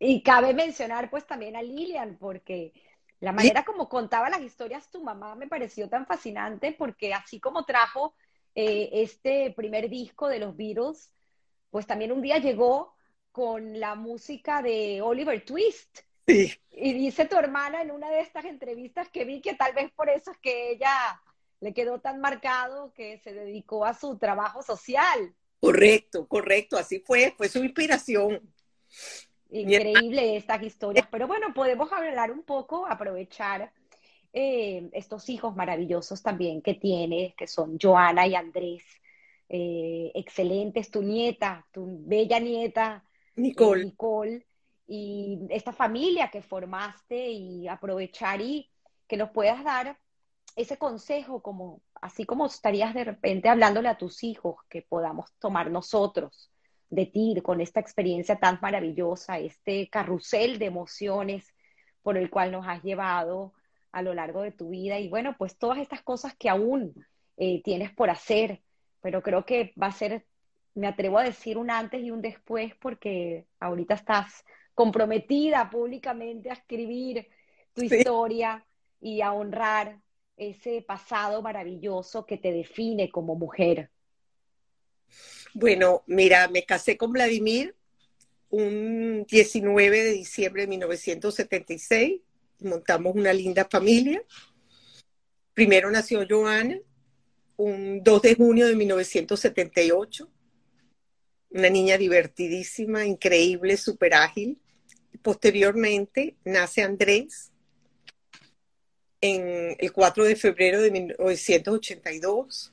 [0.00, 2.72] Y, cabe mencionar pues también a Lilian, porque
[3.20, 7.64] la manera como contaba las historias tu mamá me pareció tan fascinante, porque así como
[7.64, 8.14] trajo
[8.54, 11.12] eh, este primer disco de los Beatles,
[11.70, 12.94] pues también un día llegó
[13.30, 16.00] con la música de Oliver Twist
[16.72, 20.08] y dice tu hermana en una de estas entrevistas que vi que tal vez por
[20.08, 21.20] eso es que ella
[21.60, 25.34] le quedó tan marcado que se dedicó a su trabajo social.
[25.60, 28.40] Correcto, correcto, así fue, fue su inspiración.
[29.50, 33.72] Increíble estas historias, pero bueno, podemos hablar un poco, aprovechar
[34.32, 38.84] eh, estos hijos maravillosos también que tienes, que son Joana y Andrés.
[39.48, 43.04] Eh, excelentes, tu nieta, tu bella nieta,
[43.34, 43.84] Nicole.
[43.84, 44.46] Nicole
[44.92, 48.68] y esta familia que formaste y aprovechar y
[49.06, 49.96] que nos puedas dar
[50.56, 55.70] ese consejo como así como estarías de repente hablándole a tus hijos que podamos tomar
[55.70, 56.50] nosotros
[56.88, 61.54] de ti con esta experiencia tan maravillosa, este carrusel de emociones
[62.02, 63.52] por el cual nos has llevado
[63.92, 64.98] a lo largo de tu vida.
[64.98, 66.94] Y bueno, pues todas estas cosas que aún
[67.36, 68.60] eh, tienes por hacer,
[69.00, 70.26] pero creo que va a ser,
[70.74, 74.44] me atrevo a decir un antes y un después porque ahorita estás
[74.80, 77.28] comprometida públicamente a escribir
[77.74, 78.64] tu historia
[78.98, 80.00] y a honrar
[80.38, 83.90] ese pasado maravilloso que te define como mujer.
[85.52, 87.76] Bueno, mira, me casé con Vladimir
[88.48, 92.22] un 19 de diciembre de 1976,
[92.60, 94.24] montamos una linda familia.
[95.52, 96.80] Primero nació Joana,
[97.58, 100.26] un 2 de junio de 1978,
[101.50, 104.58] una niña divertidísima, increíble, súper ágil.
[105.22, 107.52] Posteriormente nace Andrés
[109.20, 112.72] en el 4 de febrero de 1982.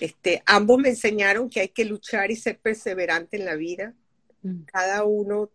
[0.00, 3.94] Este, ambos me enseñaron que hay que luchar y ser perseverante en la vida.
[4.42, 4.62] Mm.
[4.64, 5.50] Cada uno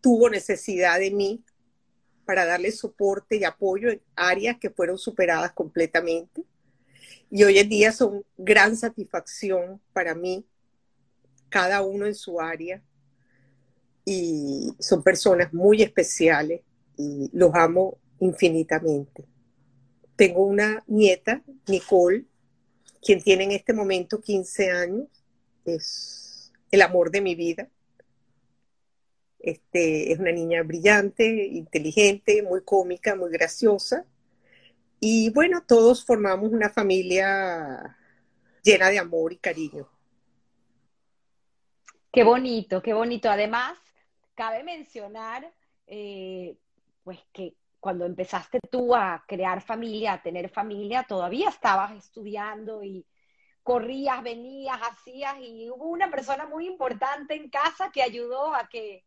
[0.00, 1.42] tuvo necesidad de mí
[2.24, 6.44] para darle soporte y apoyo en áreas que fueron superadas completamente.
[7.30, 10.46] Y hoy en día son gran satisfacción para mí,
[11.48, 12.82] cada uno en su área.
[14.10, 16.62] Y son personas muy especiales
[16.96, 19.26] y los amo infinitamente.
[20.16, 22.24] Tengo una nieta, Nicole,
[23.02, 25.08] quien tiene en este momento 15 años.
[25.66, 27.68] Es el amor de mi vida.
[29.40, 34.06] Este, es una niña brillante, inteligente, muy cómica, muy graciosa.
[35.00, 37.94] Y bueno, todos formamos una familia
[38.62, 39.86] llena de amor y cariño.
[42.10, 43.30] Qué bonito, qué bonito.
[43.30, 43.78] Además,
[44.38, 45.52] cabe mencionar,
[45.88, 46.56] eh,
[47.02, 53.04] pues que cuando empezaste tú a crear familia, a tener familia, todavía estabas estudiando y
[53.64, 59.04] corrías, venías, hacías y hubo una persona muy importante en casa que ayudó a que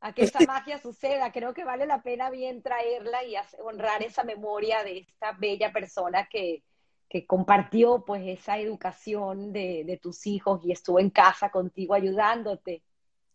[0.00, 1.32] a que esa magia suceda.
[1.32, 6.28] Creo que vale la pena bien traerla y honrar esa memoria de esta bella persona
[6.28, 6.62] que,
[7.08, 12.84] que compartió pues esa educación de, de, tus hijos y estuvo en casa contigo ayudándote.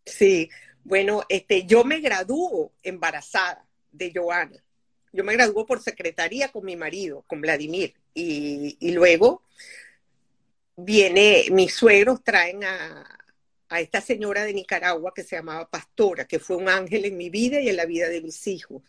[0.08, 0.50] Sí,
[0.84, 4.64] bueno, este, yo me graduó embarazada de Joana.
[5.14, 9.44] Yo me graduó por secretaría con mi marido, con Vladimir, y, luego
[10.76, 13.20] viene, mis suegros traen a,
[13.70, 17.30] a esta señora de Nicaragua que se llamaba Pastora, que fue un ángel en mi
[17.30, 18.82] vida y en la vida de mis hijos.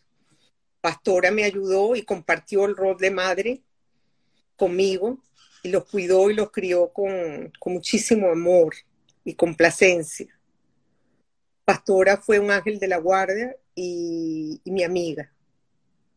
[0.81, 3.63] Pastora me ayudó y compartió el rol de madre
[4.57, 5.23] conmigo
[5.63, 8.75] y los cuidó y los crió con, muchísimo amor
[9.25, 10.38] y complacencia.
[11.69, 15.31] Pastora fue un ángel de la guardia y, mi amiga.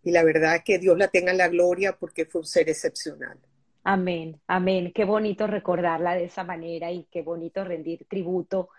[0.01, 2.69] Y la verdad es que Dios la tenga en la gloria porque fue un ser
[2.69, 3.37] excepcional.
[3.83, 4.93] Amén, amén.
[4.95, 8.69] Qué bonito recordarla de esa manera y qué bonito rendir tributo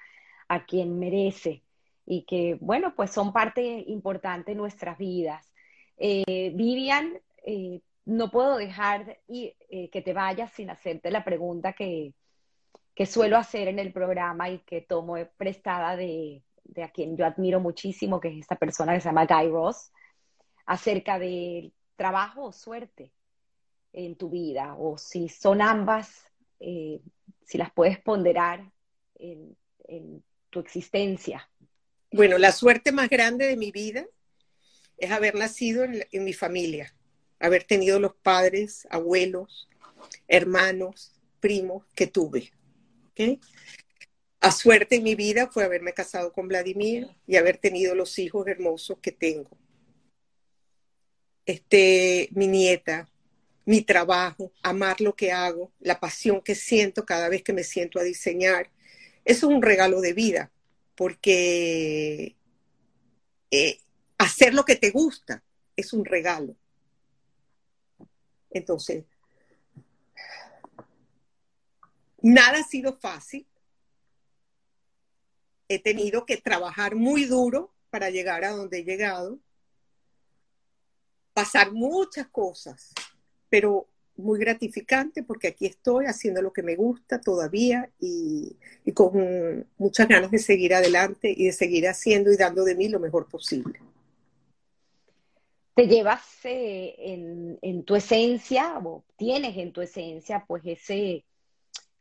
[0.48, 1.62] a quien merece
[2.06, 5.46] y que, bueno, pues son parte importante de nuestras vidas.
[5.98, 11.74] Eh, Vivian, eh, no puedo dejar y, eh, que te vayas sin hacerte la pregunta
[11.74, 12.14] que,
[12.94, 17.26] que, suelo hacer en el programa y que tomo prestada de, de a quien yo
[17.26, 19.90] admiro muchísimo, que es esta persona que se llama Guy Ross,
[20.66, 23.12] acerca del trabajo o suerte
[23.92, 26.24] en tu vida o si son ambas,
[26.60, 27.00] eh,
[27.44, 28.70] si las puedes ponderar
[29.16, 29.56] en,
[30.48, 31.48] tu existencia.
[32.12, 34.06] Bueno, la suerte más grande de mi vida
[34.98, 36.94] es haber nacido en, mi familia,
[37.38, 39.68] haber tenido los padres, abuelos,
[40.28, 42.52] hermanos, primos que tuve.
[43.10, 43.40] ¿okay?
[44.42, 48.44] A suerte en mi vida fue haberme casado con Vladimir y haber tenido los hijos
[48.48, 49.56] hermosos que tengo.
[51.46, 53.08] Este, mi nieta,
[53.64, 58.00] mi trabajo, amar lo que hago, la pasión que siento cada vez que me siento
[58.00, 58.68] a diseñar.
[59.24, 60.50] Eso es un regalo de vida,
[60.96, 62.34] porque
[63.52, 63.78] eh,
[64.18, 65.44] hacer lo que te gusta
[65.76, 66.56] es un regalo.
[68.50, 69.04] Entonces,
[72.20, 73.46] nada ha sido fácil.
[75.72, 79.38] He tenido que trabajar muy duro para llegar a donde he llegado,
[81.34, 82.92] pasar muchas cosas
[83.52, 83.86] pero
[84.16, 88.56] muy gratificante porque aquí estoy haciendo lo que me gusta todavía y,
[88.94, 92.98] con muchas ganas de seguir adelante y de seguir haciendo y dando de mí lo
[92.98, 93.78] mejor posible.
[95.74, 101.26] Te llevas eh, en, tu esencia, o tienes en tu esencia, pues ese,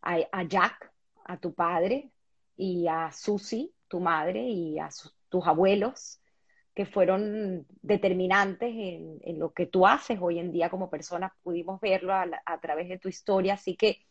[0.01, 0.89] a, Jack,
[1.25, 2.11] a tu padre,
[2.61, 4.87] y a Susie, tu madre, y a
[5.29, 6.21] tus abuelos,
[6.75, 11.35] que fueron determinantes en, lo que tú haces hoy en día como persona.
[11.41, 14.05] Pudimos verlo a, través de tu historia, así que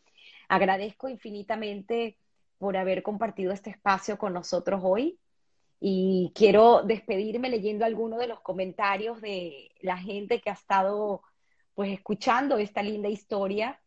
[0.49, 2.17] agradezco infinitamente
[2.57, 5.17] por haber compartido este espacio con nosotros hoy.
[5.79, 11.21] Y quiero despedirme leyendo algunos de los comentarios de la gente que ha estado
[11.73, 13.79] pues escuchando esta linda historia.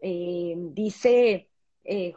[0.00, 1.48] Eh, dice
[1.84, 2.12] eh,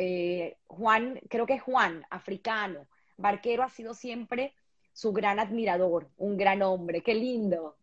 [0.00, 2.86] eh, Juan, creo que es Juan, africano,
[3.18, 4.54] Barquero ha sido siempre
[4.92, 7.76] su gran admirador, un gran hombre, qué lindo.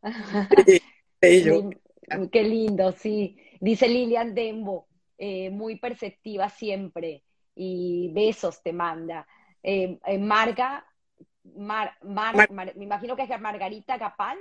[2.32, 3.38] qué lindo, sí.
[3.60, 4.88] Dice Lilian Dembo,
[5.18, 7.24] eh, muy perceptiva siempre
[7.56, 9.28] y besos te manda.
[9.62, 10.86] Eh, eh, Marga,
[11.44, 14.38] me imagino que es Margarita Gapal,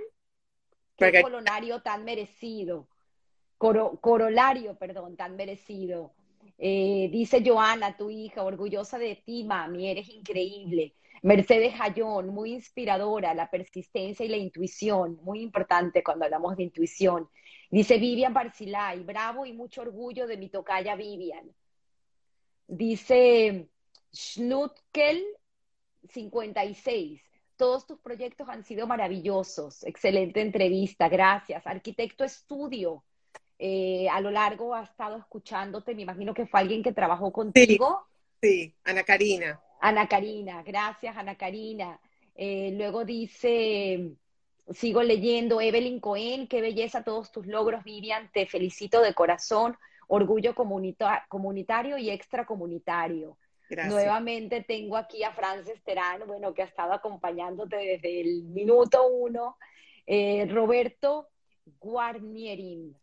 [0.96, 2.88] qué colonario tan merecido,
[3.58, 6.15] corolario, perdón, tan merecido.
[6.58, 10.94] Dice Joana, tu hija, orgullosa de ti, mami, eres increíble.
[11.22, 17.28] Mercedes Jayón, muy inspiradora, la persistencia y la intuición, muy importante cuando hablamos de intuición.
[17.70, 21.50] Dice Vivian Barcilay, bravo y mucho orgullo de mi tocaya Vivian.
[22.68, 23.68] Dice
[24.14, 25.24] Schnutkel
[26.08, 27.22] 56,
[27.56, 31.66] todos tus proyectos han sido maravillosos, excelente entrevista, gracias.
[31.66, 33.04] Arquitecto Estudio,
[33.58, 38.06] eh, a lo largo ha estado escuchándote, me imagino que fue alguien que trabajó contigo.
[38.42, 39.60] Sí, Ana Karina.
[39.80, 42.00] Ana Karina, gracias Ana Karina.
[42.34, 44.12] Eh, luego dice,
[44.70, 49.76] sigo leyendo, Evelyn Cohen, qué belleza todos tus logros, Vivian, te felicito de corazón,
[50.06, 53.38] orgullo comunitario y extracomunitario.
[53.68, 53.92] Gracias.
[53.92, 59.56] Nuevamente tengo aquí a Frances Terán, bueno, que ha estado acompañándote desde el minuto uno.
[60.06, 61.28] Eh, Roberto
[61.80, 62.96] Guarnierin,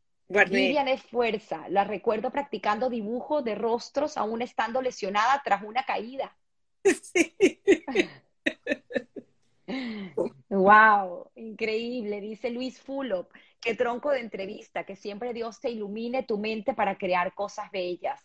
[0.49, 1.68] Vivian es fuerza.
[1.69, 6.35] La recuerdo practicando dibujo de rostros aún estando lesionada tras una caída.
[10.49, 13.31] wow, increíble, dice Luis Fulop.
[13.61, 18.22] Qué tronco de entrevista, que siempre Dios te ilumine tu mente para crear cosas bellas.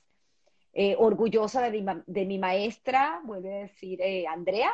[0.72, 4.72] Eh, orgullosa de mi, maestra, vuelve a decir eh, Andrea.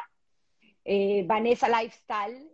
[0.85, 2.51] Eh, Vanessa Lifestyle,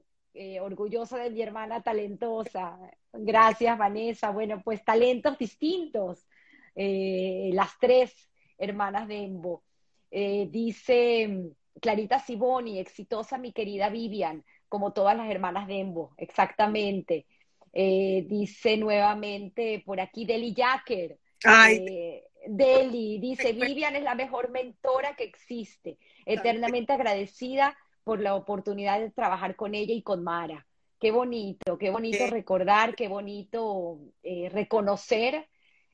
[0.61, 2.79] orgullosa de mi hermana talentosa.
[3.13, 4.31] Gracias, Vanessa.
[4.31, 6.27] Bueno, pues talentos distintos,
[6.75, 9.63] las tres hermanas de Embo.
[10.11, 17.27] dice Clarita Siboni, exitosa mi querida Vivian, como todas las hermanas de Embo, exactamente.
[17.73, 21.19] dice nuevamente por aquí Deli Jacker.
[21.45, 22.23] Ay.
[22.47, 29.11] Deli dice, Vivian es la mejor mentora que existe, eternamente agradecida por la oportunidad de
[29.11, 30.67] trabajar con ella y con Mara.
[30.99, 35.49] Qué bonito, qué bonito recordar, qué bonito eh, reconocer.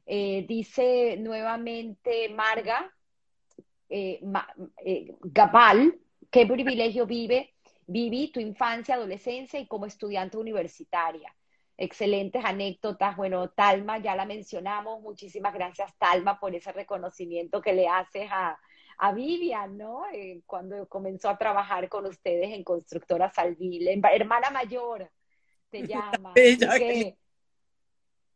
[0.04, 2.92] Eh, dice nuevamente Marga
[3.88, 4.20] eh,
[5.20, 5.98] Gabal,
[6.30, 7.54] qué privilegio vive,
[7.86, 11.32] viví tu infancia, adolescencia y como estudiante universitaria
[11.78, 13.16] excelentes anécdotas.
[13.16, 15.02] Bueno, Talma, ya la mencionamos.
[15.02, 18.58] Muchísimas gracias, Talma, por ese reconocimiento que le haces a,
[18.98, 20.05] a Vivian, ¿no?
[20.12, 24.01] Eh, cuando comenzó a trabajar con ustedes en Constructora Salville.
[24.12, 25.10] Hermana mayor,
[25.70, 26.32] te llama.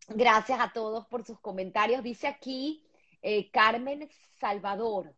[0.08, 2.02] gracias a todos por sus comentarios.
[2.02, 2.84] Dice aquí
[3.22, 4.08] eh, Carmen
[4.38, 5.14] Salvador.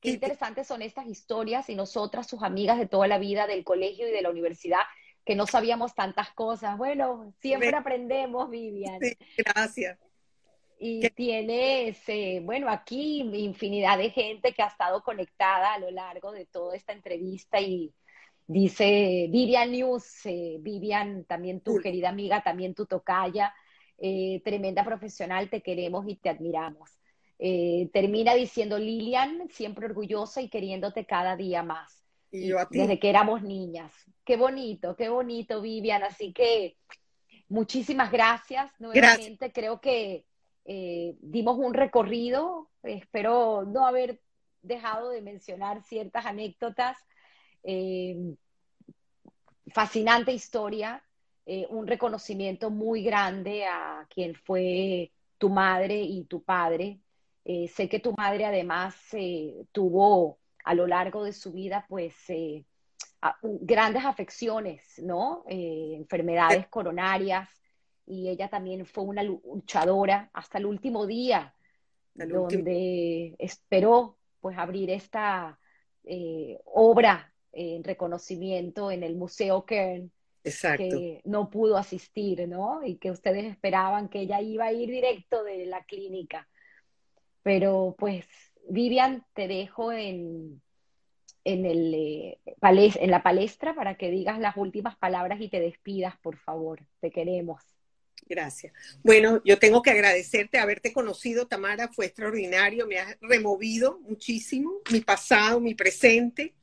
[0.00, 4.08] Qué interesantes son estas historias y nosotras, sus amigas de toda la vida del colegio
[4.08, 4.82] y de la universidad,
[5.24, 6.78] que no sabíamos tantas cosas.
[6.78, 9.00] Bueno, siempre aprendemos, Vivian.
[9.00, 9.98] Sí, gracias.
[10.80, 16.30] Y tienes, eh, bueno, aquí infinidad de gente que ha estado conectada a lo largo
[16.30, 17.92] de toda esta entrevista y
[18.46, 23.52] dice Vivian News, eh, Vivian, también tu querida amiga, también tu tocaya,
[23.98, 26.90] eh, tremenda profesional, te queremos y te admiramos.
[27.92, 32.04] termina diciendo Lilian, siempre orgullosa y queriéndote cada día más.
[32.30, 32.78] Y yo a ti.
[32.78, 33.92] Desde que éramos niñas.
[34.24, 36.02] Qué bonito, qué bonito, Vivian.
[36.02, 36.76] Así que
[37.48, 38.70] muchísimas gracias.
[38.78, 40.24] Nuevamente creo que
[40.70, 42.68] eh, dimos un recorrido.
[42.82, 44.20] Espero no haber
[44.60, 46.98] dejado de mencionar ciertas anécdotas.
[47.62, 48.34] Eh,
[49.72, 51.02] fascinante historia,
[51.46, 57.00] eh, un reconocimiento muy grande a quien fue tu madre y tu padre.
[57.74, 58.94] sé que tu madre además
[59.72, 62.14] tuvo a lo largo de su vida, pues,
[63.42, 65.44] grandes afecciones, ¿no?
[65.48, 67.48] Enfermedades coronarias,
[68.08, 71.54] y ella también fue una luchadora hasta el último día,
[72.14, 75.58] donde esperó, pues, abrir esta
[76.04, 80.10] eh, obra en reconocimiento en el Museo Kern,
[80.42, 82.82] que no pudo asistir, ¿no?
[82.82, 86.48] Y que ustedes esperaban que ella iba a ir directo de la clínica.
[87.42, 88.26] Pero pues
[88.70, 90.62] Vivian, te dejo en,
[91.44, 96.16] en, el, eh, en la palestra para que digas las últimas palabras y te despidas,
[96.22, 96.80] por favor.
[97.00, 97.77] Te queremos.
[98.26, 98.72] Gracias.
[99.02, 105.00] Bueno, yo tengo que agradecerte haberte conocido, Tamara, fue extraordinario, me has removido muchísimo mi
[105.00, 106.54] pasado, mi presente,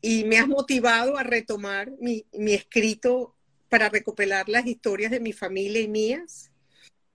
[0.00, 3.34] y me has motivado a retomar mi, mi escrito
[3.68, 6.50] para recopilar las historias de mi familia y mías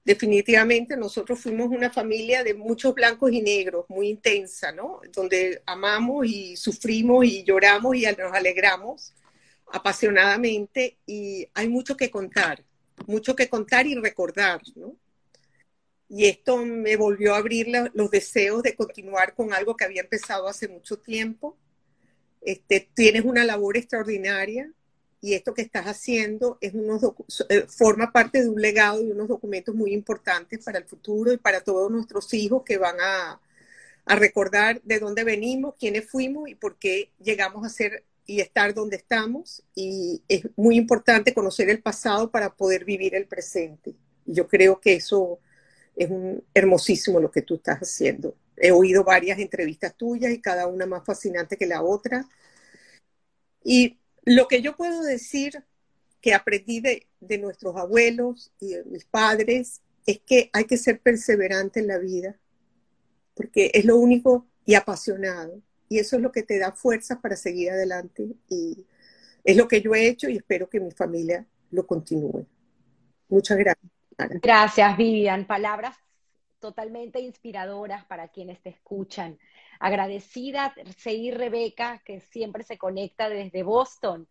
[0.10, 5.02] definitivamente nosotros fuimos una familia de muchos blancos y negros, muy intensa, ¿no?
[5.14, 9.14] Donde amamos y sufrimos y lloramos y nos alegramos
[9.72, 12.64] apasionadamente y hay mucho que contar,
[13.08, 14.96] mucho que contar y recordar, ¿no?
[16.08, 20.48] Y esto me volvió a abrir los deseos de continuar con algo que había empezado
[20.48, 21.56] hace mucho tiempo.
[22.42, 24.74] Este, tienes una labor extraordinaria,
[25.22, 27.04] y esto que estás haciendo es unos
[27.50, 31.38] eh, forma parte de un legado y unos documentos muy importantes para el futuro y
[31.38, 33.42] para todos nuestros hijos que van a,
[34.06, 38.76] a recordar de dónde venimos, quiénes fuimos y por qué llegamos a ser y estar
[38.76, 39.64] donde estamos.
[39.74, 43.96] Y es muy importante conocer el pasado para poder vivir el presente.
[44.24, 45.40] Yo creo que eso
[45.96, 48.36] es un, hermosísimo lo que tú estás haciendo.
[48.56, 52.30] He oído varias entrevistas tuyas y cada una más fascinante que la otra.
[53.64, 55.64] Y lo que yo puedo decir
[56.22, 61.00] que aprendí de, de nuestros abuelos y de mis padres es que hay que ser
[61.00, 62.40] perseverante en la vida,
[63.34, 65.64] porque es lo único y apasionado.
[65.90, 68.28] Y eso es lo que te da fuerzas para seguir adelante.
[68.48, 68.86] Y
[69.44, 72.46] es lo que yo he hecho y espero que mi familia lo continúe.
[73.28, 73.92] Muchas gracias.
[74.42, 75.46] Gracias, Vivian.
[75.46, 75.96] Palabras
[76.60, 79.40] totalmente inspiradoras para quienes te escuchan.
[79.80, 84.28] Agradecida, seguir Rebeca, que siempre se conecta desde Boston.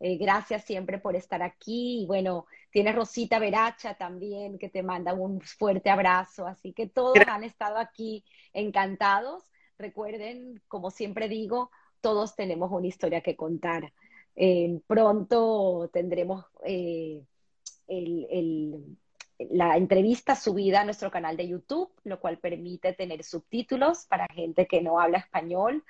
[0.00, 2.02] Eh, gracias siempre por estar aquí.
[2.02, 6.46] Y bueno, tienes Rosita Veracha también, que te manda un fuerte abrazo.
[6.46, 9.44] Así que todos han estado aquí encantados.
[9.78, 13.92] Recuerden, como siempre digo, todos tenemos una historia que contar.
[14.36, 17.22] Eh, pronto tendremos eh,
[17.86, 18.96] el
[19.38, 24.66] la entrevista subida a nuestro canal de YouTube, lo cual permite tener subtítulos para gente
[24.66, 25.84] que no habla español.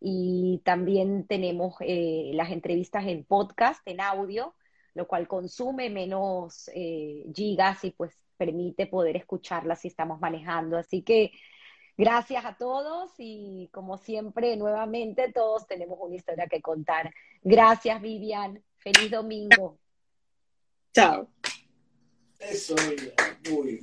[0.00, 4.54] Y también tenemos eh, las entrevistas en podcast, en audio,
[4.94, 10.78] lo cual consume menos eh, gigas y pues permite poder escucharlas si estamos manejando.
[10.78, 11.32] Así que
[11.96, 17.12] gracias a todos y como siempre, nuevamente todos tenemos una historia que contar.
[17.42, 18.62] Gracias, Vivian.
[18.76, 19.78] Feliz domingo.
[20.92, 21.28] Chao.
[22.38, 23.76] Eso es muy